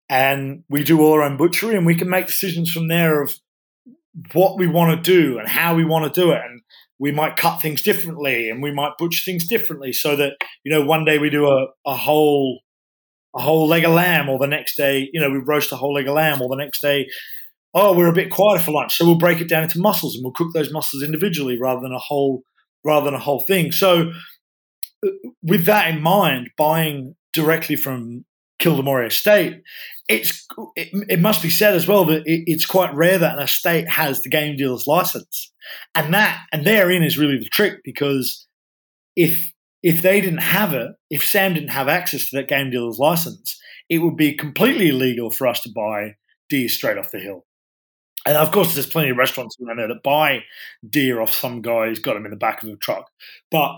and 0.09 0.63
we 0.69 0.85
do 0.85 1.01
all 1.01 1.15
our 1.15 1.23
own 1.23 1.37
butchery, 1.37 1.75
and 1.75 1.85
we 1.85 1.97
can 1.97 2.09
make 2.09 2.27
decisions 2.27 2.71
from 2.71 2.89
there 2.89 3.23
of 3.23 3.35
what 4.33 4.59
we 4.59 4.67
want 4.67 5.05
to 5.05 5.11
do 5.11 5.39
and 5.39 5.49
how 5.49 5.75
we 5.75 5.85
want 5.85 6.13
to 6.13 6.21
do 6.21 6.31
it. 6.31 6.41
And 6.45 6.61
we 6.99 7.13
might 7.13 7.37
cut 7.37 7.61
things 7.61 7.83
differently 7.83 8.51
and 8.51 8.63
we 8.63 8.73
might 8.73 8.99
butcher 8.99 9.23
things 9.25 9.49
differently 9.49 9.93
so 9.93 10.17
that, 10.17 10.33
you 10.65 10.73
know, 10.73 10.85
one 10.85 11.05
day 11.05 11.19
we 11.19 11.31
do 11.31 11.47
a, 11.47 11.67
a 11.87 11.97
whole 11.97 12.61
a 13.35 13.41
whole 13.41 13.69
leg 13.69 13.85
of 13.85 13.93
lamb 13.93 14.29
or 14.29 14.41
the 14.41 14.47
next 14.47 14.77
day, 14.77 15.09
you 15.13 15.21
know, 15.21 15.31
we 15.31 15.39
roast 15.39 15.71
a 15.71 15.77
whole 15.77 15.95
leg 15.95 16.09
of 16.09 16.15
lamb 16.15 16.43
or 16.43 16.49
the 16.49 16.57
next 16.57 16.81
day, 16.81 17.07
oh, 17.75 17.97
we're 17.97 18.09
a 18.09 18.15
bit 18.15 18.31
quieter 18.31 18.63
for 18.63 18.73
lunch. 18.73 18.97
So 18.97 19.05
we'll 19.05 19.19
break 19.19 19.41
it 19.41 19.49
down 19.49 19.63
into 19.63 19.81
muscles 19.81 20.15
and 20.15 20.25
we'll 20.25 20.33
cook 20.33 20.53
those 20.53 20.73
muscles 20.73 21.03
individually 21.03 21.59
rather 21.61 21.81
than 21.81 21.93
a 21.93 21.99
whole 21.99 22.43
rather 22.85 23.05
than 23.05 23.15
a 23.15 23.19
whole 23.19 23.41
thing. 23.41 23.73
So 23.73 24.11
uh, 25.05 25.11
with 25.43 25.67
that 25.67 25.93
in 25.93 26.01
mind, 26.01 26.51
buying 26.57 27.15
directly 27.33 27.77
from 27.77 28.25
Kildermorie 28.61 29.09
Estate, 29.09 29.63
it's 30.09 30.47
it, 30.77 30.89
it, 31.09 31.21
must 31.21 31.43
be 31.43 31.51
said 31.51 31.75
as 31.75 31.87
well 31.87 32.05
that 32.07 32.23
it, 32.27 32.43
it's 32.47 32.67
quite 32.67 32.95
rare 32.95 33.19
that 33.19 33.37
an 33.37 33.43
estate 33.43 33.89
has 33.89 34.23
the 34.23 34.31
game 34.31 34.57
dealer's 34.57 34.87
license, 34.87 35.53
and 35.95 36.13
that 36.13 36.41
and 36.53 36.67
therein 36.67 37.03
is 37.03 37.19
really 37.19 37.39
the 37.39 37.49
trick 37.51 37.81
because 37.85 38.47
if 39.17 39.53
if 39.83 40.03
they 40.03 40.21
didn't 40.21 40.39
have 40.39 40.75
it, 40.75 40.93
if 41.11 41.25
Sam 41.25 41.55
didn't 41.55 41.71
have 41.71 41.89
access 41.89 42.29
to 42.29 42.37
that 42.37 42.49
game 42.49 42.71
dealer's 42.71 42.99
license, 42.99 43.59
it 43.89 43.99
would 43.99 44.17
be 44.17 44.37
completely 44.37 44.89
illegal 44.89 45.31
for 45.31 45.47
us 45.47 45.63
to 45.63 45.71
buy 45.75 46.17
deer 46.49 46.69
straight 46.69 46.99
off 46.99 47.13
the 47.13 47.21
hill. 47.21 47.47
And 48.31 48.39
of 48.39 48.53
course, 48.53 48.75
there's 48.75 48.87
plenty 48.87 49.11
of 49.11 49.17
restaurants 49.17 49.57
around 49.61 49.79
there 49.79 49.89
that 49.89 50.05
buy 50.05 50.45
deer 50.89 51.21
off 51.21 51.33
some 51.33 51.63
guy 51.63 51.89
who's 51.89 51.99
got 51.99 52.15
them 52.15 52.27
in 52.27 52.31
the 52.31 52.37
back 52.37 52.63
of 52.63 52.69
a 52.69 52.77
truck. 52.77 53.11
But 53.51 53.73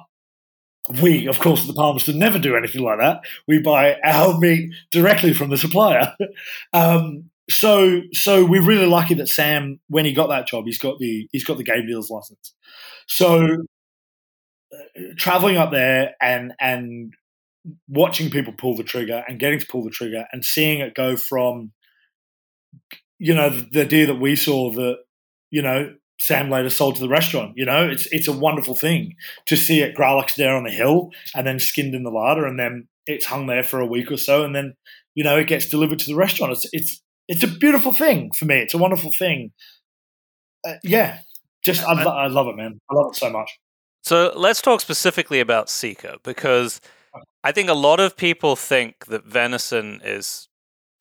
we, 1.00 1.26
of 1.26 1.38
course, 1.38 1.62
at 1.62 1.68
the 1.68 1.72
Palmerston 1.72 2.18
never 2.18 2.38
do 2.38 2.54
anything 2.54 2.82
like 2.82 2.98
that. 2.98 3.22
We 3.48 3.60
buy 3.60 3.96
our 4.04 4.38
meat 4.38 4.74
directly 4.90 5.32
from 5.32 5.48
the 5.48 5.56
supplier. 5.56 6.14
um, 6.74 7.30
so, 7.48 8.02
so 8.12 8.44
we're 8.44 8.60
really 8.60 8.84
lucky 8.84 9.14
that 9.14 9.30
Sam, 9.30 9.80
when 9.88 10.04
he 10.04 10.12
got 10.12 10.28
that 10.28 10.48
job, 10.48 10.66
he's 10.66 10.78
got 10.78 10.98
the 10.98 11.26
he's 11.32 11.44
got 11.44 11.56
the 11.56 11.64
game 11.64 11.86
dealer's 11.86 12.10
license. 12.10 12.52
So, 13.06 13.56
uh, 14.70 15.00
traveling 15.16 15.56
up 15.56 15.70
there 15.70 16.14
and 16.20 16.52
and 16.60 17.14
watching 17.88 18.28
people 18.28 18.52
pull 18.52 18.76
the 18.76 18.84
trigger 18.84 19.24
and 19.26 19.40
getting 19.40 19.60
to 19.60 19.66
pull 19.66 19.82
the 19.82 19.88
trigger 19.88 20.26
and 20.30 20.44
seeing 20.44 20.80
it 20.80 20.94
go 20.94 21.16
from, 21.16 21.72
you 23.22 23.34
know, 23.34 23.50
the, 23.50 23.84
deer 23.84 24.06
that 24.06 24.18
we 24.18 24.34
saw 24.34 24.72
that 24.72 24.96
you 25.50 25.62
know 25.62 25.94
Sam 26.18 26.50
later 26.50 26.70
sold 26.70 26.96
to 26.96 27.00
the 27.00 27.08
restaurant. 27.08 27.52
You 27.54 27.64
know, 27.64 27.88
it's 27.88 28.06
it's 28.10 28.26
a 28.26 28.32
wonderful 28.32 28.74
thing 28.74 29.14
to 29.46 29.56
see 29.56 29.80
it 29.80 29.96
gralloched 29.96 30.34
there 30.34 30.56
on 30.56 30.64
the 30.64 30.70
hill 30.70 31.10
and 31.34 31.46
then 31.46 31.60
skinned 31.60 31.94
in 31.94 32.02
the 32.02 32.10
larder 32.10 32.46
and 32.46 32.58
then 32.58 32.88
it's 33.06 33.26
hung 33.26 33.46
there 33.46 33.62
for 33.62 33.78
a 33.78 33.86
week 33.86 34.10
or 34.10 34.16
so 34.16 34.44
and 34.44 34.54
then 34.54 34.74
you 35.14 35.24
know 35.24 35.36
it 35.36 35.48
gets 35.48 35.66
delivered 35.66 36.00
to 36.00 36.06
the 36.06 36.16
restaurant. 36.16 36.52
It's 36.52 36.68
it's 36.72 37.02
it's 37.28 37.44
a 37.44 37.48
beautiful 37.48 37.94
thing 37.94 38.32
for 38.36 38.44
me. 38.44 38.56
It's 38.56 38.74
a 38.74 38.78
wonderful 38.78 39.12
thing. 39.16 39.52
Uh, 40.66 40.74
yeah, 40.82 41.20
just 41.64 41.84
I, 41.84 42.02
I 42.02 42.26
love 42.26 42.48
it, 42.48 42.56
man. 42.56 42.80
I 42.90 42.94
love 42.94 43.12
it 43.12 43.16
so 43.16 43.30
much. 43.30 43.56
So 44.02 44.32
let's 44.34 44.60
talk 44.60 44.80
specifically 44.80 45.38
about 45.38 45.70
Sika 45.70 46.16
because 46.24 46.80
I 47.44 47.52
think 47.52 47.68
a 47.68 47.74
lot 47.74 48.00
of 48.00 48.16
people 48.16 48.56
think 48.56 49.06
that 49.06 49.24
venison 49.24 50.00
is 50.02 50.48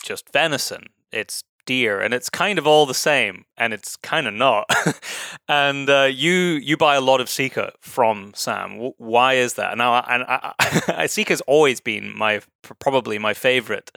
just 0.03 0.31
venison. 0.31 0.85
It's 1.11 1.43
deer, 1.65 1.99
and 1.99 2.13
it's 2.13 2.29
kind 2.29 2.57
of 2.59 2.67
all 2.67 2.85
the 2.85 2.93
same, 2.93 3.45
and 3.57 3.73
it's 3.73 3.95
kind 3.97 4.27
of 4.27 4.33
not. 4.33 4.69
and 5.47 5.89
uh, 5.89 6.09
you 6.11 6.33
you 6.33 6.77
buy 6.77 6.95
a 6.95 7.01
lot 7.01 7.21
of 7.21 7.29
Sika 7.29 7.73
from 7.79 8.31
Sam. 8.35 8.91
Why 8.97 9.33
is 9.33 9.55
that? 9.55 9.77
Now, 9.77 10.03
and 10.07 10.23
I, 10.23 10.53
I, 10.87 11.05
Sika's 11.07 11.41
always 11.41 11.79
been 11.81 12.17
my 12.17 12.41
probably 12.79 13.17
my 13.17 13.33
favorite 13.33 13.91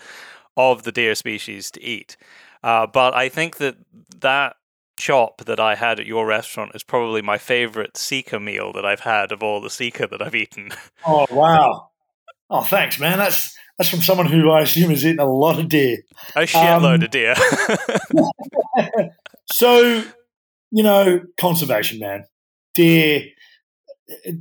of 0.56 0.84
the 0.84 0.92
deer 0.92 1.14
species 1.14 1.70
to 1.72 1.82
eat, 1.82 2.16
uh, 2.62 2.86
but 2.86 3.14
I 3.14 3.28
think 3.28 3.56
that 3.58 3.76
that 4.20 4.56
chop 4.96 5.44
that 5.44 5.58
I 5.58 5.74
had 5.74 5.98
at 5.98 6.06
your 6.06 6.26
restaurant 6.26 6.72
is 6.74 6.84
probably 6.84 7.20
my 7.20 7.38
favorite 7.38 7.96
Sika 7.96 8.38
meal 8.38 8.72
that 8.72 8.84
I've 8.84 9.00
had 9.00 9.32
of 9.32 9.42
all 9.42 9.60
the 9.60 9.70
Sika 9.70 10.06
that 10.06 10.22
I've 10.22 10.34
eaten. 10.34 10.70
Oh 11.06 11.26
wow! 11.30 11.90
Oh, 12.48 12.62
thanks, 12.62 12.98
man. 12.98 13.18
That's 13.18 13.54
that's 13.78 13.90
from 13.90 14.02
someone 14.02 14.26
who 14.26 14.50
I 14.50 14.62
assume 14.62 14.90
has 14.90 15.04
eaten 15.04 15.18
a 15.20 15.30
lot 15.30 15.58
of 15.58 15.68
deer. 15.68 15.98
A 16.36 16.40
shitload 16.42 16.96
um, 16.96 17.02
of 17.02 17.10
deer. 17.10 17.34
so, 19.52 20.04
you 20.70 20.82
know, 20.82 21.20
conservation, 21.38 21.98
man. 21.98 22.24
Deer, 22.74 23.24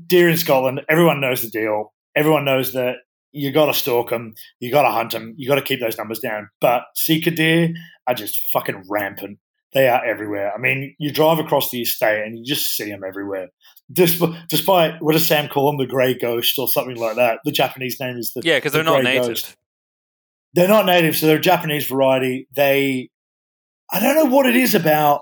deer 0.05 0.29
in 0.29 0.37
Scotland, 0.37 0.81
everyone 0.89 1.21
knows 1.21 1.41
the 1.41 1.49
deal. 1.49 1.93
Everyone 2.15 2.45
knows 2.45 2.73
that 2.73 2.97
you 3.31 3.51
got 3.51 3.65
to 3.65 3.73
stalk 3.73 4.11
them, 4.11 4.33
you 4.59 4.71
got 4.71 4.83
to 4.83 4.91
hunt 4.91 5.11
them, 5.11 5.33
you 5.37 5.47
got 5.47 5.55
to 5.55 5.61
keep 5.61 5.79
those 5.79 5.97
numbers 5.97 6.19
down. 6.19 6.49
But 6.61 6.83
Sika 6.93 7.31
deer 7.31 7.73
are 8.07 8.13
just 8.13 8.39
fucking 8.53 8.83
rampant. 8.89 9.39
They 9.73 9.87
are 9.87 10.05
everywhere. 10.05 10.53
I 10.53 10.59
mean, 10.59 10.95
you 10.99 11.11
drive 11.11 11.39
across 11.39 11.71
the 11.71 11.81
estate 11.81 12.23
and 12.23 12.37
you 12.37 12.45
just 12.45 12.67
see 12.67 12.89
them 12.89 13.01
everywhere. 13.05 13.47
Despite, 13.93 14.47
despite 14.49 15.01
what 15.01 15.13
does 15.13 15.27
Sam 15.27 15.47
call 15.47 15.67
them, 15.67 15.77
the 15.77 15.85
grey 15.85 16.17
ghost 16.17 16.57
or 16.57 16.67
something 16.67 16.97
like 16.97 17.15
that? 17.15 17.39
The 17.45 17.51
Japanese 17.51 17.99
name 17.99 18.17
is 18.17 18.33
the 18.33 18.41
yeah, 18.43 18.57
because 18.57 18.71
they're 18.71 18.83
the 18.83 18.91
not 18.91 19.03
native. 19.03 19.27
Ghost. 19.27 19.55
They're 20.53 20.67
not 20.67 20.85
native, 20.85 21.15
so 21.15 21.27
they're 21.27 21.37
a 21.37 21.41
Japanese 21.41 21.87
variety. 21.87 22.47
They, 22.55 23.09
I 23.91 23.99
don't 23.99 24.15
know 24.15 24.35
what 24.35 24.45
it 24.45 24.55
is 24.55 24.75
about 24.75 25.21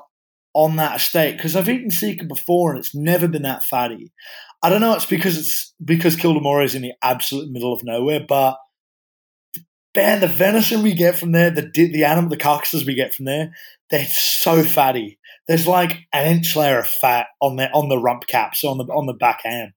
on 0.53 0.76
that 0.76 0.97
estate 0.97 1.38
because 1.38 1.55
I've 1.55 1.69
eaten 1.69 1.91
sika 1.91 2.26
before 2.26 2.72
and 2.72 2.80
it's 2.80 2.93
never 2.93 3.28
been 3.28 3.43
that 3.43 3.63
fatty. 3.63 4.11
I 4.61 4.69
don't 4.69 4.82
know. 4.82 4.93
It's 4.93 5.05
because 5.05 5.38
it's 5.38 5.74
because 5.84 6.15
Kildermorie 6.15 6.65
is 6.65 6.76
in 6.76 6.82
the 6.82 6.93
absolute 7.01 7.49
middle 7.49 7.74
of 7.74 7.84
nowhere, 7.84 8.26
but 8.28 8.57
man, 9.95 10.22
the 10.22 10.28
venison 10.28 10.84
we 10.84 10.93
get 10.93 11.17
from 11.17 11.32
there, 11.32 11.49
the 11.49 11.69
the 11.74 12.03
animal, 12.03 12.30
the 12.30 12.38
carcasses 12.38 12.86
we 12.86 12.93
get 12.93 13.13
from 13.13 13.26
there, 13.26 13.53
they're 13.92 14.08
so 14.08 14.64
fatty. 14.64 15.20
There's 15.48 15.68
like 15.68 16.08
an 16.14 16.28
inch 16.28 16.56
layer 16.56 16.80
of 16.80 16.88
fat 16.88 17.28
on 17.42 17.58
the 17.58 17.70
on 17.72 17.89
the 17.89 17.98
rump 17.98 18.28
cap, 18.28 18.56
so 18.56 18.70
on 18.70 18.78
the 18.78 18.86
on 18.86 19.06
the 19.06 19.14
back 19.14 19.42
end, 19.46 19.72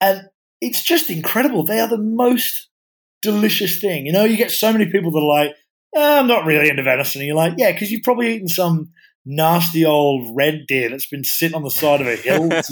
and 0.00 0.22
it's 0.60 0.82
just 0.82 1.10
incredible. 1.10 1.64
They 1.64 1.80
are 1.80 1.88
the 1.88 1.98
most 1.98 2.68
delicious 3.22 3.80
thing. 3.80 4.06
You 4.06 4.12
know, 4.12 4.24
you 4.24 4.36
get 4.36 4.50
so 4.50 4.72
many 4.72 4.86
people 4.86 5.10
that 5.12 5.20
are 5.20 5.28
like, 5.28 5.50
eh, 5.94 6.18
I'm 6.18 6.26
not 6.26 6.46
really 6.46 6.68
into 6.68 6.82
venison. 6.82 7.20
And 7.20 7.28
you're 7.28 7.36
like, 7.36 7.54
yeah, 7.56 7.72
because 7.72 7.90
you've 7.90 8.04
probably 8.04 8.34
eaten 8.34 8.48
some 8.48 8.90
nasty 9.24 9.84
old 9.84 10.34
red 10.36 10.66
deer 10.66 10.88
that's 10.88 11.08
been 11.08 11.24
sitting 11.24 11.56
on 11.56 11.62
the 11.62 11.70
side 11.70 12.00
of 12.00 12.06
a 12.06 12.16
hill 12.16 12.46
life, 12.48 12.70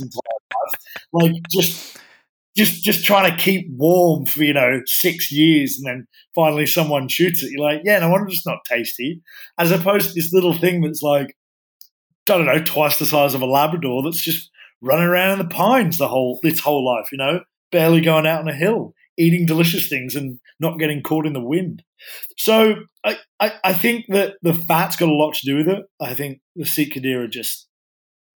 like 1.12 1.32
just 1.50 1.98
just 2.56 2.84
just 2.84 3.04
trying 3.04 3.30
to 3.30 3.42
keep 3.42 3.66
warm 3.70 4.26
for 4.26 4.42
you 4.42 4.54
know 4.54 4.80
six 4.86 5.32
years, 5.32 5.78
and 5.78 5.86
then 5.86 6.06
finally 6.34 6.66
someone 6.66 7.08
shoots 7.08 7.42
it. 7.42 7.50
You're 7.50 7.64
like, 7.64 7.82
yeah, 7.84 7.98
no 7.98 8.10
wonder 8.10 8.28
it's 8.28 8.46
not 8.46 8.64
tasty. 8.68 9.22
As 9.58 9.70
opposed 9.70 10.08
to 10.08 10.14
this 10.14 10.32
little 10.32 10.54
thing 10.54 10.80
that's 10.80 11.02
like, 11.02 11.36
I 12.28 12.38
don't 12.38 12.46
know, 12.46 12.62
twice 12.62 12.98
the 12.98 13.06
size 13.06 13.34
of 13.34 13.42
a 13.42 13.46
Labrador 13.46 14.02
that's 14.02 14.22
just 14.22 14.50
running 14.80 15.06
around 15.06 15.32
in 15.32 15.38
the 15.46 15.54
pines 15.54 15.98
the 15.98 16.08
whole 16.08 16.40
its 16.42 16.60
whole 16.60 16.84
life. 16.84 17.08
You 17.10 17.18
know, 17.18 17.40
barely 17.72 18.00
going 18.00 18.26
out 18.26 18.40
on 18.40 18.48
a 18.48 18.54
hill, 18.54 18.94
eating 19.18 19.46
delicious 19.46 19.88
things, 19.88 20.14
and 20.14 20.38
not 20.60 20.78
getting 20.78 21.02
caught 21.02 21.26
in 21.26 21.32
the 21.32 21.44
wind. 21.44 21.82
So 22.36 22.76
I, 23.04 23.18
I, 23.40 23.52
I 23.64 23.72
think 23.72 24.06
that 24.08 24.34
the 24.42 24.54
fat's 24.54 24.96
got 24.96 25.08
a 25.08 25.14
lot 25.14 25.34
to 25.34 25.46
do 25.46 25.56
with 25.56 25.68
it. 25.68 25.84
I 26.00 26.14
think 26.14 26.40
the 26.54 26.64
deer 27.00 27.24
are 27.24 27.28
just 27.28 27.66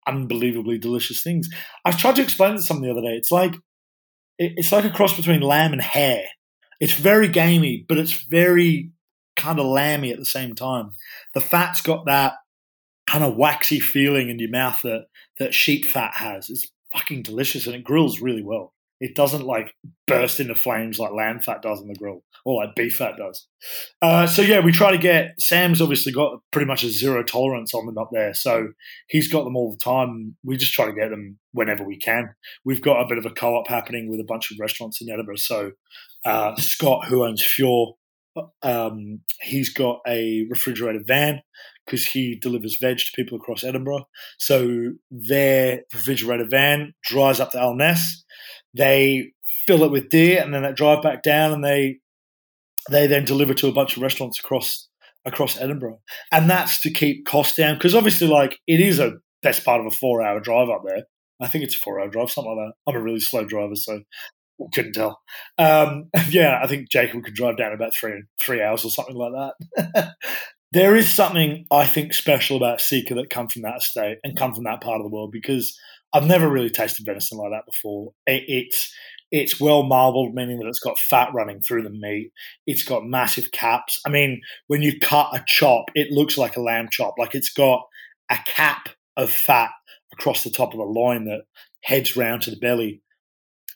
unbelievably 0.07 0.79
delicious 0.79 1.23
things. 1.23 1.49
I 1.85 1.93
tried 1.93 2.17
to 2.17 2.23
explain 2.23 2.55
it 2.55 2.57
to 2.57 2.63
someone 2.63 2.87
the 2.87 2.93
other 2.93 3.01
day. 3.01 3.15
It's 3.17 3.31
like 3.31 3.55
it's 4.39 4.73
like 4.73 4.85
a 4.85 4.91
cross 4.91 5.17
between 5.17 5.41
lamb 5.41 5.73
and 5.73 5.83
hare. 5.83 6.27
It's 6.81 6.93
very 6.93 7.29
gamey, 7.29 7.85
but 7.89 7.99
it's 7.99 8.13
very 8.13 8.91
kind 9.37 9.59
of 9.59 9.67
lamby 9.67 10.13
at 10.13 10.19
the 10.19 10.25
same 10.25 10.55
time. 10.55 10.91
The 11.35 11.41
fat's 11.41 11.81
got 11.81 12.07
that 12.07 12.35
kind 13.07 13.25
of 13.25 13.37
waxy 13.37 13.81
feeling 13.81 14.29
in 14.29 14.39
your 14.39 14.51
mouth 14.51 14.81
that 14.83 15.07
that 15.39 15.55
sheep 15.55 15.87
fat 15.87 16.13
has. 16.17 16.51
It's 16.51 16.71
fucking 16.93 17.23
delicious 17.23 17.67
and 17.67 17.75
it 17.75 17.85
grills 17.85 18.21
really 18.21 18.43
well. 18.43 18.74
It 19.05 19.15
doesn't 19.15 19.45
like 19.45 19.75
burst 20.07 20.41
into 20.41 20.55
flames 20.55 20.99
like 20.99 21.13
lamb 21.13 21.39
fat 21.39 21.61
does 21.61 21.79
on 21.79 21.89
the 21.89 21.95
grill 21.95 22.23
or 22.47 22.65
like 22.65 22.75
beef 22.75 22.97
fat 22.97 23.19
does. 23.19 23.47
Uh, 24.01 24.27
so 24.27 24.41
yeah, 24.41 24.61
we 24.61 24.73
try 24.73 24.91
to 24.91 24.97
get 24.97 25.35
Sam's 25.39 25.83
obviously 25.83 26.11
got 26.11 26.41
pretty 26.53 26.67
much 26.67 26.85
a 26.85 26.89
zero 26.89 27.23
tolerance 27.23 27.75
on 27.75 27.85
them 27.85 27.99
up 27.99 28.09
there, 28.13 28.33
so 28.33 28.69
he's 29.09 29.31
got 29.31 29.45
them 29.45 29.57
all 29.57 29.71
the 29.73 29.77
time. 29.77 30.37
We 30.43 30.57
just 30.57 30.73
try 30.73 30.87
to 30.87 30.95
get 30.95 31.11
them 31.11 31.39
whenever 31.53 31.85
we 31.85 31.99
can. 31.99 32.35
We've 32.65 32.81
got 32.81 33.03
a 33.03 33.07
bit 33.07 33.19
of 33.19 33.27
a 33.27 33.31
co-op 33.31 33.69
happening 33.69 34.09
with 34.09 34.21
a 34.21 34.25
bunch 34.25 34.51
of 34.51 34.59
restaurants 34.59 35.03
in 35.03 35.11
Edinburgh. 35.11 35.37
So 35.37 35.73
uh, 36.25 36.57
Scott, 36.57 37.05
who 37.07 37.27
owns 37.27 37.43
Fhior, 37.43 37.93
um, 38.63 39.21
he's 39.43 39.73
got 39.73 40.01
a 40.07 40.47
refrigerated 40.49 41.07
van 41.07 41.43
because 41.85 42.07
he 42.07 42.37
delivers 42.37 42.79
veg 42.79 42.99
to 42.99 43.13
people 43.15 43.37
across 43.37 43.65
Edinburgh. 43.65 44.07
So 44.39 44.93
their 45.11 45.83
refrigerated 45.93 46.51
van 46.51 46.95
drives 47.05 47.41
up 47.41 47.53
to 47.53 47.59
Alness. 47.59 48.24
They 48.75 49.33
fill 49.67 49.85
it 49.85 49.91
with 49.91 50.09
deer, 50.09 50.43
and 50.43 50.53
then 50.53 50.63
they 50.63 50.73
drive 50.73 51.03
back 51.03 51.23
down, 51.23 51.53
and 51.53 51.65
they 51.65 51.99
they 52.91 53.07
then 53.07 53.25
deliver 53.25 53.55
to 53.55 53.69
a 53.69 53.73
bunch 53.73 53.97
of 53.97 54.03
restaurants 54.03 54.39
across 54.39 54.89
across 55.25 55.59
Edinburgh, 55.59 56.01
and 56.33 56.51
that's 56.51 56.81
to 56.83 56.91
keep 56.91 57.27
costs 57.27 57.57
down 57.57 57.75
because 57.75 57.95
obviously, 57.95 58.27
like 58.27 58.59
it 58.67 58.81
is 58.81 58.99
a 58.99 59.15
best 59.43 59.65
part 59.65 59.81
of 59.81 59.87
a 59.87 59.91
four 59.91 60.23
hour 60.23 60.41
drive 60.41 60.69
up 60.69 60.83
there. 60.87 61.05
I 61.41 61.49
think 61.49 61.65
it's 61.65 61.75
a 61.75 61.79
four 61.79 62.01
hour 62.01 62.09
drive, 62.09 62.31
something 62.31 62.57
like 62.57 62.69
that. 62.69 62.91
I'm 62.91 63.01
a 63.01 63.03
really 63.03 63.21
slow 63.21 63.45
driver, 63.45 63.77
so 63.77 64.01
couldn't 64.73 64.93
tell. 64.93 65.21
Um, 65.59 66.11
yeah, 66.29 66.61
I 66.63 66.67
think 66.67 66.91
Jacob 66.91 67.25
could 67.25 67.35
drive 67.35 67.57
down 67.57 67.73
about 67.73 67.95
three 67.95 68.23
three 68.41 68.63
hours 68.63 68.85
or 68.85 68.91
something 68.91 69.17
like 69.17 69.33
that. 69.33 70.15
there 70.73 70.97
is 70.97 71.09
something 71.09 71.67
I 71.71 71.87
think 71.87 72.15
special 72.15 72.57
about 72.57 72.81
Sika 72.81 73.15
that 73.15 73.31
come 73.31 73.49
from 73.49 73.63
that 73.63 73.79
estate 73.79 74.19
and 74.25 74.37
come 74.37 74.55
from 74.55 74.65
that 74.65 74.81
part 74.81 75.01
of 75.01 75.05
the 75.05 75.15
world 75.15 75.31
because 75.33 75.79
I've 76.15 76.27
never 76.27 76.49
really 76.49 76.71
tasted 76.71 77.05
venison 77.05 77.39
like 77.39 77.51
that 77.51 77.67
before. 77.67 78.13
It, 78.27 78.45
it's 78.47 78.95
it's 79.33 79.61
well 79.61 79.83
marbled, 79.83 80.33
meaning 80.33 80.61
that 80.61 80.69
it's 80.69 80.79
got 80.79 80.97
fat 80.97 81.31
running 81.35 81.61
through 81.61 81.83
the 81.83 81.91
meat. 81.91 82.31
It's 82.69 82.85
got 82.85 83.05
massive 83.05 83.51
caps. 83.51 84.01
I 84.07 84.11
mean, 84.11 84.41
when 84.69 84.81
you 84.81 85.01
cut 85.01 85.35
a 85.35 85.43
chop, 85.45 85.87
it 85.97 86.13
looks 86.13 86.39
like 86.39 86.57
a 86.57 86.63
lamb 86.63 86.87
chop. 86.89 87.15
Like 87.19 87.35
it's 87.35 87.53
got 87.53 87.83
a 88.31 88.39
cap 88.47 88.91
of 89.17 89.31
fat 89.31 89.71
across 90.13 90.45
the 90.45 90.51
top 90.51 90.73
of 90.73 90.79
the 90.79 90.85
loin 90.85 91.25
that 91.25 91.43
heads 91.83 92.17
round 92.17 92.43
to 92.43 92.51
the 92.51 92.57
belly. 92.57 93.03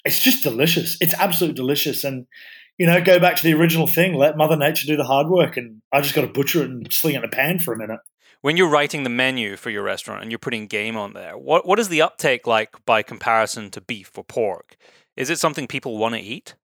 It's 0.05 0.21
just 0.21 0.45
delicious. 0.45 0.97
It's 1.01 1.15
absolutely 1.15 1.57
delicious. 1.57 2.05
And, 2.05 2.27
you 2.79 2.87
know, 2.87 3.03
go 3.03 3.19
back 3.19 3.35
to 3.37 3.43
the 3.43 3.55
original 3.55 3.89
thing 3.89 4.15
let 4.15 4.37
Mother 4.37 4.57
Nature 4.57 4.87
do 4.87 4.97
the 4.97 5.03
hard 5.03 5.27
work. 5.27 5.57
And 5.57 5.83
I 5.93 6.01
just 6.03 6.15
got 6.15 6.21
to 6.21 6.29
butcher 6.29 6.63
it 6.63 6.71
and 6.71 6.87
sling 6.93 7.15
it 7.15 7.19
in 7.19 7.25
a 7.25 7.29
pan 7.29 7.59
for 7.59 7.75
a 7.75 7.79
minute 7.79 8.01
when 8.41 8.57
you're 8.57 8.69
writing 8.69 9.03
the 9.03 9.11
menu 9.11 9.57
for 9.57 9.71
your 9.71 9.83
restaurant 9.83 10.23
and 10.23 10.31
you're 10.31 10.39
putting 10.39 10.67
game 10.67 10.97
on 10.97 11.13
there, 11.13 11.37
what 11.37 11.67
what 11.67 11.79
is 11.79 11.89
the 11.89 12.03
uptake 12.03 12.47
like 12.47 12.85
by 12.85 13.03
comparison 13.03 13.71
to 13.71 13.81
beef 13.81 14.17
or 14.17 14.25
pork? 14.25 14.77
Is 15.17 15.31
it 15.31 15.39
something 15.39 15.67
people 15.67 15.99
want 15.99 16.15
to 16.15 16.21
eat? 16.21 16.55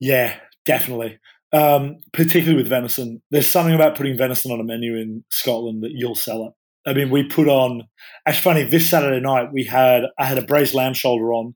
Yeah, 0.00 0.36
definitely. 0.64 1.18
Um, 1.52 1.98
particularly 2.12 2.56
with 2.56 2.68
venison. 2.68 3.22
There's 3.30 3.46
something 3.46 3.74
about 3.74 3.96
putting 3.96 4.18
venison 4.18 4.50
on 4.50 4.60
a 4.60 4.64
menu 4.64 4.96
in 4.96 5.24
Scotland 5.30 5.84
that 5.84 5.92
you'll 5.92 6.16
sell 6.16 6.46
it. 6.46 6.52
I 6.90 6.92
mean, 6.92 7.10
we 7.10 7.24
put 7.24 7.48
on. 7.48 7.84
It's 8.26 8.38
funny. 8.38 8.64
This 8.64 8.90
Saturday 8.90 9.20
night, 9.20 9.52
we 9.52 9.64
had 9.64 10.04
I 10.18 10.24
had 10.24 10.38
a 10.38 10.42
braised 10.42 10.74
lamb 10.74 10.94
shoulder 10.94 11.32
on, 11.32 11.54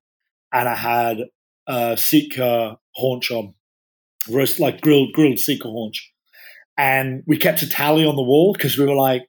and 0.53 0.69
I 0.69 0.75
had 0.75 1.19
a 1.67 1.97
Sika 1.97 2.79
haunch 2.95 3.31
on, 3.31 3.55
roast 4.29 4.59
like 4.59 4.81
grilled 4.81 5.13
grilled 5.13 5.39
Sika 5.39 5.69
haunch, 5.69 6.13
and 6.81 7.23
we 7.27 7.37
kept 7.37 7.61
a 7.61 7.69
tally 7.69 8.07
on 8.07 8.17
the 8.17 8.23
wall 8.23 8.55
because 8.55 8.79
we 8.79 8.87
were 8.87 8.95
like, 8.95 9.21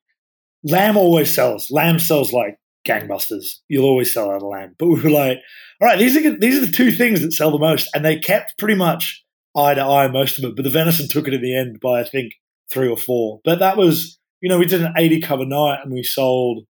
lamb 0.63 0.95
always 0.95 1.35
sells. 1.35 1.69
Lamb 1.69 1.99
sells 1.99 2.31
like 2.31 2.57
gangbusters. 2.87 3.57
You'll 3.67 3.85
always 3.85 4.13
sell 4.13 4.31
out 4.31 4.37
of 4.37 4.47
lamb. 4.47 4.73
But 4.79 4.87
we 4.87 5.01
were 5.01 5.09
like, 5.09 5.39
all 5.81 5.87
right, 5.89 5.99
these 5.99 6.15
are 6.15 6.37
these 6.39 6.57
are 6.57 6.65
the 6.65 6.71
two 6.71 6.93
things 6.93 7.21
that 7.21 7.33
sell 7.33 7.51
the 7.51 7.59
most, 7.59 7.89
and 7.93 8.05
they 8.05 8.17
kept 8.17 8.57
pretty 8.57 8.75
much 8.75 9.21
eye 9.53 9.73
to 9.73 9.81
eye 9.81 10.07
most 10.07 10.39
of 10.39 10.45
it. 10.45 10.55
But 10.55 10.63
the 10.63 10.71
venison 10.71 11.09
took 11.09 11.27
it 11.27 11.33
in 11.33 11.41
the 11.41 11.57
end 11.57 11.81
by 11.81 11.99
I 11.99 12.03
think 12.05 12.31
three 12.71 12.87
or 12.87 12.95
four. 12.95 13.41
But 13.43 13.59
that 13.59 13.75
was, 13.75 14.17
you 14.39 14.47
know, 14.47 14.57
we 14.57 14.65
did 14.65 14.81
an 14.81 14.93
eighty 14.97 15.19
cover 15.19 15.45
night, 15.45 15.79
and 15.83 15.91
we 15.91 16.03
sold 16.03 16.63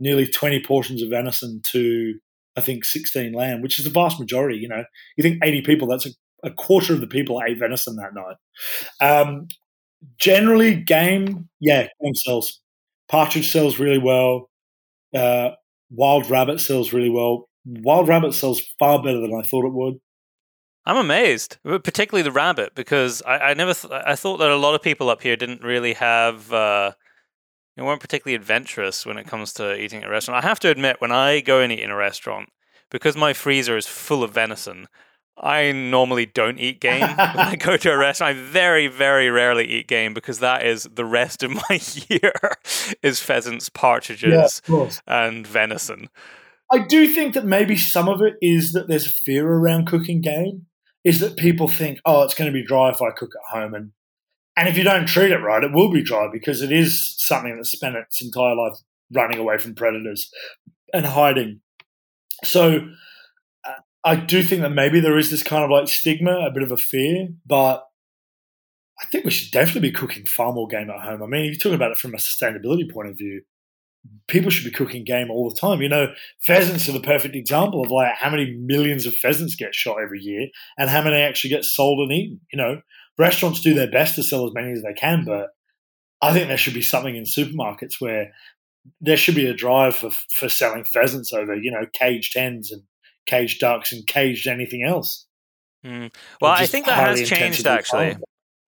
nearly 0.00 0.26
twenty 0.26 0.60
portions 0.60 1.00
of 1.00 1.10
venison 1.10 1.60
to 1.70 2.14
I 2.56 2.60
think 2.60 2.84
sixteen 2.84 3.34
lamb, 3.34 3.62
which 3.62 3.78
is 3.78 3.84
the 3.84 3.90
vast 3.92 4.18
majority. 4.18 4.58
You 4.58 4.68
know, 4.68 4.82
you 5.16 5.22
think 5.22 5.44
eighty 5.44 5.62
people, 5.62 5.86
that's 5.86 6.06
a, 6.06 6.10
a 6.42 6.50
quarter 6.50 6.92
of 6.92 7.00
the 7.00 7.06
people 7.06 7.40
ate 7.40 7.60
venison 7.60 7.94
that 7.96 8.14
night. 8.14 8.36
Um, 9.00 9.46
generally, 10.18 10.74
game, 10.76 11.48
yeah, 11.60 11.88
game 12.02 12.14
sells. 12.14 12.60
Partridge 13.08 13.50
sells 13.50 13.78
really 13.78 13.98
well. 13.98 14.50
Uh, 15.14 15.50
Wild 15.90 16.28
Rabbit 16.30 16.60
sells 16.60 16.92
really 16.92 17.10
well. 17.10 17.48
Wild 17.64 18.08
Rabbit 18.08 18.34
sells 18.34 18.60
far 18.78 19.02
better 19.02 19.20
than 19.20 19.34
I 19.34 19.42
thought 19.42 19.66
it 19.66 19.72
would. 19.72 19.94
I'm 20.86 20.96
amazed, 20.96 21.58
particularly 21.64 22.22
the 22.22 22.32
rabbit, 22.32 22.74
because 22.74 23.22
I, 23.22 23.38
I 23.38 23.54
never 23.54 23.72
th- 23.72 23.92
I 24.06 24.16
thought 24.16 24.36
that 24.38 24.50
a 24.50 24.56
lot 24.56 24.74
of 24.74 24.82
people 24.82 25.08
up 25.08 25.22
here 25.22 25.36
didn't 25.36 25.62
really 25.62 25.94
have 25.94 26.52
uh, 26.52 26.92
weren't 27.76 28.02
particularly 28.02 28.34
adventurous 28.34 29.06
when 29.06 29.16
it 29.16 29.26
comes 29.26 29.54
to 29.54 29.80
eating 29.80 30.02
at 30.02 30.08
a 30.08 30.12
restaurant. 30.12 30.44
I 30.44 30.46
have 30.46 30.60
to 30.60 30.70
admit, 30.70 31.00
when 31.00 31.12
I 31.12 31.40
go 31.40 31.60
and 31.60 31.72
eat 31.72 31.80
in 31.80 31.90
a 31.90 31.96
restaurant, 31.96 32.50
because 32.90 33.16
my 33.16 33.32
freezer 33.32 33.78
is 33.78 33.86
full 33.86 34.22
of 34.22 34.34
venison, 34.34 34.86
I 35.36 35.72
normally 35.72 36.26
don't 36.26 36.58
eat 36.58 36.80
game 36.80 37.00
when 37.16 37.18
I 37.18 37.56
go 37.56 37.76
to 37.76 37.90
a 37.90 37.96
restaurant. 37.96 38.36
I 38.36 38.40
very, 38.40 38.86
very 38.86 39.30
rarely 39.30 39.66
eat 39.66 39.88
game 39.88 40.14
because 40.14 40.38
that 40.38 40.64
is 40.64 40.84
the 40.84 41.04
rest 41.04 41.42
of 41.42 41.50
my 41.70 41.80
year 42.08 42.32
is 43.02 43.20
pheasants, 43.20 43.68
partridges, 43.68 44.62
yeah, 44.68 44.90
and 45.06 45.46
venison. 45.46 46.08
I 46.72 46.78
do 46.78 47.08
think 47.08 47.34
that 47.34 47.44
maybe 47.44 47.76
some 47.76 48.08
of 48.08 48.22
it 48.22 48.34
is 48.40 48.72
that 48.72 48.88
there's 48.88 49.14
fear 49.24 49.46
around 49.46 49.86
cooking 49.86 50.20
game. 50.20 50.66
Is 51.02 51.20
that 51.20 51.36
people 51.36 51.68
think, 51.68 51.98
oh, 52.06 52.22
it's 52.22 52.32
going 52.32 52.50
to 52.50 52.58
be 52.58 52.64
dry 52.64 52.88
if 52.88 53.02
I 53.02 53.10
cook 53.10 53.30
at 53.34 53.54
home, 53.54 53.74
and 53.74 53.92
and 54.56 54.68
if 54.68 54.78
you 54.78 54.84
don't 54.84 55.06
treat 55.06 55.32
it 55.32 55.38
right, 55.38 55.62
it 55.62 55.72
will 55.72 55.90
be 55.90 56.02
dry 56.02 56.28
because 56.32 56.62
it 56.62 56.72
is 56.72 57.14
something 57.18 57.56
that's 57.56 57.70
spent 57.72 57.96
its 57.96 58.22
entire 58.22 58.54
life 58.54 58.78
running 59.12 59.38
away 59.38 59.58
from 59.58 59.74
predators 59.74 60.30
and 60.94 61.04
hiding. 61.04 61.60
So 62.42 62.88
I 64.04 64.16
do 64.16 64.42
think 64.42 64.62
that 64.62 64.70
maybe 64.70 65.00
there 65.00 65.16
is 65.16 65.30
this 65.30 65.42
kind 65.42 65.64
of 65.64 65.70
like 65.70 65.88
stigma, 65.88 66.46
a 66.46 66.50
bit 66.50 66.62
of 66.62 66.70
a 66.70 66.76
fear, 66.76 67.28
but 67.46 67.84
I 69.00 69.06
think 69.06 69.24
we 69.24 69.30
should 69.30 69.50
definitely 69.50 69.88
be 69.88 69.92
cooking 69.92 70.26
far 70.26 70.52
more 70.52 70.68
game 70.68 70.90
at 70.90 71.00
home. 71.00 71.22
I 71.22 71.26
mean, 71.26 71.46
if 71.46 71.54
you 71.54 71.58
talk 71.58 71.72
about 71.72 71.90
it 71.90 71.98
from 71.98 72.14
a 72.14 72.18
sustainability 72.18 72.90
point 72.92 73.08
of 73.08 73.16
view, 73.16 73.42
people 74.28 74.50
should 74.50 74.70
be 74.70 74.76
cooking 74.76 75.04
game 75.04 75.30
all 75.30 75.48
the 75.48 75.58
time. 75.58 75.80
You 75.80 75.88
know, 75.88 76.12
pheasants 76.42 76.88
are 76.88 76.92
the 76.92 77.00
perfect 77.00 77.34
example 77.34 77.82
of 77.82 77.90
like 77.90 78.14
how 78.16 78.30
many 78.30 78.54
millions 78.60 79.06
of 79.06 79.14
pheasants 79.14 79.56
get 79.56 79.74
shot 79.74 79.96
every 80.02 80.20
year 80.20 80.48
and 80.78 80.90
how 80.90 81.02
many 81.02 81.16
actually 81.16 81.50
get 81.50 81.64
sold 81.64 82.00
and 82.00 82.12
eaten. 82.12 82.40
You 82.52 82.58
know, 82.58 82.80
restaurants 83.18 83.62
do 83.62 83.74
their 83.74 83.90
best 83.90 84.14
to 84.16 84.22
sell 84.22 84.46
as 84.46 84.52
many 84.54 84.72
as 84.72 84.82
they 84.82 84.92
can, 84.92 85.24
but 85.24 85.48
I 86.20 86.32
think 86.32 86.48
there 86.48 86.58
should 86.58 86.74
be 86.74 86.82
something 86.82 87.16
in 87.16 87.24
supermarkets 87.24 88.00
where 88.00 88.32
there 89.00 89.16
should 89.16 89.34
be 89.34 89.46
a 89.46 89.54
drive 89.54 89.96
for, 89.96 90.10
for 90.34 90.48
selling 90.48 90.84
pheasants 90.84 91.32
over, 91.32 91.54
you 91.54 91.70
know, 91.70 91.86
caged 91.94 92.36
hens 92.36 92.70
and 92.70 92.82
caged 93.26 93.60
ducks 93.60 93.92
and 93.92 94.06
caged 94.06 94.46
anything 94.46 94.84
else. 94.86 95.26
Mm. 95.84 96.14
Well, 96.40 96.50
I 96.50 96.66
think 96.66 96.86
that 96.86 97.06
has 97.06 97.28
changed 97.28 97.66
actually. 97.66 98.16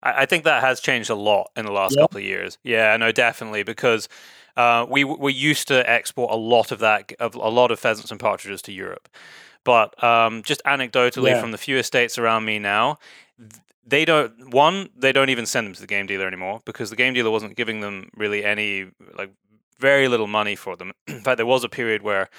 I, 0.04 0.22
I 0.22 0.26
think 0.26 0.43
that 0.43 0.62
has 0.62 0.80
changed 0.80 1.10
a 1.10 1.16
lot 1.16 1.50
in 1.56 1.66
the 1.66 1.72
last 1.72 1.97
couple 1.97 2.18
of 2.18 2.24
years. 2.24 2.58
Yeah, 2.64 2.95
no, 2.97 3.12
definitely 3.12 3.64
because 3.64 4.08
uh, 4.56 4.86
we 4.89 5.04
we 5.04 5.34
used 5.34 5.68
to 5.70 5.89
export 5.89 6.32
a 6.32 6.36
lot 6.36 6.72
of 6.72 6.80
that, 6.80 7.12
of 7.20 7.36
a 7.36 7.50
lot 7.50 7.72
of 7.72 7.80
pheasants 7.80 8.12
and 8.12 8.20
partridges 8.20 8.62
to 8.64 8.72
Europe, 8.72 9.10
but 9.64 10.02
um, 10.04 10.43
just 10.43 10.62
anecdotally 10.66 11.30
yeah. 11.30 11.41
from 11.41 11.52
the 11.52 11.58
few 11.58 11.78
estates 11.78 12.18
around 12.18 12.45
me 12.45 12.60
now, 12.60 13.00
they 13.86 14.06
don't. 14.06 14.54
One, 14.54 14.89
they 14.95 15.12
don't 15.12 15.30
even 15.30 15.45
send 15.45 15.68
them 15.68 15.74
to 15.74 15.82
the 15.82 15.88
game 15.88 16.06
dealer 16.06 16.28
anymore 16.28 16.62
because 16.66 16.89
the 16.89 16.95
game 16.95 17.14
dealer 17.14 17.32
wasn't 17.32 17.56
giving 17.56 17.80
them 17.82 18.10
really 18.16 18.43
any 18.43 18.91
like 19.18 19.32
very 19.80 20.08
little 20.08 20.28
money 20.28 20.56
for 20.56 20.76
them. 20.76 20.91
In 21.08 21.22
fact, 21.22 21.38
there 21.38 21.45
was 21.45 21.64
a 21.64 21.70
period 21.70 22.02
where 22.04 22.30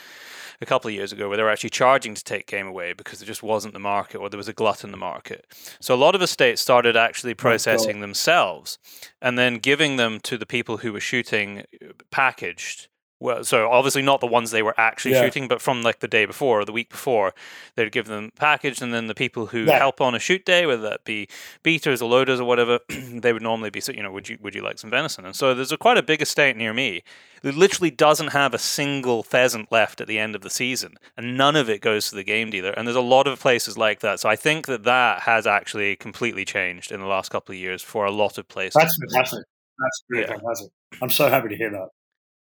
a 0.61 0.66
couple 0.66 0.88
of 0.88 0.94
years 0.94 1.12
ago 1.12 1.28
where 1.28 1.36
they 1.36 1.42
were 1.42 1.50
actually 1.50 1.70
charging 1.70 2.14
to 2.14 2.22
take 2.22 2.46
game 2.46 2.66
away 2.66 2.92
because 2.92 3.18
there 3.18 3.26
just 3.26 3.42
wasn't 3.42 3.72
the 3.72 3.80
market 3.80 4.18
or 4.18 4.28
there 4.28 4.38
was 4.38 4.48
a 4.48 4.52
glut 4.52 4.84
in 4.84 4.90
the 4.90 4.96
market. 4.96 5.46
So 5.80 5.94
a 5.94 5.96
lot 5.96 6.14
of 6.14 6.22
estates 6.22 6.61
started 6.61 6.96
actually 6.96 7.34
processing 7.34 7.98
oh, 7.98 8.00
themselves 8.00 8.78
and 9.22 9.38
then 9.38 9.56
giving 9.56 9.96
them 9.96 10.20
to 10.20 10.36
the 10.36 10.46
people 10.46 10.78
who 10.78 10.92
were 10.92 11.00
shooting 11.00 11.61
uh, 11.61 11.92
packaged 12.11 12.88
well, 13.20 13.44
so 13.44 13.70
obviously 13.70 14.00
not 14.00 14.20
the 14.20 14.26
ones 14.26 14.50
they 14.50 14.62
were 14.62 14.74
actually 14.78 15.12
yeah. 15.12 15.22
shooting, 15.22 15.46
but 15.46 15.60
from 15.60 15.82
like 15.82 16.00
the 16.00 16.08
day 16.08 16.24
before 16.24 16.60
or 16.60 16.64
the 16.64 16.72
week 16.72 16.88
before, 16.88 17.34
they'd 17.76 17.92
give 17.92 18.06
them 18.06 18.32
packaged, 18.34 18.80
and 18.80 18.94
then 18.94 19.08
the 19.08 19.14
people 19.14 19.46
who 19.46 19.64
yeah. 19.64 19.78
help 19.78 20.00
on 20.00 20.14
a 20.14 20.18
shoot 20.18 20.46
day, 20.46 20.64
whether 20.64 20.82
that 20.82 21.04
be 21.04 21.28
beaters 21.62 22.00
or 22.00 22.08
loaders 22.08 22.40
or 22.40 22.44
whatever, 22.44 22.80
they 22.88 23.34
would 23.34 23.42
normally 23.42 23.68
be, 23.68 23.82
you 23.94 24.02
know, 24.02 24.10
would 24.10 24.30
you 24.30 24.38
would 24.40 24.54
you 24.54 24.62
like 24.62 24.78
some 24.78 24.88
venison? 24.88 25.26
And 25.26 25.36
so 25.36 25.54
there's 25.54 25.70
a 25.70 25.76
quite 25.76 25.98
a 25.98 26.02
big 26.02 26.22
estate 26.22 26.56
near 26.56 26.72
me 26.72 27.02
that 27.42 27.54
literally 27.54 27.90
doesn't 27.90 28.28
have 28.28 28.54
a 28.54 28.58
single 28.58 29.22
pheasant 29.22 29.70
left 29.70 30.00
at 30.00 30.06
the 30.06 30.18
end 30.18 30.34
of 30.34 30.40
the 30.40 30.50
season, 30.50 30.94
and 31.16 31.36
none 31.36 31.56
of 31.56 31.68
it 31.68 31.82
goes 31.82 32.08
to 32.08 32.16
the 32.16 32.24
game 32.24 32.48
dealer. 32.48 32.70
And 32.70 32.86
there's 32.86 32.96
a 32.96 33.02
lot 33.02 33.26
of 33.26 33.38
places 33.38 33.76
like 33.76 34.00
that. 34.00 34.20
So 34.20 34.30
I 34.30 34.36
think 34.36 34.66
that 34.66 34.84
that 34.84 35.20
has 35.22 35.46
actually 35.46 35.94
completely 35.96 36.46
changed 36.46 36.90
in 36.90 37.00
the 37.00 37.06
last 37.06 37.30
couple 37.30 37.52
of 37.52 37.58
years 37.58 37.82
for 37.82 38.06
a 38.06 38.10
lot 38.10 38.38
of 38.38 38.48
places. 38.48 38.80
That's 38.80 38.96
fantastic. 38.96 39.44
That's 39.78 40.04
really 40.08 40.22
yeah. 40.24 40.36
fantastic. 40.36 40.70
I'm 41.02 41.10
so 41.10 41.28
happy 41.28 41.48
to 41.48 41.56
hear 41.56 41.70
that. 41.70 41.88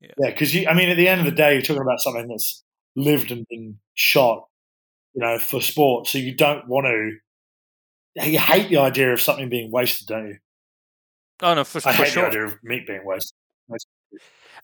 Yeah, 0.00 0.10
because 0.18 0.54
yeah, 0.54 0.70
I 0.70 0.74
mean, 0.74 0.90
at 0.90 0.96
the 0.96 1.08
end 1.08 1.20
of 1.20 1.26
the 1.26 1.32
day, 1.32 1.54
you're 1.54 1.62
talking 1.62 1.82
about 1.82 2.00
something 2.00 2.28
that's 2.28 2.62
lived 2.94 3.30
and 3.30 3.46
been 3.48 3.78
shot, 3.94 4.46
you 5.14 5.22
know, 5.22 5.38
for 5.38 5.60
sport. 5.60 6.06
So 6.06 6.18
you 6.18 6.34
don't 6.34 6.68
want 6.68 6.86
to. 6.86 7.12
You 8.28 8.38
hate 8.38 8.70
the 8.70 8.78
idea 8.78 9.12
of 9.12 9.20
something 9.20 9.48
being 9.48 9.70
wasted, 9.70 10.08
don't 10.08 10.28
you? 10.28 10.38
Oh 11.42 11.54
no, 11.54 11.64
for, 11.64 11.78
I 11.86 11.92
for 11.92 12.04
hate 12.04 12.12
sure. 12.12 12.22
the 12.22 12.28
idea 12.28 12.44
of 12.44 12.54
meat 12.62 12.86
being 12.86 13.04
wasted. 13.04 13.34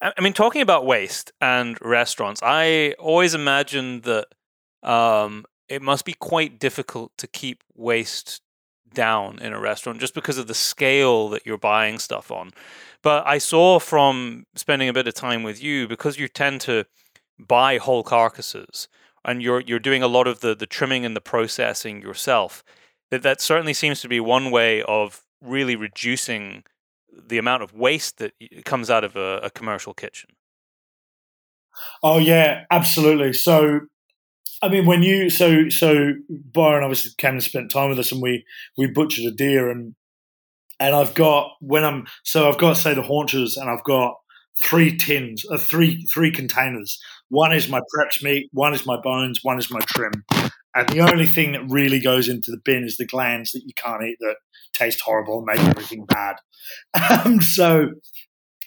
I 0.01 0.20
mean, 0.20 0.33
talking 0.33 0.62
about 0.62 0.85
waste 0.85 1.33
and 1.41 1.78
restaurants, 1.80 2.41
I 2.43 2.95
always 2.99 3.35
imagined 3.35 4.03
that 4.05 4.26
um, 4.83 5.45
it 5.68 5.80
must 5.80 6.05
be 6.05 6.14
quite 6.14 6.59
difficult 6.59 7.12
to 7.18 7.26
keep 7.26 7.62
waste 7.74 8.41
down 8.95 9.38
in 9.40 9.53
a 9.53 9.61
restaurant 9.61 10.01
just 10.01 10.14
because 10.14 10.38
of 10.38 10.47
the 10.47 10.55
scale 10.55 11.28
that 11.30 11.47
you're 11.47 11.59
buying 11.59 11.99
stuff 11.99 12.30
on. 12.30 12.51
But 13.03 13.26
I 13.26 13.38
saw 13.38 13.78
from 13.78 14.47
spending 14.55 14.88
a 14.88 14.93
bit 14.93 15.09
of 15.09 15.14
time 15.14 15.43
with 15.43 15.62
you 15.62 15.88
because 15.88 16.18
you 16.18 16.28
tend 16.28 16.61
to 16.62 16.86
buy 17.38 17.78
whole 17.78 18.03
carcasses 18.03 18.88
and 19.24 19.43
you're 19.43 19.61
you're 19.61 19.78
doing 19.78 20.03
a 20.03 20.09
lot 20.09 20.26
of 20.26 20.40
the 20.40 20.55
the 20.55 20.66
trimming 20.66 21.05
and 21.05 21.16
the 21.16 21.20
processing 21.20 22.01
yourself. 22.01 22.62
That 23.11 23.22
that 23.22 23.40
certainly 23.40 23.74
seems 23.74 24.01
to 24.03 24.09
be 24.09 24.20
one 24.20 24.51
way 24.51 24.82
of 24.82 25.22
really 25.40 25.76
reducing 25.76 26.64
the 27.12 27.38
amount 27.38 27.62
of 27.62 27.74
waste 27.74 28.18
that 28.18 28.32
comes 28.64 28.88
out 28.88 29.05
of 29.05 29.16
a, 29.16 29.38
a 29.43 29.51
commercial 29.51 29.93
kitchen. 29.93 30.30
Oh 32.03 32.18
yeah, 32.18 32.64
absolutely. 32.70 33.32
So 33.32 33.80
I 34.63 34.69
mean, 34.69 34.87
when 34.87 35.03
you 35.03 35.29
so 35.29 35.69
so 35.69 36.13
Byron 36.31 36.85
obviously 36.85 37.11
came 37.19 37.33
and 37.33 37.43
spent 37.43 37.71
time 37.71 37.91
with 37.91 37.99
us, 37.99 38.13
and 38.13 38.23
we 38.23 38.45
we 38.79 38.87
butchered 38.87 39.25
a 39.25 39.35
deer, 39.35 39.71
and 39.71 39.95
and 40.79 40.95
I've 40.95 41.15
got 41.15 41.51
when 41.61 41.85
I'm 41.85 42.07
so 42.23 42.49
I've 42.49 42.59
got 42.59 42.77
say 42.77 42.95
the 42.95 43.03
haunches, 43.03 43.57
and 43.57 43.69
I've 43.69 43.85
got 43.85 44.15
three 44.65 44.97
tins, 44.97 45.45
uh, 45.51 45.59
three 45.59 46.07
three 46.15 46.31
containers. 46.31 47.01
One 47.29 47.53
is 47.53 47.69
my 47.69 47.81
prepped 47.95 48.23
meat, 48.23 48.51
one 48.53 48.73
is 48.73 48.87
my 48.87 48.99
bones, 49.03 49.41
one 49.43 49.59
is 49.59 49.71
my 49.71 49.81
trim, 49.81 50.13
and 50.75 50.89
the 50.89 51.01
only 51.01 51.27
thing 51.27 51.53
that 51.53 51.69
really 51.69 51.99
goes 51.99 52.29
into 52.29 52.53
the 52.53 52.61
bin 52.65 52.85
is 52.85 52.97
the 52.97 53.07
glands 53.07 53.53
that 53.53 53.63
you 53.67 53.73
can't 53.75 54.03
eat 54.05 54.19
that 54.21 54.37
taste 54.73 55.01
horrible 55.01 55.39
and 55.39 55.47
make 55.47 55.69
everything 55.69 56.05
bad. 56.07 56.37
Um, 57.25 57.41
so 57.41 57.89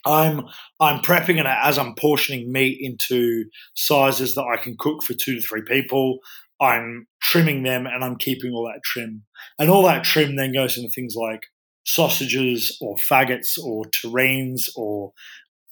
I'm 0.06 0.46
I'm 0.80 1.02
prepping 1.02 1.40
it 1.40 1.46
as 1.46 1.78
I'm 1.78 1.96
portioning 1.96 2.52
meat 2.52 2.78
into 2.80 3.46
sizes 3.76 4.36
that 4.36 4.46
I 4.46 4.58
can 4.58 4.76
cook 4.78 5.04
for 5.04 5.14
two 5.14 5.36
to 5.36 5.42
three 5.42 5.64
people. 5.64 6.20
I'm 6.62 7.08
trimming 7.22 7.64
them 7.64 7.86
and 7.86 8.04
I'm 8.04 8.16
keeping 8.18 8.52
all 8.54 8.66
that 8.66 8.82
trim. 8.84 9.24
And 9.60 9.70
all 9.70 9.84
that 9.84 10.04
trim 10.04 10.36
then 10.36 10.54
goes 10.54 10.78
into 10.78 10.90
things 10.90 11.16
like 11.16 11.42
sausages 11.86 12.78
or 12.82 12.96
faggots 12.96 13.58
or 13.62 13.84
terrines 13.86 14.70
or 14.76 15.12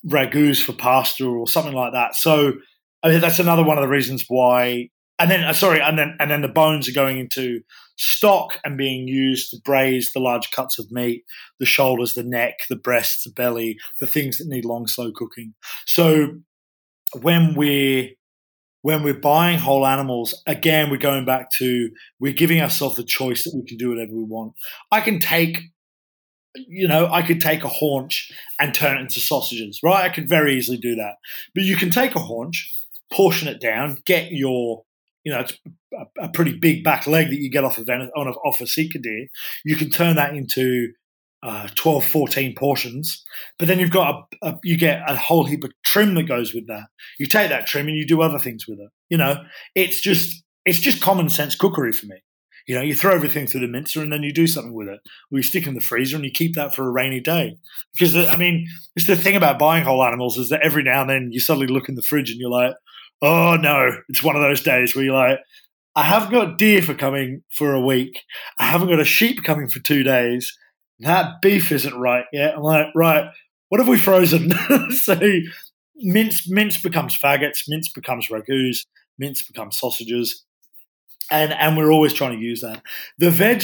ragouts 0.05 0.61
for 0.61 0.73
pasta 0.73 1.25
or 1.25 1.47
something 1.47 1.73
like 1.73 1.93
that. 1.93 2.15
So 2.15 2.53
I 3.03 3.09
mean, 3.09 3.19
that's 3.21 3.39
another 3.39 3.63
one 3.63 3.77
of 3.77 3.81
the 3.81 3.89
reasons 3.89 4.25
why. 4.27 4.89
And 5.19 5.29
then, 5.29 5.43
uh, 5.43 5.53
sorry, 5.53 5.79
and 5.79 5.97
then 5.97 6.15
and 6.19 6.31
then 6.31 6.41
the 6.41 6.47
bones 6.47 6.89
are 6.89 6.93
going 6.93 7.19
into 7.19 7.61
stock 7.97 8.59
and 8.65 8.77
being 8.77 9.07
used 9.07 9.51
to 9.51 9.61
braise 9.63 10.11
the 10.11 10.19
large 10.19 10.49
cuts 10.51 10.79
of 10.79 10.91
meat, 10.91 11.23
the 11.59 11.65
shoulders, 11.65 12.15
the 12.15 12.23
neck, 12.23 12.61
the 12.69 12.75
breasts, 12.75 13.23
the 13.23 13.31
belly, 13.31 13.77
the 13.99 14.07
things 14.07 14.39
that 14.39 14.47
need 14.47 14.65
long, 14.65 14.87
slow 14.87 15.11
cooking. 15.11 15.53
So 15.85 16.39
when 17.21 17.53
we're 17.55 18.09
when 18.81 19.03
we're 19.03 19.13
buying 19.13 19.59
whole 19.59 19.85
animals, 19.85 20.41
again, 20.45 20.89
we're 20.89 20.97
going 20.97 21.25
back 21.25 21.51
to 21.51 21.89
we're 22.19 22.33
giving 22.33 22.59
ourselves 22.59 22.95
the 22.95 23.03
choice 23.03 23.43
that 23.43 23.55
we 23.55 23.63
can 23.63 23.77
do 23.77 23.89
whatever 23.89 24.13
we 24.13 24.23
want. 24.23 24.53
I 24.91 25.01
can 25.01 25.19
take 25.19 25.59
you 26.55 26.87
know, 26.87 27.07
I 27.11 27.21
could 27.21 27.41
take 27.41 27.63
a 27.63 27.69
haunch 27.69 28.31
and 28.59 28.73
turn 28.73 28.97
it 28.97 29.01
into 29.01 29.19
sausages, 29.19 29.79
right? 29.83 30.03
I 30.03 30.13
could 30.13 30.29
very 30.29 30.55
easily 30.55 30.77
do 30.77 30.95
that. 30.95 31.15
But 31.55 31.63
you 31.63 31.75
can 31.75 31.89
take 31.89 32.15
a 32.15 32.19
haunch, 32.19 32.71
portion 33.11 33.47
it 33.47 33.59
down, 33.59 33.97
get 34.05 34.31
your, 34.31 34.83
you 35.23 35.31
know, 35.31 35.39
it's 35.41 35.57
a, 35.93 36.25
a 36.25 36.29
pretty 36.29 36.57
big 36.57 36.83
back 36.83 37.07
leg 37.07 37.29
that 37.29 37.39
you 37.39 37.49
get 37.49 37.63
off 37.63 37.77
of 37.77 37.89
on 37.89 38.27
a, 38.27 38.31
off 38.31 38.61
a 38.61 38.67
Sika 38.67 38.99
deer. 38.99 39.27
You 39.63 39.75
can 39.75 39.89
turn 39.89 40.15
that 40.15 40.35
into 40.35 40.93
uh, 41.43 41.67
12, 41.75 42.05
14 42.05 42.55
portions, 42.55 43.23
but 43.59 43.67
then 43.67 43.79
you've 43.79 43.91
got 43.91 44.27
a, 44.41 44.49
a, 44.49 44.59
you 44.63 44.77
get 44.77 45.01
a 45.07 45.15
whole 45.15 45.45
heap 45.45 45.63
of 45.63 45.71
trim 45.83 46.15
that 46.15 46.23
goes 46.23 46.53
with 46.53 46.67
that. 46.67 46.85
You 47.19 47.25
take 47.25 47.49
that 47.49 47.67
trim 47.67 47.87
and 47.87 47.97
you 47.97 48.07
do 48.07 48.21
other 48.21 48.39
things 48.39 48.65
with 48.67 48.79
it. 48.79 48.89
You 49.09 49.17
know, 49.17 49.43
it's 49.75 50.01
just 50.01 50.43
it's 50.65 50.79
just 50.79 51.01
common 51.01 51.29
sense 51.29 51.55
cookery 51.55 51.91
for 51.91 52.05
me. 52.05 52.21
You 52.67 52.75
know, 52.75 52.81
you 52.81 52.95
throw 52.95 53.13
everything 53.13 53.45
through 53.45 53.61
the 53.61 53.67
mincer 53.67 54.01
and 54.01 54.11
then 54.11 54.23
you 54.23 54.31
do 54.31 54.47
something 54.47 54.73
with 54.73 54.87
it. 54.87 55.01
Or 55.31 55.37
you 55.37 55.43
stick 55.43 55.67
in 55.67 55.73
the 55.73 55.81
freezer 55.81 56.15
and 56.15 56.23
you 56.23 56.31
keep 56.31 56.55
that 56.55 56.73
for 56.73 56.87
a 56.87 56.91
rainy 56.91 57.19
day. 57.19 57.57
Because, 57.91 58.15
I 58.15 58.37
mean, 58.37 58.67
it's 58.95 59.05
the 59.05 59.17
thing 59.17 59.35
about 59.35 59.59
buying 59.59 59.83
whole 59.83 60.03
animals 60.03 60.37
is 60.37 60.47
that 60.47 60.61
every 60.61 60.81
now 60.81 61.01
and 61.01 61.09
then 61.09 61.29
you 61.31 61.41
suddenly 61.41 61.67
look 61.67 61.89
in 61.89 61.95
the 61.95 62.01
fridge 62.01 62.31
and 62.31 62.39
you're 62.39 62.49
like, 62.49 62.73
oh 63.23 63.55
no, 63.55 63.97
it's 64.09 64.21
one 64.21 64.35
of 64.35 64.41
those 64.41 64.61
days 64.61 64.95
where 64.95 65.05
you're 65.05 65.15
like, 65.15 65.39
I 65.95 66.03
haven't 66.03 66.31
got 66.31 66.57
deer 66.57 66.81
for 66.81 66.93
coming 66.93 67.41
for 67.49 67.73
a 67.73 67.81
week. 67.81 68.21
I 68.59 68.65
haven't 68.65 68.89
got 68.89 68.99
a 68.99 69.05
sheep 69.05 69.43
coming 69.43 69.69
for 69.69 69.79
two 69.79 70.03
days. 70.03 70.55
That 70.99 71.41
beef 71.41 71.71
isn't 71.71 71.97
right 71.97 72.25
yet. 72.33 72.55
I'm 72.55 72.63
like, 72.63 72.87
right, 72.95 73.31
what 73.69 73.79
have 73.79 73.87
we 73.87 73.97
frozen? 73.97 74.51
so 74.91 75.19
mince 75.95 76.49
mince 76.49 76.81
becomes 76.81 77.17
faggots, 77.17 77.63
mince 77.67 77.89
becomes 77.89 78.27
ragouts, 78.27 78.85
mince 79.17 79.43
becomes 79.43 79.77
sausages 79.77 80.43
and 81.31 81.53
and 81.53 81.77
we're 81.77 81.91
always 81.91 82.13
trying 82.13 82.37
to 82.37 82.43
use 82.43 82.61
that. 82.61 82.81
The 83.17 83.31
veg 83.31 83.63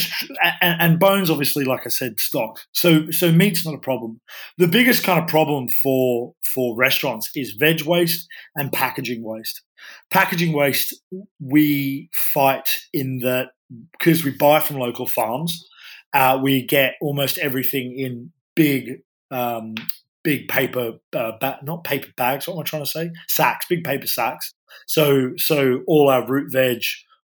and, 0.61 0.81
and, 0.81 0.99
bones, 0.99 1.29
obviously, 1.29 1.65
like 1.65 1.85
I 1.85 1.89
said, 1.89 2.19
stock. 2.19 2.59
So 2.71 3.11
so 3.11 3.31
meat's 3.31 3.65
not 3.65 3.75
a 3.75 3.79
problem. 3.79 4.19
The 4.57 4.67
biggest 4.67 5.03
kind 5.03 5.19
of 5.19 5.27
problem 5.27 5.67
for 5.67 6.33
for 6.41 6.75
restaurants 6.75 7.29
is 7.35 7.51
veg 7.53 7.83
waste 7.83 8.27
and 8.55 8.71
packaging 8.71 9.23
waste. 9.23 9.61
Packaging 10.09 10.53
waste 10.53 10.93
we 11.39 12.09
fight 12.13 12.67
in 12.93 13.19
that 13.19 13.49
because 13.91 14.23
we 14.23 14.31
buy 14.31 14.59
from 14.59 14.77
local 14.77 15.05
farms, 15.05 15.67
uh, 16.13 16.39
we 16.41 16.65
get 16.65 16.95
almost 17.01 17.37
everything 17.37 17.97
in 17.97 18.31
big. 18.55 19.01
Um, 19.31 19.75
big 20.23 20.47
paper, 20.47 20.93
uh, 21.15 21.31
ba- 21.39 21.59
not 21.63 21.83
paper 21.83 22.09
bags. 22.17 22.47
What 22.47 22.55
am 22.55 22.59
I 22.59 22.63
trying 22.63 22.83
to 22.83 22.89
say? 22.89 23.11
Sacks, 23.27 23.65
big 23.69 23.83
paper 23.83 24.07
sacks. 24.07 24.53
So, 24.85 25.31
so 25.37 25.81
all 25.87 26.09
our 26.09 26.27
root 26.27 26.51
veg, 26.51 26.83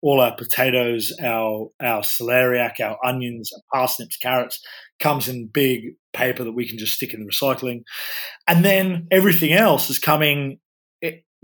all 0.03 0.21
our 0.21 0.35
potatoes, 0.37 1.13
our 1.23 1.71
our 1.81 2.03
celeriac, 2.03 2.81
our 2.81 2.99
onions, 3.05 3.51
our 3.55 3.63
parsnips, 3.73 4.17
carrots 4.17 4.61
comes 5.01 5.29
in 5.29 5.47
big 5.47 5.95
paper 6.13 6.45
that 6.45 6.53
we 6.53 6.69
can 6.69 6.79
just 6.79 6.95
stick 6.95 7.15
in 7.15 7.21
the 7.21 7.31
recycling, 7.31 7.83
and 8.47 8.65
then 8.65 9.07
everything 9.11 9.53
else 9.53 9.89
is 9.89 9.99
coming 9.99 10.59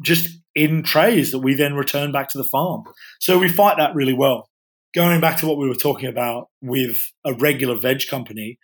just 0.00 0.38
in 0.54 0.82
trays 0.84 1.32
that 1.32 1.40
we 1.40 1.54
then 1.54 1.74
return 1.74 2.12
back 2.12 2.28
to 2.28 2.38
the 2.38 2.44
farm. 2.44 2.84
So 3.18 3.36
we 3.36 3.48
fight 3.48 3.78
that 3.78 3.96
really 3.96 4.14
well. 4.14 4.48
going 4.94 5.20
back 5.20 5.38
to 5.38 5.46
what 5.46 5.58
we 5.58 5.68
were 5.68 5.74
talking 5.74 6.08
about 6.08 6.48
with 6.62 6.96
a 7.24 7.34
regular 7.34 7.76
veg 7.78 8.06
company 8.08 8.58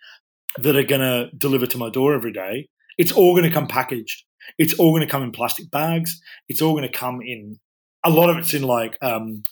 that 0.57 0.75
are 0.75 0.83
going 0.83 1.01
to 1.01 1.29
deliver 1.37 1.67
to 1.67 1.77
my 1.77 1.89
door 1.89 2.13
every 2.13 2.31
day, 2.31 2.67
it's 2.97 3.11
all 3.11 3.33
going 3.33 3.47
to 3.47 3.53
come 3.53 3.67
packaged. 3.67 4.23
It's 4.57 4.73
all 4.75 4.91
going 4.91 5.01
to 5.05 5.09
come 5.09 5.23
in 5.23 5.31
plastic 5.31 5.69
bags. 5.71 6.19
It's 6.47 6.61
all 6.61 6.73
going 6.73 6.89
to 6.89 6.97
come 6.97 7.21
in. 7.21 7.59
A 8.03 8.09
lot 8.09 8.29
of 8.29 8.37
it's 8.37 8.53
in 8.53 8.63
like 8.63 8.97
um, 9.01 9.43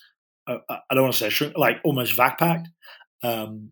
I 0.47 0.93
don't 0.93 1.03
want 1.03 1.13
to 1.13 1.19
say 1.19 1.29
shrink, 1.29 1.57
like 1.57 1.77
almost 1.83 2.15
vac 2.15 2.39
packed. 2.39 2.69
Um, 3.21 3.71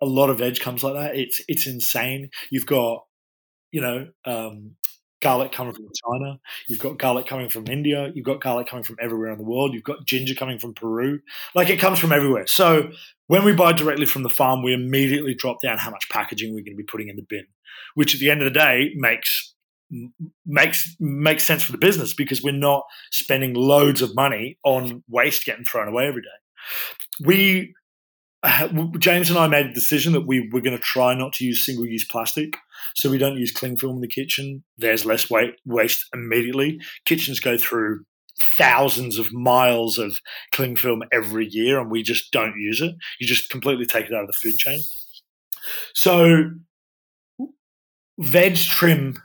a 0.00 0.06
lot 0.06 0.30
of 0.30 0.38
veg 0.38 0.60
comes 0.60 0.84
like 0.84 0.94
that. 0.94 1.16
It's 1.16 1.40
it's 1.48 1.66
insane. 1.66 2.30
You've 2.50 2.66
got 2.66 3.04
you 3.72 3.80
know 3.80 4.08
um, 4.24 4.76
garlic 5.20 5.52
coming 5.52 5.74
from 5.74 5.88
China. 6.06 6.38
You've 6.68 6.78
got 6.78 6.98
garlic 6.98 7.26
coming 7.26 7.48
from 7.48 7.66
India. 7.66 8.10
You've 8.14 8.24
got 8.24 8.40
garlic 8.40 8.68
coming 8.68 8.84
from 8.84 8.96
everywhere 9.00 9.32
in 9.32 9.38
the 9.38 9.44
world. 9.44 9.74
You've 9.74 9.84
got 9.84 10.04
ginger 10.06 10.34
coming 10.34 10.58
from 10.58 10.74
Peru. 10.74 11.20
Like 11.54 11.70
it 11.70 11.80
comes 11.80 11.98
from 11.98 12.12
everywhere. 12.12 12.46
So 12.46 12.90
when 13.26 13.44
we 13.44 13.52
buy 13.52 13.72
directly 13.72 14.06
from 14.06 14.22
the 14.22 14.30
farm, 14.30 14.62
we 14.62 14.72
immediately 14.72 15.34
drop 15.34 15.60
down 15.60 15.78
how 15.78 15.90
much 15.90 16.08
packaging 16.10 16.50
we're 16.50 16.64
going 16.64 16.76
to 16.76 16.82
be 16.82 16.84
putting 16.84 17.08
in 17.08 17.16
the 17.16 17.26
bin, 17.28 17.46
which 17.94 18.14
at 18.14 18.20
the 18.20 18.30
end 18.30 18.42
of 18.42 18.52
the 18.52 18.58
day 18.58 18.92
makes 18.96 19.54
makes 20.46 20.96
makes 21.00 21.44
sense 21.44 21.62
for 21.62 21.72
the 21.72 21.78
business 21.78 22.14
because 22.14 22.42
we're 22.42 22.52
not 22.52 22.84
spending 23.10 23.54
loads 23.54 24.02
of 24.02 24.14
money 24.14 24.58
on 24.64 25.02
waste 25.08 25.44
getting 25.44 25.64
thrown 25.64 25.88
away 25.88 26.06
every 26.06 26.22
day. 26.22 27.24
We 27.24 27.74
uh, 28.42 28.68
James 28.98 29.30
and 29.30 29.38
I 29.38 29.48
made 29.48 29.66
a 29.66 29.72
decision 29.72 30.12
that 30.12 30.26
we 30.26 30.48
were 30.52 30.60
going 30.60 30.76
to 30.76 30.82
try 30.82 31.14
not 31.14 31.32
to 31.34 31.44
use 31.44 31.64
single 31.64 31.86
use 31.86 32.04
plastic. 32.04 32.56
So 32.94 33.10
we 33.10 33.18
don't 33.18 33.36
use 33.36 33.50
cling 33.50 33.76
film 33.76 33.96
in 33.96 34.00
the 34.00 34.08
kitchen. 34.08 34.62
There's 34.76 35.04
less 35.04 35.28
weight, 35.28 35.54
waste 35.64 36.06
immediately. 36.14 36.80
Kitchens 37.04 37.40
go 37.40 37.58
through 37.58 38.04
thousands 38.56 39.18
of 39.18 39.32
miles 39.32 39.98
of 39.98 40.16
cling 40.52 40.76
film 40.76 41.02
every 41.12 41.48
year 41.48 41.80
and 41.80 41.90
we 41.90 42.02
just 42.02 42.30
don't 42.32 42.56
use 42.56 42.80
it. 42.80 42.94
You 43.18 43.26
just 43.26 43.50
completely 43.50 43.86
take 43.86 44.06
it 44.06 44.14
out 44.14 44.22
of 44.22 44.28
the 44.28 44.32
food 44.32 44.56
chain. 44.56 44.80
So 45.94 46.50
veg 48.18 48.56
trim 48.56 49.16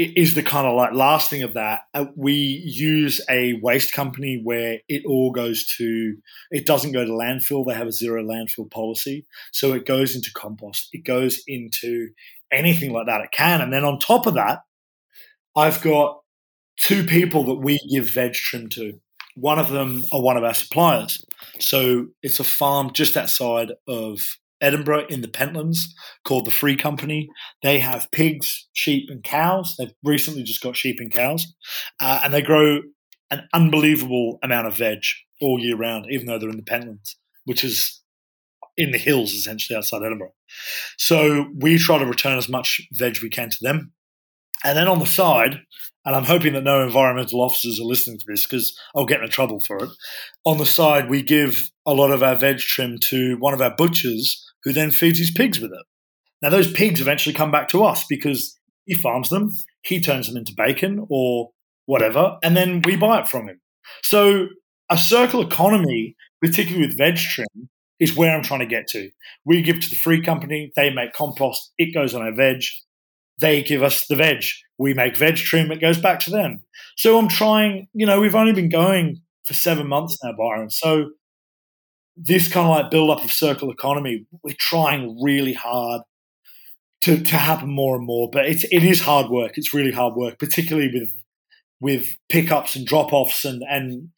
is 0.00 0.34
the 0.34 0.42
kind 0.42 0.66
of 0.66 0.76
like 0.76 0.92
last 0.92 1.28
thing 1.28 1.42
of 1.42 1.54
that. 1.54 1.82
Uh, 1.92 2.06
we 2.16 2.32
use 2.32 3.20
a 3.28 3.54
waste 3.62 3.92
company 3.92 4.40
where 4.42 4.78
it 4.88 5.04
all 5.06 5.30
goes 5.32 5.66
to, 5.76 6.16
it 6.50 6.64
doesn't 6.66 6.92
go 6.92 7.04
to 7.04 7.10
landfill. 7.10 7.66
They 7.66 7.74
have 7.74 7.88
a 7.88 7.92
zero 7.92 8.22
landfill 8.24 8.70
policy. 8.70 9.26
So 9.52 9.72
it 9.72 9.86
goes 9.86 10.14
into 10.14 10.30
compost, 10.34 10.88
it 10.92 11.04
goes 11.04 11.42
into 11.46 12.10
anything 12.52 12.92
like 12.92 13.06
that 13.06 13.20
it 13.20 13.32
can. 13.32 13.60
And 13.60 13.72
then 13.72 13.84
on 13.84 13.98
top 13.98 14.26
of 14.26 14.34
that, 14.34 14.60
I've 15.56 15.82
got 15.82 16.20
two 16.78 17.04
people 17.04 17.44
that 17.44 17.54
we 17.56 17.78
give 17.90 18.10
veg 18.10 18.34
trim 18.34 18.68
to. 18.70 19.00
One 19.34 19.58
of 19.58 19.70
them 19.70 20.04
are 20.12 20.22
one 20.22 20.36
of 20.36 20.44
our 20.44 20.54
suppliers. 20.54 21.22
So 21.58 22.06
it's 22.22 22.40
a 22.40 22.44
farm 22.44 22.92
just 22.92 23.16
outside 23.16 23.72
of 23.86 24.20
Edinburgh 24.60 25.06
in 25.08 25.22
the 25.22 25.28
Pentlands 25.28 25.78
called 26.24 26.46
the 26.46 26.50
Free 26.50 26.76
Company. 26.76 27.28
They 27.62 27.78
have 27.80 28.10
pigs, 28.10 28.68
sheep, 28.72 29.08
and 29.08 29.22
cows. 29.22 29.74
They've 29.78 29.92
recently 30.04 30.42
just 30.42 30.62
got 30.62 30.76
sheep 30.76 30.98
and 31.00 31.12
cows, 31.12 31.46
uh, 32.00 32.20
and 32.24 32.32
they 32.32 32.42
grow 32.42 32.80
an 33.30 33.48
unbelievable 33.52 34.38
amount 34.42 34.66
of 34.66 34.76
veg 34.76 35.00
all 35.40 35.58
year 35.60 35.76
round, 35.76 36.06
even 36.10 36.26
though 36.26 36.38
they're 36.38 36.50
in 36.50 36.56
the 36.56 36.62
Pentlands, 36.62 37.16
which 37.44 37.64
is 37.64 38.02
in 38.76 38.90
the 38.92 38.98
hills 38.98 39.32
essentially 39.32 39.76
outside 39.76 40.02
Edinburgh. 40.02 40.32
So 40.96 41.48
we 41.56 41.78
try 41.78 41.98
to 41.98 42.06
return 42.06 42.38
as 42.38 42.48
much 42.48 42.80
veg 42.92 43.18
we 43.22 43.30
can 43.30 43.50
to 43.50 43.58
them. 43.60 43.92
And 44.64 44.76
then 44.76 44.88
on 44.88 44.98
the 44.98 45.06
side, 45.06 45.60
and 46.04 46.16
I'm 46.16 46.24
hoping 46.24 46.54
that 46.54 46.64
no 46.64 46.82
environmental 46.82 47.40
officers 47.40 47.80
are 47.80 47.84
listening 47.84 48.18
to 48.18 48.24
this 48.26 48.46
because 48.46 48.78
I'll 48.94 49.06
get 49.06 49.22
in 49.22 49.28
trouble 49.30 49.60
for 49.66 49.84
it. 49.84 49.90
On 50.44 50.58
the 50.58 50.66
side, 50.66 51.08
we 51.08 51.22
give 51.22 51.70
a 51.86 51.94
lot 51.94 52.10
of 52.10 52.22
our 52.22 52.36
veg 52.36 52.58
trim 52.58 52.98
to 53.04 53.36
one 53.38 53.54
of 53.54 53.60
our 53.60 53.74
butchers 53.74 54.49
who 54.64 54.72
then 54.72 54.90
feeds 54.90 55.18
his 55.18 55.30
pigs 55.30 55.60
with 55.60 55.72
it. 55.72 55.86
Now, 56.42 56.50
those 56.50 56.72
pigs 56.72 57.00
eventually 57.00 57.34
come 57.34 57.50
back 57.50 57.68
to 57.68 57.84
us 57.84 58.04
because 58.08 58.58
he 58.86 58.94
farms 58.94 59.28
them, 59.28 59.52
he 59.82 60.00
turns 60.00 60.26
them 60.26 60.36
into 60.36 60.54
bacon 60.56 61.06
or 61.10 61.50
whatever, 61.86 62.38
and 62.42 62.56
then 62.56 62.82
we 62.84 62.96
buy 62.96 63.20
it 63.20 63.28
from 63.28 63.48
him. 63.48 63.60
So, 64.02 64.48
a 64.90 64.96
circle 64.96 65.42
economy, 65.42 66.16
particularly 66.42 66.86
with 66.86 66.98
veg 66.98 67.16
trim, 67.16 67.68
is 68.00 68.16
where 68.16 68.34
I'm 68.34 68.42
trying 68.42 68.60
to 68.60 68.66
get 68.66 68.88
to. 68.88 69.10
We 69.44 69.62
give 69.62 69.80
to 69.80 69.90
the 69.90 69.96
free 69.96 70.22
company, 70.22 70.72
they 70.74 70.92
make 70.92 71.12
compost, 71.12 71.72
it 71.78 71.94
goes 71.94 72.14
on 72.14 72.22
our 72.22 72.34
veg. 72.34 72.62
They 73.40 73.62
give 73.62 73.82
us 73.82 74.06
the 74.06 74.16
veg. 74.16 74.44
We 74.78 74.92
make 74.94 75.16
veg 75.16 75.36
trim, 75.36 75.70
it 75.70 75.80
goes 75.80 75.98
back 75.98 76.20
to 76.20 76.30
them. 76.30 76.62
So 76.96 77.18
I'm 77.18 77.28
trying, 77.28 77.88
you 77.92 78.06
know, 78.06 78.20
we've 78.20 78.34
only 78.34 78.52
been 78.52 78.68
going 78.70 79.22
for 79.46 79.54
seven 79.54 79.86
months 79.86 80.18
now, 80.22 80.32
Byron. 80.36 80.70
So 80.70 81.10
this 82.22 82.48
kind 82.48 82.68
of 82.68 82.76
like 82.76 82.90
build 82.90 83.10
up 83.10 83.24
of 83.24 83.32
circle 83.32 83.70
economy, 83.70 84.26
we're 84.42 84.54
trying 84.58 85.18
really 85.22 85.54
hard 85.54 86.02
to, 87.02 87.22
to 87.22 87.36
happen 87.36 87.70
more 87.70 87.96
and 87.96 88.06
more. 88.06 88.28
But 88.30 88.46
it's 88.46 88.64
it 88.64 88.84
is 88.84 89.00
hard 89.00 89.30
work. 89.30 89.52
It's 89.56 89.72
really 89.72 89.92
hard 89.92 90.14
work, 90.14 90.38
particularly 90.38 90.90
with 90.92 91.10
with 91.80 92.06
pickups 92.28 92.76
and 92.76 92.86
drop 92.86 93.12
offs 93.12 93.44
and 93.44 93.62
and 93.68 94.08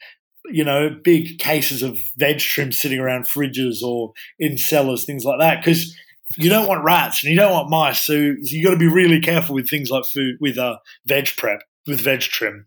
you 0.47 0.65
know 0.65 0.91
big 1.05 1.39
cases 1.39 1.83
of 1.83 1.99
veg 2.19 2.39
trim 2.39 2.73
sitting 2.73 2.99
around 2.99 3.25
fridges 3.27 3.83
or 3.83 4.13
in 4.39 4.59
cellars, 4.59 5.05
things 5.05 5.25
like 5.25 5.39
that. 5.39 5.61
Because 5.61 5.97
you 6.37 6.51
don't 6.51 6.67
want 6.67 6.85
rats 6.85 7.23
and 7.23 7.31
you 7.31 7.39
don't 7.39 7.53
want 7.53 7.71
mice, 7.71 8.03
so, 8.03 8.15
you 8.15 8.65
got 8.65 8.73
to 8.73 8.79
be 8.79 8.89
really 8.89 9.21
careful 9.21 9.55
with 9.55 9.69
things 9.69 9.91
like 9.91 10.05
food 10.05 10.37
with 10.41 10.59
uh, 10.59 10.77
veg 11.07 11.29
prep 11.37 11.63
with 11.87 12.01
veg 12.01 12.21
trim. 12.21 12.67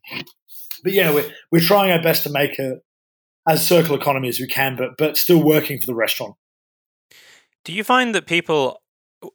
But 0.83 0.93
yeah, 0.93 1.11
we're 1.11 1.29
we're 1.51 1.59
trying 1.59 1.91
our 1.91 2.01
best 2.01 2.23
to 2.23 2.29
make 2.29 2.57
a, 2.59 2.77
as 3.47 3.65
circle 3.67 3.95
economy 3.95 4.29
as 4.29 4.39
we 4.39 4.47
can, 4.47 4.75
but 4.75 4.97
but 4.97 5.17
still 5.17 5.43
working 5.43 5.79
for 5.79 5.85
the 5.85 5.95
restaurant. 5.95 6.35
Do 7.63 7.73
you 7.73 7.83
find 7.83 8.13
that 8.13 8.27
people 8.27 8.81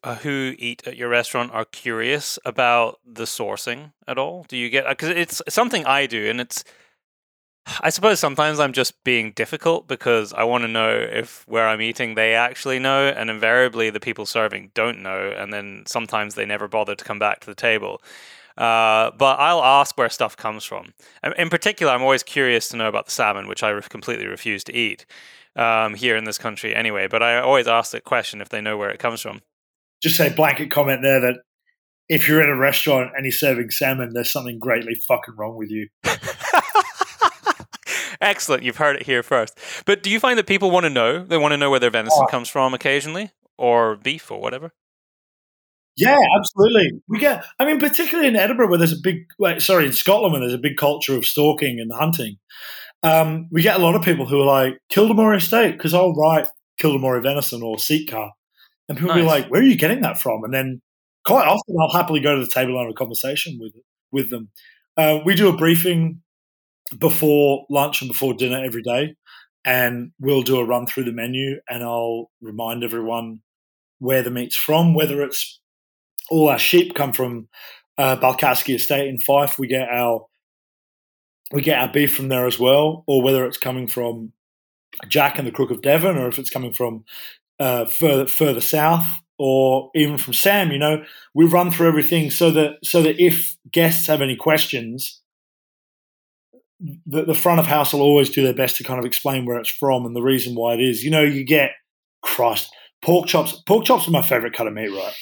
uh, 0.04 0.16
who 0.16 0.54
eat 0.58 0.86
at 0.86 0.96
your 0.96 1.08
restaurant 1.08 1.52
are 1.52 1.64
curious 1.64 2.38
about 2.44 2.98
the 3.04 3.24
sourcing 3.24 3.92
at 4.06 4.18
all? 4.18 4.44
Do 4.48 4.56
you 4.56 4.70
get 4.70 4.86
because 4.88 5.10
it's 5.10 5.42
something 5.48 5.84
I 5.84 6.06
do, 6.06 6.28
and 6.28 6.40
it's 6.40 6.64
I 7.82 7.90
suppose 7.90 8.18
sometimes 8.18 8.58
I'm 8.58 8.72
just 8.72 9.02
being 9.04 9.32
difficult 9.32 9.86
because 9.86 10.32
I 10.32 10.44
want 10.44 10.62
to 10.62 10.68
know 10.68 10.90
if 10.90 11.44
where 11.46 11.68
I'm 11.68 11.80
eating 11.80 12.14
they 12.14 12.34
actually 12.34 12.78
know, 12.78 13.08
and 13.08 13.30
invariably 13.30 13.90
the 13.90 14.00
people 14.00 14.26
serving 14.26 14.72
don't 14.74 15.02
know, 15.02 15.32
and 15.36 15.52
then 15.52 15.84
sometimes 15.86 16.34
they 16.34 16.46
never 16.46 16.68
bother 16.68 16.94
to 16.94 17.04
come 17.04 17.18
back 17.18 17.40
to 17.40 17.46
the 17.46 17.54
table. 17.54 18.02
Uh, 18.60 19.10
but 19.16 19.40
I'll 19.40 19.64
ask 19.64 19.96
where 19.96 20.10
stuff 20.10 20.36
comes 20.36 20.64
from. 20.64 20.92
In 21.38 21.48
particular, 21.48 21.94
I'm 21.94 22.02
always 22.02 22.22
curious 22.22 22.68
to 22.68 22.76
know 22.76 22.88
about 22.88 23.06
the 23.06 23.10
salmon, 23.10 23.48
which 23.48 23.62
I 23.62 23.70
re- 23.70 23.80
completely 23.88 24.26
refuse 24.26 24.62
to 24.64 24.74
eat 24.74 25.06
um, 25.56 25.94
here 25.94 26.14
in 26.14 26.24
this 26.24 26.36
country 26.36 26.74
anyway. 26.74 27.08
But 27.08 27.22
I 27.22 27.40
always 27.40 27.66
ask 27.66 27.92
the 27.92 28.02
question 28.02 28.42
if 28.42 28.50
they 28.50 28.60
know 28.60 28.76
where 28.76 28.90
it 28.90 28.98
comes 28.98 29.22
from. 29.22 29.40
Just 30.02 30.16
say 30.16 30.28
blanket 30.28 30.70
comment 30.70 31.00
there 31.00 31.20
that 31.20 31.36
if 32.10 32.28
you're 32.28 32.42
in 32.42 32.50
a 32.50 32.56
restaurant 32.56 33.12
and 33.16 33.24
you're 33.24 33.32
serving 33.32 33.70
salmon, 33.70 34.10
there's 34.12 34.30
something 34.30 34.58
greatly 34.58 34.94
fucking 35.08 35.36
wrong 35.38 35.56
with 35.56 35.70
you. 35.70 35.88
Excellent. 38.20 38.62
You've 38.62 38.76
heard 38.76 38.96
it 38.96 39.04
here 39.04 39.22
first. 39.22 39.58
But 39.86 40.02
do 40.02 40.10
you 40.10 40.20
find 40.20 40.38
that 40.38 40.46
people 40.46 40.70
want 40.70 40.84
to 40.84 40.90
know? 40.90 41.24
They 41.24 41.38
want 41.38 41.52
to 41.52 41.56
know 41.56 41.70
where 41.70 41.80
their 41.80 41.88
venison 41.88 42.24
oh. 42.24 42.26
comes 42.26 42.50
from 42.50 42.74
occasionally, 42.74 43.30
or 43.56 43.96
beef, 43.96 44.30
or 44.30 44.38
whatever? 44.38 44.72
Yeah, 46.00 46.18
absolutely. 46.38 47.02
We 47.08 47.18
get, 47.18 47.44
I 47.58 47.64
mean, 47.64 47.78
particularly 47.78 48.28
in 48.28 48.36
Edinburgh, 48.36 48.68
where 48.68 48.78
there's 48.78 48.92
a 48.92 49.00
big, 49.02 49.26
like, 49.38 49.60
sorry, 49.60 49.86
in 49.86 49.92
Scotland, 49.92 50.32
where 50.32 50.40
there's 50.40 50.54
a 50.54 50.58
big 50.58 50.76
culture 50.76 51.14
of 51.14 51.24
stalking 51.24 51.78
and 51.80 51.92
hunting. 51.92 52.38
Um, 53.02 53.48
we 53.50 53.62
get 53.62 53.76
a 53.76 53.82
lot 53.82 53.94
of 53.94 54.02
people 54.02 54.26
who 54.26 54.40
are 54.40 54.46
like, 54.46 54.78
Kildermorie 54.92 55.40
steak, 55.40 55.76
because 55.76 55.94
I'll 55.94 56.14
write 56.14 56.48
Kildermorie 56.80 57.22
venison 57.22 57.62
or 57.62 57.78
Sika. 57.78 58.30
And 58.88 58.98
people 58.98 59.14
nice. 59.14 59.22
be 59.22 59.26
like, 59.26 59.50
where 59.50 59.60
are 59.60 59.64
you 59.64 59.76
getting 59.76 60.00
that 60.00 60.20
from? 60.20 60.44
And 60.44 60.52
then 60.52 60.80
quite 61.24 61.46
often 61.46 61.76
I'll 61.80 61.92
happily 61.92 62.20
go 62.20 62.34
to 62.36 62.44
the 62.44 62.50
table 62.50 62.72
and 62.72 62.86
have 62.86 62.90
a 62.90 62.94
conversation 62.94 63.58
with, 63.60 63.72
with 64.10 64.30
them. 64.30 64.50
Uh, 64.96 65.20
we 65.24 65.34
do 65.34 65.48
a 65.48 65.56
briefing 65.56 66.22
before 66.98 67.66
lunch 67.70 68.02
and 68.02 68.08
before 68.08 68.34
dinner 68.34 68.62
every 68.64 68.82
day. 68.82 69.14
And 69.64 70.12
we'll 70.18 70.42
do 70.42 70.58
a 70.58 70.64
run 70.64 70.86
through 70.86 71.04
the 71.04 71.12
menu 71.12 71.60
and 71.68 71.84
I'll 71.84 72.30
remind 72.40 72.82
everyone 72.82 73.40
where 73.98 74.22
the 74.22 74.30
meat's 74.30 74.56
from, 74.56 74.94
whether 74.94 75.22
it's 75.22 75.59
all 76.30 76.48
our 76.48 76.58
sheep 76.58 76.94
come 76.94 77.12
from 77.12 77.48
uh, 77.98 78.34
Estate 78.68 79.08
in 79.08 79.18
Fife. 79.18 79.58
We 79.58 79.66
get 79.66 79.88
our 79.88 80.26
we 81.52 81.62
get 81.62 81.80
our 81.80 81.92
beef 81.92 82.14
from 82.14 82.28
there 82.28 82.46
as 82.46 82.58
well, 82.58 83.02
or 83.06 83.22
whether 83.22 83.44
it's 83.44 83.58
coming 83.58 83.88
from 83.88 84.32
Jack 85.08 85.38
and 85.38 85.46
the 85.46 85.52
Crook 85.52 85.70
of 85.70 85.82
Devon, 85.82 86.16
or 86.16 86.28
if 86.28 86.38
it's 86.38 86.50
coming 86.50 86.72
from 86.72 87.04
uh, 87.58 87.84
further 87.86 88.26
further 88.26 88.60
south, 88.60 89.06
or 89.38 89.90
even 89.94 90.16
from 90.16 90.34
Sam. 90.34 90.70
You 90.70 90.78
know, 90.78 91.04
we 91.34 91.44
run 91.44 91.70
through 91.70 91.88
everything 91.88 92.30
so 92.30 92.50
that 92.52 92.78
so 92.84 93.02
that 93.02 93.22
if 93.22 93.56
guests 93.70 94.06
have 94.06 94.22
any 94.22 94.36
questions, 94.36 95.20
the, 97.06 97.24
the 97.24 97.34
front 97.34 97.60
of 97.60 97.66
house 97.66 97.92
will 97.92 98.02
always 98.02 98.30
do 98.30 98.44
their 98.44 98.54
best 98.54 98.76
to 98.76 98.84
kind 98.84 99.00
of 99.00 99.04
explain 99.04 99.44
where 99.44 99.58
it's 99.58 99.68
from 99.68 100.06
and 100.06 100.14
the 100.14 100.22
reason 100.22 100.54
why 100.54 100.74
it 100.74 100.80
is. 100.80 101.02
You 101.02 101.10
know, 101.10 101.22
you 101.22 101.44
get 101.44 101.72
crust 102.22 102.70
pork 103.02 103.26
chops. 103.26 103.60
Pork 103.66 103.84
chops 103.84 104.06
are 104.06 104.12
my 104.12 104.22
favorite 104.22 104.54
cut 104.54 104.66
of 104.66 104.74
meat, 104.74 104.88
right? 104.88 105.14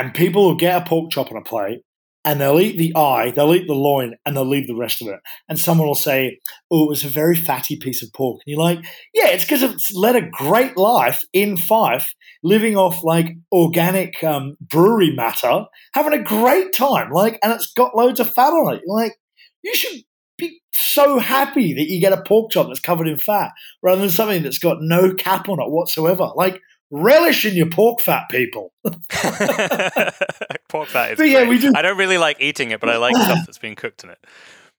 And 0.00 0.14
people 0.14 0.44
will 0.44 0.56
get 0.56 0.80
a 0.80 0.86
pork 0.86 1.10
chop 1.10 1.30
on 1.30 1.36
a 1.36 1.44
plate 1.44 1.82
and 2.24 2.40
they'll 2.40 2.58
eat 2.58 2.78
the 2.78 2.96
eye, 2.96 3.32
they'll 3.36 3.54
eat 3.54 3.66
the 3.66 3.74
loin, 3.74 4.14
and 4.24 4.34
they'll 4.34 4.48
leave 4.48 4.66
the 4.66 4.74
rest 4.74 5.02
of 5.02 5.08
it. 5.08 5.20
And 5.46 5.58
someone 5.58 5.86
will 5.86 5.94
say, 5.94 6.38
"Oh, 6.70 6.84
it 6.84 6.88
was 6.88 7.04
a 7.04 7.08
very 7.08 7.36
fatty 7.36 7.76
piece 7.76 8.02
of 8.02 8.10
pork." 8.14 8.40
And 8.46 8.52
you're 8.52 8.64
like, 8.64 8.78
"Yeah, 9.12 9.28
it's 9.28 9.44
because 9.44 9.62
it's 9.62 9.92
led 9.92 10.16
a 10.16 10.30
great 10.30 10.78
life 10.78 11.20
in 11.34 11.58
Fife, 11.58 12.14
living 12.42 12.78
off 12.78 13.04
like 13.04 13.36
organic 13.52 14.24
um, 14.24 14.56
brewery 14.58 15.14
matter, 15.14 15.64
having 15.92 16.14
a 16.14 16.22
great 16.22 16.72
time. 16.72 17.10
Like, 17.10 17.38
and 17.42 17.52
it's 17.52 17.70
got 17.70 17.94
loads 17.94 18.20
of 18.20 18.32
fat 18.32 18.54
on 18.54 18.76
it. 18.76 18.82
Like, 18.86 19.16
you 19.62 19.74
should 19.74 20.00
be 20.38 20.62
so 20.72 21.18
happy 21.18 21.74
that 21.74 21.90
you 21.90 22.00
get 22.00 22.14
a 22.14 22.22
pork 22.22 22.50
chop 22.50 22.68
that's 22.68 22.80
covered 22.80 23.06
in 23.06 23.18
fat 23.18 23.50
rather 23.82 24.00
than 24.00 24.10
something 24.10 24.42
that's 24.42 24.58
got 24.58 24.78
no 24.80 25.12
cap 25.12 25.50
on 25.50 25.60
it 25.60 25.70
whatsoever. 25.70 26.30
Like, 26.34 26.58
relish 26.90 27.44
in 27.44 27.54
your 27.54 27.68
pork 27.68 28.00
fat, 28.00 28.28
people. 28.30 28.72
pork 30.68 30.88
fat 30.88 31.12
is 31.12 31.18
but 31.18 31.28
yeah, 31.28 31.48
we 31.48 31.58
do. 31.58 31.72
I 31.74 31.82
don't 31.82 31.96
really 31.96 32.18
like 32.18 32.38
eating 32.40 32.70
it, 32.70 32.80
but 32.80 32.88
I 32.88 32.96
like 32.96 33.14
stuff 33.14 33.46
that's 33.46 33.58
been 33.58 33.76
cooked 33.76 34.04
in 34.04 34.10
it. 34.10 34.18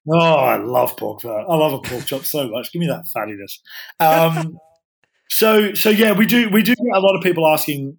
Oh, 0.10 0.18
I 0.18 0.58
love 0.58 0.98
pork 0.98 1.22
fat. 1.22 1.46
I 1.48 1.56
love 1.56 1.74
a 1.74 1.80
pork 1.80 2.06
chop 2.06 2.26
so 2.26 2.50
much. 2.50 2.72
Give 2.72 2.80
me 2.80 2.88
that 2.88 3.06
fattiness. 3.16 3.60
Um, 4.00 4.58
so, 5.30 5.74
so 5.74 5.90
yeah, 5.90 6.12
we 6.14 6.26
do. 6.26 6.50
We 6.50 6.64
do 6.64 6.76
get 6.76 6.98
a 6.98 7.00
lot 7.00 7.16
of 7.16 7.24
people 7.24 7.48
asking, 7.48 7.98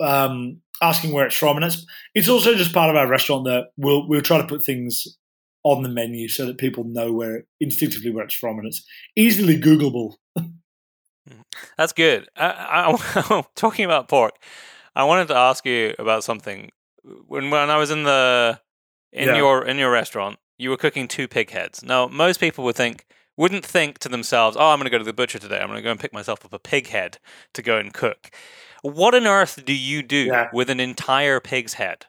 um, 0.00 0.60
asking 0.80 1.12
where 1.12 1.26
it's 1.26 1.36
from, 1.36 1.56
and 1.56 1.66
it's 1.66 1.84
it's 2.14 2.28
also 2.28 2.54
just 2.54 2.72
part 2.72 2.90
of 2.90 2.96
our 2.96 3.08
restaurant 3.08 3.44
that 3.44 3.66
we'll 3.76 4.08
we'll 4.08 4.22
try 4.22 4.38
to 4.38 4.46
put 4.46 4.64
things 4.64 5.04
on 5.64 5.82
the 5.82 5.88
menu 5.88 6.28
so 6.28 6.46
that 6.46 6.58
people 6.58 6.84
know 6.84 7.12
where 7.12 7.44
instinctively 7.60 8.10
where 8.10 8.24
it's 8.24 8.34
from, 8.34 8.58
and 8.58 8.68
it's 8.68 8.84
easily 9.16 9.60
Googleable. 9.60 10.14
That's 11.76 11.92
good. 11.92 12.28
I, 12.36 12.96
I, 12.96 13.42
talking 13.54 13.84
about 13.84 14.08
pork, 14.08 14.34
I 14.94 15.04
wanted 15.04 15.28
to 15.28 15.36
ask 15.36 15.64
you 15.66 15.94
about 15.98 16.24
something. 16.24 16.70
When 17.28 17.50
when 17.50 17.70
I 17.70 17.76
was 17.76 17.90
in 17.90 18.02
the 18.02 18.60
in 19.12 19.28
yeah. 19.28 19.36
your 19.36 19.64
in 19.64 19.78
your 19.78 19.90
restaurant, 19.90 20.38
you 20.58 20.70
were 20.70 20.76
cooking 20.76 21.06
two 21.06 21.28
pig 21.28 21.50
heads. 21.50 21.82
Now, 21.82 22.08
most 22.08 22.40
people 22.40 22.64
would 22.64 22.76
think 22.76 23.06
wouldn't 23.36 23.64
think 23.64 23.98
to 23.98 24.08
themselves, 24.08 24.56
"Oh, 24.56 24.70
I'm 24.70 24.78
going 24.78 24.86
to 24.86 24.90
go 24.90 24.98
to 24.98 25.04
the 25.04 25.12
butcher 25.12 25.38
today. 25.38 25.60
I'm 25.60 25.68
going 25.68 25.78
to 25.78 25.82
go 25.82 25.90
and 25.90 26.00
pick 26.00 26.12
myself 26.12 26.44
up 26.44 26.52
a 26.52 26.58
pig 26.58 26.88
head 26.88 27.18
to 27.54 27.62
go 27.62 27.78
and 27.78 27.92
cook." 27.92 28.30
What 28.82 29.14
on 29.14 29.26
earth 29.26 29.64
do 29.64 29.74
you 29.74 30.02
do 30.02 30.16
yeah. 30.16 30.48
with 30.52 30.70
an 30.70 30.80
entire 30.80 31.40
pig's 31.40 31.74
head? 31.74 32.06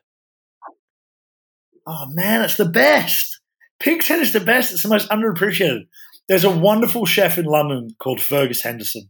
Oh 1.85 2.05
man, 2.13 2.43
it's 2.43 2.57
the 2.57 2.69
best. 2.69 3.39
Pig's 3.79 4.07
head 4.07 4.19
is 4.19 4.33
the 4.33 4.39
best. 4.39 4.71
It's 4.71 4.83
the 4.83 4.89
most 4.89 5.09
underappreciated. 5.09 5.87
There's 6.27 6.43
a 6.43 6.55
wonderful 6.55 7.05
chef 7.05 7.37
in 7.37 7.45
London 7.45 7.95
called 7.99 8.19
Fergus 8.19 8.61
Henderson. 8.61 9.09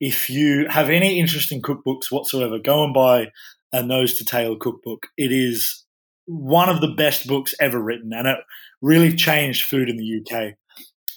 If 0.00 0.28
you 0.28 0.66
have 0.68 0.90
any 0.90 1.18
interest 1.18 1.52
in 1.52 1.62
cookbooks 1.62 2.10
whatsoever, 2.10 2.58
go 2.58 2.84
and 2.84 2.92
buy 2.92 3.28
a 3.72 3.82
Nose 3.82 4.18
to 4.18 4.24
Tail 4.24 4.56
cookbook. 4.56 5.08
It 5.16 5.32
is 5.32 5.84
one 6.26 6.68
of 6.68 6.80
the 6.80 6.94
best 6.96 7.26
books 7.26 7.54
ever 7.60 7.80
written, 7.80 8.12
and 8.12 8.26
it 8.26 8.38
really 8.80 9.14
changed 9.14 9.66
food 9.66 9.88
in 9.88 9.96
the 9.96 10.20
UK. 10.20 10.54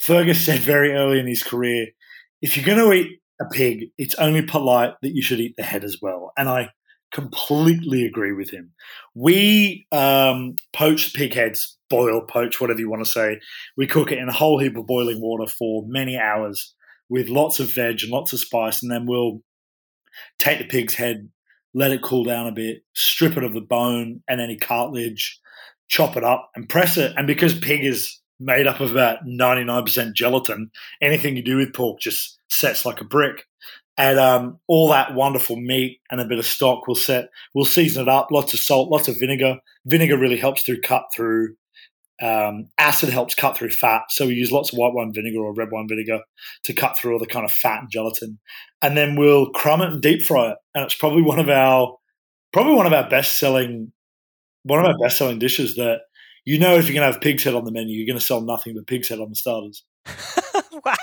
Fergus 0.02 0.46
said 0.46 0.60
very 0.60 0.94
early 0.94 1.20
in 1.20 1.28
his 1.28 1.44
career, 1.44 1.88
if 2.42 2.56
you're 2.56 2.66
going 2.66 2.78
to 2.78 2.94
eat 2.94 3.20
a 3.42 3.46
pig, 3.46 3.90
it's 3.98 4.16
only 4.16 4.42
polite 4.42 4.94
that 5.02 5.16
you 5.16 5.22
should 5.22 5.40
eat 5.40 5.56
the 5.58 5.64
head 5.64 5.84
as 5.84 5.98
well. 6.02 6.32
And 6.38 6.50
I 6.50 6.70
completely 7.12 8.06
agree 8.06 8.34
with 8.34 8.50
him. 8.50 8.72
We 9.16 9.88
um, 9.92 10.56
poach 10.74 11.14
pig 11.14 11.34
heads, 11.34 11.78
boil, 11.90 12.22
poach, 12.22 12.60
whatever 12.60 12.80
you 12.80 12.90
want 12.90 13.04
to 13.04 13.10
say. 13.10 13.40
We 13.76 13.88
cook 13.88 14.12
it 14.12 14.18
in 14.18 14.30
a 14.30 14.34
whole 14.34 14.60
heap 14.60 14.78
of 14.78 14.88
boiling 14.88 15.22
water 15.22 15.50
for 15.50 15.84
many 15.88 16.18
hours 16.18 16.74
with 17.10 17.30
lots 17.30 17.60
of 17.60 17.74
veg 17.74 18.02
and 18.04 18.12
lots 18.12 18.34
of 18.34 18.40
spice, 18.40 18.82
and 18.82 18.92
then 18.92 19.06
we'll 19.06 19.42
take 20.40 20.60
the 20.60 20.66
pig's 20.66 20.96
head, 20.96 21.30
let 21.74 21.92
it 21.92 22.02
cool 22.02 22.24
down 22.24 22.48
a 22.48 22.52
bit, 22.52 22.84
strip 22.94 23.38
it 23.38 23.44
of 23.44 23.54
the 23.54 23.62
bone 23.62 24.22
and 24.28 24.42
any 24.42 24.58
cartilage, 24.58 25.40
chop 25.88 26.18
it 26.18 26.24
up, 26.24 26.50
and 26.56 26.70
press 26.70 26.98
it. 26.98 27.14
And 27.18 27.28
because 27.28 27.58
pig 27.58 27.86
is 27.86 28.20
made 28.40 28.68
up 28.68 28.80
of 28.80 28.92
about 28.92 29.26
99% 29.26 30.14
gelatin, 30.14 30.72
anything 31.02 31.36
you 31.36 31.44
do 31.44 31.58
with 31.58 31.74
pork 31.74 32.00
just 32.00 32.40
sets 32.50 32.86
like 32.86 33.02
a 33.02 33.06
brick 33.06 33.46
and 33.98 34.20
um, 34.20 34.60
all 34.68 34.90
that 34.90 35.16
wonderful 35.16 35.56
meat 35.56 36.00
and 36.12 36.22
a 36.22 36.26
bit 36.26 36.38
of 36.38 36.46
stock. 36.46 36.88
We'll 36.88 36.96
set, 36.96 37.30
we'll 37.54 37.66
season 37.66 38.04
it 38.04 38.10
up. 38.10 38.30
Lots 38.32 38.54
of 38.54 38.60
salt, 38.60 38.90
lots 38.90 39.08
of 39.08 39.18
vinegar. 39.20 39.58
Vinegar 39.86 40.18
really 40.18 40.38
helps 40.38 40.64
to 40.66 40.80
cut 40.80 41.06
through. 41.16 41.56
Um, 42.22 42.70
acid 42.78 43.10
helps 43.10 43.36
cut 43.36 43.58
through 43.58 43.70
fat, 43.70 44.04
so 44.10 44.28
we 44.28 44.34
use 44.34 44.52
lots 44.52 44.74
of 44.74 44.78
white 44.78 44.94
wine 44.94 45.14
vinegar 45.14 45.40
or 45.40 45.54
red 45.54 45.72
wine 45.72 45.88
vinegar 45.88 46.22
to 46.64 46.74
cut 46.74 46.98
through 46.98 47.14
all 47.14 47.20
the 47.20 47.28
kind 47.28 47.46
of 47.46 47.52
fat 47.52 47.82
and 47.82 47.92
gelatin. 47.92 48.40
And 48.82 48.98
then 48.98 49.16
we'll 49.16 49.52
crumb 49.52 49.82
it 49.82 49.92
and 49.92 50.02
deep 50.02 50.24
fry 50.24 50.52
it, 50.52 50.58
and 50.74 50.84
it's 50.84 50.96
probably 50.96 51.22
one 51.22 51.40
of 51.40 51.50
our 51.50 51.96
probably 52.54 52.74
one 52.74 52.88
of 52.88 52.94
our 52.94 53.10
best 53.10 53.38
selling 53.38 53.92
one 54.64 54.80
of 54.80 54.86
our 54.86 54.98
best 55.02 55.18
selling 55.18 55.40
dishes. 55.40 55.76
That 55.76 56.00
you 56.46 56.58
know, 56.60 56.76
if 56.76 56.86
you're 56.86 56.96
going 56.96 57.08
to 57.08 57.14
have 57.14 57.22
pig's 57.22 57.44
head 57.44 57.56
on 57.56 57.66
the 57.66 57.72
menu, 57.72 57.98
you're 57.98 58.08
going 58.08 58.20
to 58.20 58.26
sell 58.26 58.42
nothing 58.42 58.74
but 58.76 58.88
pig's 58.88 59.10
head 59.10 59.20
on 59.20 59.30
the 59.30 59.36
starters. 59.36 59.84
wow, 60.86 60.96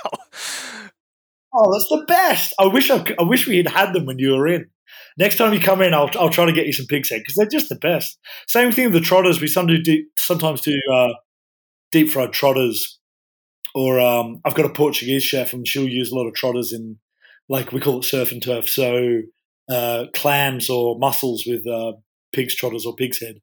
Oh, 1.57 1.73
that's 1.73 1.89
the 1.89 2.05
best. 2.09 2.53
I 2.59 2.67
wish 2.67 2.91
I, 2.91 3.05
I 3.19 3.23
wish 3.23 3.47
we 3.47 3.59
had 3.59 3.69
had 3.69 3.93
them 3.93 4.07
when 4.07 4.19
you 4.19 4.33
were 4.33 4.49
in. 4.49 4.67
Next 5.17 5.37
time 5.37 5.53
you 5.53 5.61
come 5.61 5.81
in, 5.83 5.95
I'll, 5.95 6.11
I'll 6.19 6.31
try 6.31 6.45
to 6.45 6.53
get 6.53 6.67
you 6.67 6.73
some 6.73 6.87
pig's 6.87 7.11
head 7.11 7.21
because 7.21 7.35
they're 7.35 7.47
just 7.47 7.69
the 7.69 7.77
best. 7.77 8.19
Same 8.49 8.73
thing 8.73 8.87
with 8.87 8.95
the 8.95 9.01
trotters. 9.01 9.41
We 9.41 9.47
sometimes 9.47 9.83
do, 9.85 10.05
sometimes 10.19 10.61
do 10.61 10.79
uh, 10.93 11.15
deep 11.93 12.11
fried 12.11 12.33
trotters, 12.33 12.99
or 13.75 14.01
um, 14.01 14.41
I've 14.45 14.55
got 14.55 14.67
a 14.67 14.73
Portuguese 14.73 15.23
chef 15.23 15.53
and 15.53 15.67
she'll 15.67 15.89
use 15.89 16.11
a 16.11 16.15
lot 16.15 16.27
of 16.27 16.35
trotters 16.35 16.73
in, 16.73 16.99
like 17.49 17.73
we 17.73 17.81
call 17.81 18.01
it 18.01 18.05
surf 18.05 18.33
and 18.33 18.43
turf. 18.43 18.69
So 18.69 19.21
uh, 19.69 20.07
clams 20.15 20.69
or 20.69 20.99
mussels 20.99 21.45
with 21.47 21.67
uh, 21.67 21.93
pig's 22.33 22.55
trotters 22.55 22.85
or 22.85 22.95
pig's 22.95 23.21
head. 23.21 23.41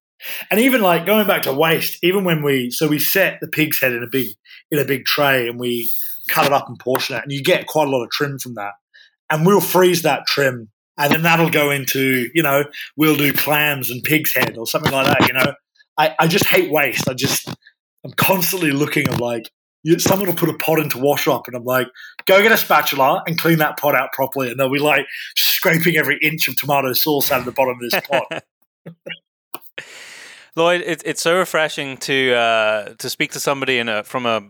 And 0.51 0.59
even 0.59 0.82
like 0.82 1.05
going 1.05 1.26
back 1.26 1.43
to 1.43 1.53
waste, 1.53 1.97
even 2.03 2.24
when 2.24 2.43
we 2.43 2.69
so 2.69 2.88
we 2.88 2.99
set 2.99 3.39
the 3.41 3.47
pig's 3.47 3.82
head 3.82 3.91
in 3.91 4.03
a 4.03 4.09
big 4.11 4.28
in 4.69 4.78
a 4.78 4.86
big 4.86 5.05
tray 5.05 5.47
and 5.47 5.59
we 5.59 5.91
cut 6.28 6.45
it 6.45 6.53
up 6.53 6.67
and 6.67 6.78
portion 6.78 7.15
it, 7.15 7.24
and 7.24 7.32
you 7.32 7.41
get 7.41 7.65
quite 7.65 7.88
a 7.88 7.91
lot 7.91 8.03
of 8.03 8.11
trim 8.11 8.38
from 8.38 8.53
that. 8.55 8.74
And 9.30 9.45
we'll 9.45 9.61
freeze 9.61 10.03
that 10.03 10.28
trim, 10.28 10.69
and 11.04 11.14
then 11.14 11.22
that'll 11.24 11.49
go 11.49 11.72
into 11.72 12.30
you 12.34 12.43
know 12.43 12.64
we'll 12.95 13.16
do 13.16 13.34
clams 13.34 13.89
and 13.89 14.04
pig's 14.04 14.34
head 14.34 14.58
or 14.58 14.66
something 14.68 14.91
like 14.91 15.08
that. 15.08 15.28
You 15.28 15.34
know, 15.34 15.54
I, 15.97 16.16
I 16.20 16.28
just 16.28 16.47
hate 16.47 16.72
waste. 16.72 17.10
I 17.10 17.14
just 17.14 17.49
I'm 18.04 18.14
constantly 18.14 18.72
looking 18.72 19.08
at 19.08 19.20
like 19.20 19.49
you, 19.84 19.97
someone 19.99 20.28
will 20.28 20.36
put 20.36 20.49
a 20.49 20.54
pot 20.54 20.80
into 20.80 20.99
wash 20.99 21.28
up, 21.28 21.47
and 21.47 21.56
I'm 21.56 21.64
like, 21.64 21.88
go 22.26 22.41
get 22.41 22.52
a 22.52 22.58
spatula 22.58 23.24
and 23.26 23.38
clean 23.38 23.58
that 23.60 23.78
pot 23.78 23.95
out 23.95 24.12
properly, 24.14 24.52
and 24.52 24.60
they'll 24.60 24.72
be 24.72 24.80
like 24.80 25.06
scraping 25.36 25.97
every 25.97 26.20
inch 26.22 26.47
of 26.47 26.56
tomato 26.56 26.93
sauce 26.93 27.32
out 27.32 27.39
of 27.39 27.45
the 27.45 27.52
bottom 27.52 27.78
of 27.82 27.89
this 27.89 28.02
pot. 28.02 28.43
Lloyd, 30.56 30.82
it, 30.82 31.02
it's 31.06 31.22
so 31.22 31.38
refreshing 31.38 31.97
to 31.97 32.34
uh, 32.34 32.93
to 32.95 33.10
speak 33.10 33.32
to 33.32 33.39
somebody 33.39 33.78
in 33.78 33.89
a 33.89 34.04
from 34.04 34.26
a 34.26 34.43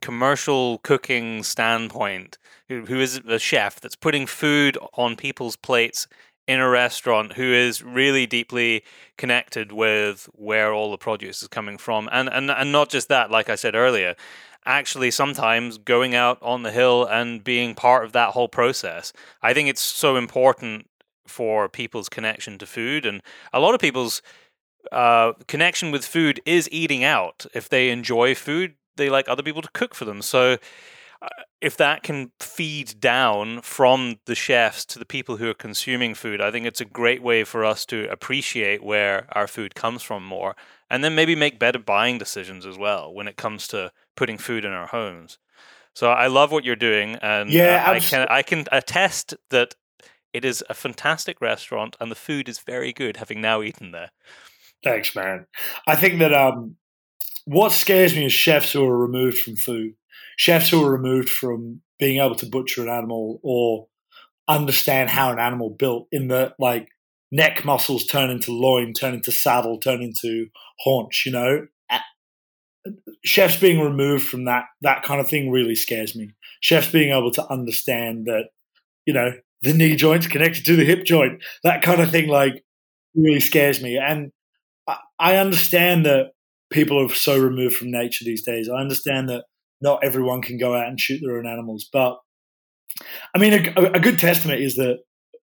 commercial 0.00 0.78
cooking 0.78 1.42
standpoint, 1.42 2.38
who, 2.70 3.00
is 3.00 3.20
a 3.26 3.38
chef 3.38 3.80
that's 3.80 3.96
putting 3.96 4.26
food 4.26 4.78
on 4.94 5.16
people's 5.16 5.56
plates 5.56 6.06
in 6.46 6.60
a 6.60 6.68
restaurant, 6.68 7.34
who 7.34 7.52
is 7.52 7.82
really 7.82 8.26
deeply 8.26 8.82
connected 9.16 9.72
with 9.72 10.28
where 10.34 10.72
all 10.72 10.90
the 10.90 10.98
produce 10.98 11.42
is 11.42 11.48
coming 11.48 11.78
from, 11.78 12.08
and 12.12 12.28
and 12.28 12.50
and 12.50 12.72
not 12.72 12.88
just 12.88 13.08
that, 13.08 13.30
like 13.30 13.48
I 13.48 13.54
said 13.54 13.74
earlier, 13.74 14.16
actually 14.66 15.10
sometimes 15.10 15.78
going 15.78 16.14
out 16.14 16.38
on 16.42 16.62
the 16.62 16.72
hill 16.72 17.04
and 17.04 17.44
being 17.44 17.74
part 17.74 18.04
of 18.04 18.12
that 18.12 18.30
whole 18.30 18.48
process. 18.48 19.12
I 19.42 19.54
think 19.54 19.68
it's 19.68 19.82
so 19.82 20.16
important 20.16 20.88
for 21.26 21.68
people's 21.68 22.08
connection 22.08 22.58
to 22.58 22.66
food, 22.66 23.06
and 23.06 23.22
a 23.52 23.60
lot 23.60 23.74
of 23.74 23.80
people's 23.80 24.22
uh, 24.92 25.32
connection 25.46 25.90
with 25.90 26.04
food 26.04 26.40
is 26.44 26.68
eating 26.72 27.04
out. 27.04 27.46
If 27.54 27.68
they 27.68 27.90
enjoy 27.90 28.34
food, 28.34 28.74
they 28.96 29.08
like 29.08 29.28
other 29.28 29.42
people 29.42 29.62
to 29.62 29.70
cook 29.72 29.94
for 29.94 30.04
them. 30.04 30.22
So 30.22 30.56
uh, 31.22 31.28
if 31.60 31.76
that 31.76 32.02
can 32.02 32.32
feed 32.40 32.98
down 33.00 33.60
from 33.60 34.18
the 34.24 34.34
chefs 34.34 34.84
to 34.86 34.98
the 34.98 35.04
people 35.04 35.36
who 35.36 35.50
are 35.50 35.54
consuming 35.54 36.14
food, 36.14 36.40
I 36.40 36.50
think 36.50 36.66
it's 36.66 36.80
a 36.80 36.86
great 36.86 37.22
way 37.22 37.44
for 37.44 37.64
us 37.64 37.84
to 37.86 38.08
appreciate 38.10 38.82
where 38.82 39.26
our 39.32 39.46
food 39.46 39.74
comes 39.74 40.02
from 40.02 40.24
more 40.24 40.56
and 40.88 41.04
then 41.04 41.14
maybe 41.14 41.36
make 41.36 41.58
better 41.58 41.78
buying 41.78 42.16
decisions 42.16 42.64
as 42.64 42.78
well 42.78 43.12
when 43.12 43.28
it 43.28 43.36
comes 43.36 43.68
to 43.68 43.92
putting 44.16 44.38
food 44.38 44.64
in 44.64 44.72
our 44.72 44.86
homes. 44.86 45.38
So 45.94 46.10
I 46.10 46.28
love 46.28 46.50
what 46.50 46.64
you're 46.64 46.76
doing 46.76 47.16
and 47.16 47.50
yeah, 47.50 47.84
uh, 47.86 47.92
I 47.92 48.00
can 48.00 48.26
I 48.30 48.42
can 48.42 48.64
attest 48.72 49.34
that 49.50 49.74
it 50.32 50.44
is 50.44 50.64
a 50.70 50.74
fantastic 50.74 51.40
restaurant 51.40 51.96
and 52.00 52.10
the 52.10 52.16
food 52.16 52.48
is 52.48 52.60
very 52.60 52.92
good 52.92 53.18
having 53.18 53.40
now 53.40 53.60
eaten 53.62 53.90
there. 53.90 54.10
Thanks, 54.82 55.14
man. 55.14 55.46
I 55.86 55.96
think 55.96 56.20
that 56.20 56.32
um, 56.32 56.76
what 57.44 57.72
scares 57.72 58.14
me 58.14 58.26
is 58.26 58.32
chefs 58.32 58.72
who 58.72 58.84
are 58.84 58.96
removed 58.96 59.38
from 59.38 59.56
food, 59.56 59.94
chefs 60.36 60.68
who 60.68 60.84
are 60.84 60.92
removed 60.92 61.28
from 61.28 61.80
being 61.98 62.20
able 62.20 62.34
to 62.36 62.46
butcher 62.46 62.82
an 62.82 62.88
animal 62.88 63.40
or 63.42 63.86
understand 64.48 65.10
how 65.10 65.30
an 65.30 65.38
animal 65.38 65.70
built 65.70 66.08
in 66.10 66.28
the 66.28 66.54
like 66.58 66.88
neck 67.30 67.64
muscles 67.64 68.06
turn 68.06 68.30
into 68.30 68.52
loin, 68.52 68.92
turn 68.92 69.14
into 69.14 69.30
saddle, 69.30 69.78
turn 69.78 70.02
into 70.02 70.48
haunch, 70.80 71.24
you 71.26 71.32
know. 71.32 71.66
Chefs 73.24 73.56
being 73.58 73.80
removed 73.80 74.26
from 74.26 74.46
that 74.46 74.64
that 74.80 75.02
kind 75.02 75.20
of 75.20 75.28
thing 75.28 75.50
really 75.50 75.74
scares 75.74 76.16
me. 76.16 76.30
Chefs 76.60 76.90
being 76.90 77.12
able 77.12 77.30
to 77.32 77.46
understand 77.52 78.24
that, 78.26 78.46
you 79.04 79.12
know, 79.12 79.32
the 79.62 79.74
knee 79.74 79.96
joint's 79.96 80.26
connected 80.26 80.64
to 80.64 80.76
the 80.76 80.84
hip 80.84 81.04
joint, 81.04 81.42
that 81.62 81.82
kind 81.82 82.00
of 82.00 82.10
thing 82.10 82.28
like 82.28 82.64
really 83.14 83.40
scares 83.40 83.82
me. 83.82 83.98
And 83.98 84.32
I, 85.18 85.36
understand 85.36 86.06
that 86.06 86.32
people 86.70 87.04
are 87.04 87.14
so 87.14 87.38
removed 87.38 87.76
from 87.76 87.90
nature 87.90 88.24
these 88.24 88.42
days. 88.42 88.68
I 88.68 88.80
understand 88.80 89.28
that 89.28 89.44
not 89.80 90.04
everyone 90.04 90.42
can 90.42 90.58
go 90.58 90.74
out 90.74 90.86
and 90.86 91.00
shoot 91.00 91.20
their 91.22 91.38
own 91.38 91.46
animals, 91.46 91.88
but 91.92 92.18
I 93.34 93.38
mean, 93.38 93.72
a, 93.76 93.82
a 93.92 94.00
good 94.00 94.18
testament 94.18 94.60
is 94.60 94.76
that 94.76 94.98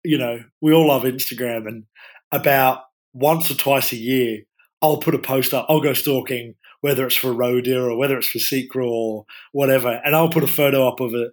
you 0.04 0.18
know 0.18 0.40
we 0.62 0.74
all 0.74 0.88
love 0.88 1.04
Instagram, 1.04 1.68
and 1.68 1.84
about 2.32 2.82
once 3.14 3.50
or 3.50 3.56
twice 3.56 3.92
a 3.92 3.98
year, 3.98 4.42
I'll 4.82 4.98
put 4.98 5.16
a 5.16 5.20
post 5.20 5.54
up. 5.54 5.66
I'll 5.70 5.82
go 5.82 5.94
stalking, 5.94 6.56
whether 6.82 7.06
it's 7.06 7.16
for 7.16 7.34
roe 7.34 7.62
deer 7.62 7.90
or 7.90 7.98
whether 7.98 8.18
it's 8.18 8.28
for 8.28 8.40
sika 8.40 8.80
or 8.80 9.26
whatever, 9.52 10.02
and 10.04 10.16
I'll 10.16 10.30
put 10.30 10.44
a 10.44 10.48
photo 10.48 10.88
up 10.88 11.00
of 11.00 11.14
it. 11.14 11.32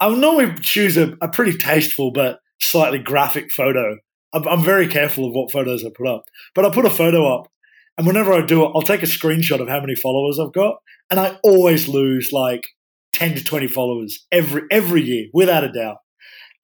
I'll 0.00 0.16
normally 0.16 0.54
choose 0.62 0.96
a, 0.96 1.14
a 1.20 1.28
pretty 1.28 1.56
tasteful 1.58 2.10
but 2.10 2.38
slightly 2.60 2.98
graphic 2.98 3.52
photo. 3.52 3.98
I'm, 4.32 4.48
I'm 4.48 4.64
very 4.64 4.88
careful 4.88 5.26
of 5.26 5.34
what 5.34 5.52
photos 5.52 5.84
I 5.84 5.90
put 5.94 6.06
up, 6.06 6.24
but 6.54 6.64
I'll 6.64 6.70
put 6.70 6.86
a 6.86 6.90
photo 6.90 7.26
up, 7.26 7.48
and 7.98 8.06
whenever 8.06 8.32
I 8.32 8.44
do 8.44 8.64
it, 8.64 8.72
I'll 8.74 8.82
take 8.82 9.02
a 9.02 9.06
screenshot 9.06 9.60
of 9.60 9.68
how 9.68 9.80
many 9.80 9.94
followers 9.94 10.38
I've 10.38 10.52
got, 10.52 10.76
and 11.10 11.18
I 11.18 11.38
always 11.42 11.88
lose 11.88 12.30
like 12.32 12.66
10 13.14 13.36
to 13.36 13.44
20 13.44 13.68
followers 13.68 14.26
every 14.30 14.62
every 14.70 15.02
year, 15.02 15.26
without 15.32 15.64
a 15.64 15.72
doubt. 15.72 15.98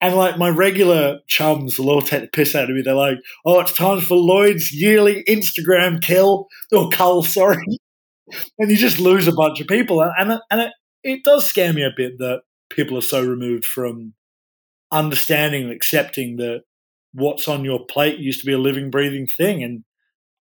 And 0.01 0.15
like 0.15 0.37
my 0.37 0.49
regular 0.49 1.19
chums 1.27 1.79
will 1.79 1.89
all 1.89 2.01
take 2.01 2.21
the 2.21 2.27
piss 2.27 2.55
out 2.55 2.69
of 2.69 2.75
me. 2.75 2.81
They're 2.81 2.93
like, 2.93 3.17
"Oh, 3.45 3.61
it's 3.61 3.73
time 3.73 4.01
for 4.01 4.17
Lloyd's 4.17 4.71
yearly 4.71 5.23
Instagram 5.27 6.01
kill 6.01 6.47
oh, 6.73 6.85
or 6.85 6.89
cull, 6.89 7.23
sorry." 7.23 7.65
and 8.59 8.69
you 8.69 8.77
just 8.77 8.99
lose 8.99 9.27
a 9.27 9.33
bunch 9.33 9.59
of 9.61 9.67
people, 9.67 10.01
and 10.01 10.39
and 10.51 10.61
it, 10.61 10.71
it 11.03 11.23
does 11.23 11.45
scare 11.45 11.73
me 11.73 11.83
a 11.83 11.93
bit 11.95 12.17
that 12.19 12.41
people 12.69 12.97
are 12.97 13.01
so 13.01 13.25
removed 13.25 13.65
from 13.65 14.13
understanding 14.91 15.63
and 15.63 15.71
accepting 15.71 16.37
that 16.37 16.61
what's 17.13 17.47
on 17.47 17.65
your 17.65 17.85
plate 17.85 18.19
used 18.19 18.39
to 18.41 18.45
be 18.45 18.53
a 18.53 18.57
living, 18.57 18.91
breathing 18.91 19.25
thing, 19.25 19.63
and 19.63 19.83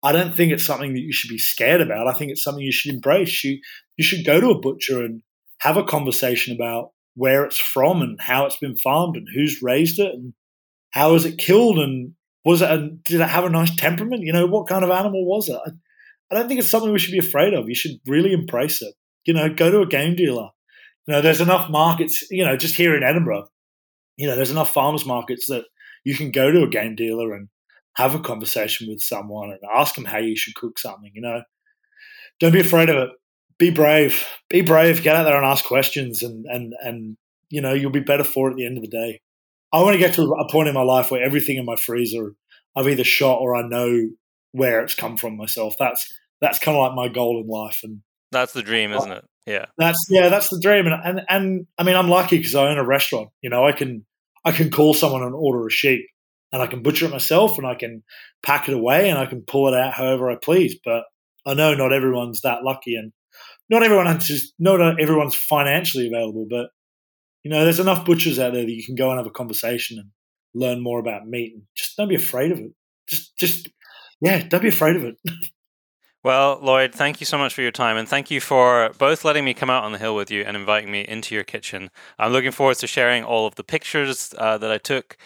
I 0.02 0.12
don't 0.12 0.34
think 0.34 0.52
it's 0.52 0.64
something 0.64 0.94
that 0.94 1.00
you 1.00 1.12
should 1.12 1.28
be 1.28 1.38
scared 1.38 1.80
about. 1.80 2.08
I 2.08 2.14
think 2.14 2.30
it's 2.30 2.42
something 2.42 2.64
you 2.64 2.72
should 2.72 2.94
embrace. 2.94 3.44
You 3.44 3.60
you 3.96 4.04
should 4.04 4.24
go 4.24 4.40
to 4.40 4.50
a 4.50 4.58
butcher 4.58 5.02
and 5.04 5.22
have 5.58 5.76
a 5.76 5.84
conversation 5.84 6.54
about 6.54 6.90
where 7.14 7.44
it's 7.44 7.58
from 7.58 8.00
and 8.00 8.18
how 8.20 8.46
it's 8.46 8.56
been 8.56 8.76
farmed 8.76 9.16
and 9.16 9.26
who's 9.34 9.62
raised 9.62 9.98
it 9.98 10.14
and 10.14 10.32
how 10.90 11.12
was 11.12 11.26
it 11.26 11.38
killed 11.38 11.78
and 11.78 12.14
was 12.44 12.62
it 12.62 12.70
a, 12.70 12.90
did 13.04 13.20
it 13.20 13.28
have 13.28 13.44
a 13.44 13.50
nice 13.50 13.74
temperament? 13.76 14.22
You 14.22 14.32
know, 14.32 14.46
what 14.46 14.68
kind 14.68 14.84
of 14.84 14.90
animal 14.90 15.26
was 15.26 15.48
it? 15.48 15.58
I, 15.66 15.70
I 16.30 16.38
don't 16.38 16.48
think 16.48 16.60
it's 16.60 16.70
something 16.70 16.92
we 16.92 16.98
should 16.98 17.12
be 17.12 17.18
afraid 17.18 17.52
of. 17.52 17.68
You 17.68 17.74
should 17.74 17.98
really 18.06 18.32
embrace 18.32 18.80
it. 18.80 18.94
You 19.26 19.34
know, 19.34 19.52
go 19.52 19.70
to 19.70 19.82
a 19.82 19.86
game 19.86 20.16
dealer. 20.16 20.48
You 21.06 21.14
know, 21.14 21.20
there's 21.20 21.40
enough 21.40 21.68
markets. 21.68 22.24
You 22.30 22.44
know, 22.44 22.56
just 22.56 22.76
here 22.76 22.96
in 22.96 23.02
Edinburgh, 23.02 23.48
you 24.16 24.26
know, 24.26 24.36
there's 24.36 24.50
enough 24.50 24.72
farmers 24.72 25.04
markets 25.04 25.46
that 25.48 25.64
you 26.04 26.14
can 26.14 26.30
go 26.30 26.50
to 26.50 26.62
a 26.62 26.68
game 26.68 26.94
dealer 26.94 27.34
and 27.34 27.48
have 27.94 28.14
a 28.14 28.20
conversation 28.20 28.88
with 28.88 29.00
someone 29.00 29.50
and 29.50 29.60
ask 29.74 29.94
them 29.94 30.04
how 30.04 30.18
you 30.18 30.36
should 30.36 30.54
cook 30.54 30.78
something. 30.78 31.10
You 31.14 31.22
know, 31.22 31.42
don't 32.38 32.52
be 32.52 32.60
afraid 32.60 32.88
of 32.88 32.96
it. 32.96 33.10
Be 33.58 33.70
brave. 33.70 34.26
Be 34.48 34.62
brave. 34.62 35.02
Get 35.02 35.16
out 35.16 35.24
there 35.24 35.36
and 35.36 35.46
ask 35.46 35.64
questions, 35.64 36.22
and 36.22 36.46
and 36.46 36.72
and 36.82 37.16
you 37.48 37.60
know 37.60 37.74
you'll 37.74 37.90
be 37.90 38.00
better 38.00 38.24
for 38.24 38.48
it 38.48 38.52
at 38.52 38.56
the 38.56 38.66
end 38.66 38.78
of 38.78 38.82
the 38.82 38.88
day. 38.88 39.20
I 39.72 39.82
want 39.82 39.94
to 39.94 39.98
get 39.98 40.14
to 40.14 40.22
a 40.22 40.50
point 40.50 40.68
in 40.68 40.74
my 40.74 40.82
life 40.82 41.10
where 41.10 41.22
everything 41.22 41.56
in 41.56 41.64
my 41.64 41.76
freezer 41.76 42.34
I've 42.76 42.88
either 42.88 43.04
shot 43.04 43.40
or 43.40 43.54
I 43.54 43.66
know 43.66 44.10
where 44.52 44.82
it's 44.82 44.94
come 44.94 45.16
from 45.16 45.36
myself. 45.36 45.74
That's 45.78 46.12
that's 46.40 46.58
kind 46.58 46.76
of 46.76 46.82
like 46.82 46.94
my 46.94 47.08
goal 47.12 47.40
in 47.40 47.48
life, 47.48 47.80
and 47.82 48.02
that's 48.30 48.52
the 48.52 48.62
dream, 48.62 48.92
isn't 48.92 49.12
it? 49.12 49.24
Yeah, 49.46 49.66
that's 49.76 50.06
yeah, 50.08 50.28
that's 50.28 50.48
the 50.48 50.60
dream, 50.60 50.86
and 50.86 50.94
and, 51.04 51.20
and 51.28 51.66
I 51.78 51.82
mean 51.82 51.96
I'm 51.96 52.08
lucky 52.08 52.38
because 52.38 52.54
I 52.54 52.68
own 52.68 52.78
a 52.78 52.84
restaurant. 52.84 53.30
You 53.42 53.50
know, 53.50 53.66
I 53.66 53.72
can 53.72 54.04
I 54.44 54.52
can 54.52 54.70
call 54.70 54.94
someone 54.94 55.22
and 55.22 55.34
order 55.34 55.66
a 55.66 55.70
sheep, 55.70 56.06
and 56.52 56.62
I 56.62 56.66
can 56.66 56.82
butcher 56.82 57.06
it 57.06 57.10
myself 57.10 57.58
and 57.58 57.66
I 57.66 57.74
can 57.74 58.02
pack 58.42 58.68
it 58.68 58.74
away 58.74 59.08
and 59.08 59.18
I 59.18 59.26
can 59.26 59.42
pull 59.42 59.68
it 59.68 59.74
out 59.74 59.94
however 59.94 60.30
I 60.30 60.36
please. 60.36 60.76
But 60.84 61.04
I 61.46 61.54
know 61.54 61.74
not 61.74 61.92
everyone's 61.92 62.40
that 62.42 62.62
lucky 62.64 62.96
and 62.96 63.12
not 63.68 63.82
everyone 63.82 64.06
has 64.06 64.52
not 64.58 65.00
everyone's 65.00 65.34
financially 65.34 66.08
available, 66.08 66.46
but 66.50 66.70
you 67.44 67.50
know, 67.50 67.64
there's 67.64 67.80
enough 67.80 68.04
butchers 68.04 68.38
out 68.38 68.52
there 68.52 68.64
that 68.64 68.70
you 68.70 68.84
can 68.84 68.96
go 68.96 69.10
and 69.10 69.18
have 69.18 69.26
a 69.26 69.30
conversation 69.30 69.98
and 69.98 70.10
learn 70.54 70.82
more 70.82 70.98
about 70.98 71.26
meat 71.26 71.54
and 71.54 71.62
just 71.76 71.96
don't 71.96 72.08
be 72.08 72.14
afraid 72.14 72.52
of 72.52 72.58
it. 72.58 72.72
Just 73.08 73.36
just 73.38 73.68
yeah, 74.20 74.42
don't 74.46 74.62
be 74.62 74.68
afraid 74.68 74.96
of 74.96 75.04
it. 75.04 75.16
Well, 76.22 76.60
Lloyd, 76.62 76.94
thank 76.94 77.20
you 77.20 77.24
so 77.24 77.38
much 77.38 77.54
for 77.54 77.62
your 77.62 77.70
time, 77.70 77.96
and 77.96 78.06
thank 78.06 78.30
you 78.30 78.42
for 78.42 78.90
both 78.98 79.24
letting 79.24 79.42
me 79.42 79.54
come 79.54 79.70
out 79.70 79.84
on 79.84 79.92
the 79.92 79.98
hill 79.98 80.14
with 80.14 80.30
you 80.30 80.42
and 80.42 80.54
inviting 80.54 80.90
me 80.90 81.00
into 81.00 81.34
your 81.34 81.44
kitchen. 81.44 81.90
I'm 82.18 82.30
looking 82.30 82.50
forward 82.50 82.76
to 82.76 82.86
sharing 82.86 83.24
all 83.24 83.46
of 83.46 83.54
the 83.54 83.64
pictures 83.64 84.34
uh, 84.36 84.58
that 84.58 84.70
I 84.70 84.76
took 84.76 85.16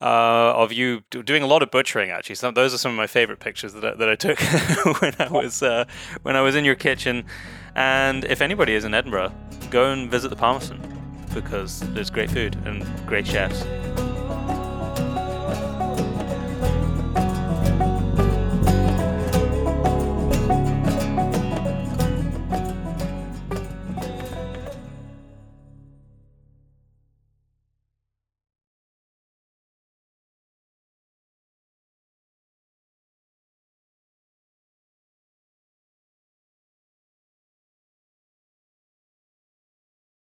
uh, 0.00 0.54
of 0.56 0.72
you 0.72 1.02
doing 1.10 1.42
a 1.42 1.46
lot 1.46 1.62
of 1.62 1.70
butchering. 1.70 2.10
Actually, 2.10 2.36
some 2.36 2.54
those 2.54 2.72
are 2.72 2.78
some 2.78 2.92
of 2.92 2.96
my 2.96 3.06
favorite 3.06 3.40
pictures 3.40 3.72
that 3.74 3.84
I, 3.84 3.94
that 3.94 4.08
I 4.08 4.14
took 4.14 4.40
when 5.00 5.14
I 5.18 5.28
was 5.28 5.62
uh, 5.62 5.84
when 6.22 6.36
I 6.36 6.40
was 6.40 6.54
in 6.54 6.64
your 6.64 6.74
kitchen. 6.74 7.24
And 7.74 8.24
if 8.24 8.40
anybody 8.40 8.74
is 8.74 8.84
in 8.84 8.94
Edinburgh, 8.94 9.32
go 9.70 9.92
and 9.92 10.10
visit 10.10 10.28
the 10.28 10.36
Palmerston 10.36 10.80
because 11.34 11.80
there's 11.94 12.10
great 12.10 12.30
food 12.30 12.56
and 12.64 12.84
great 13.06 13.26
chefs. 13.26 13.64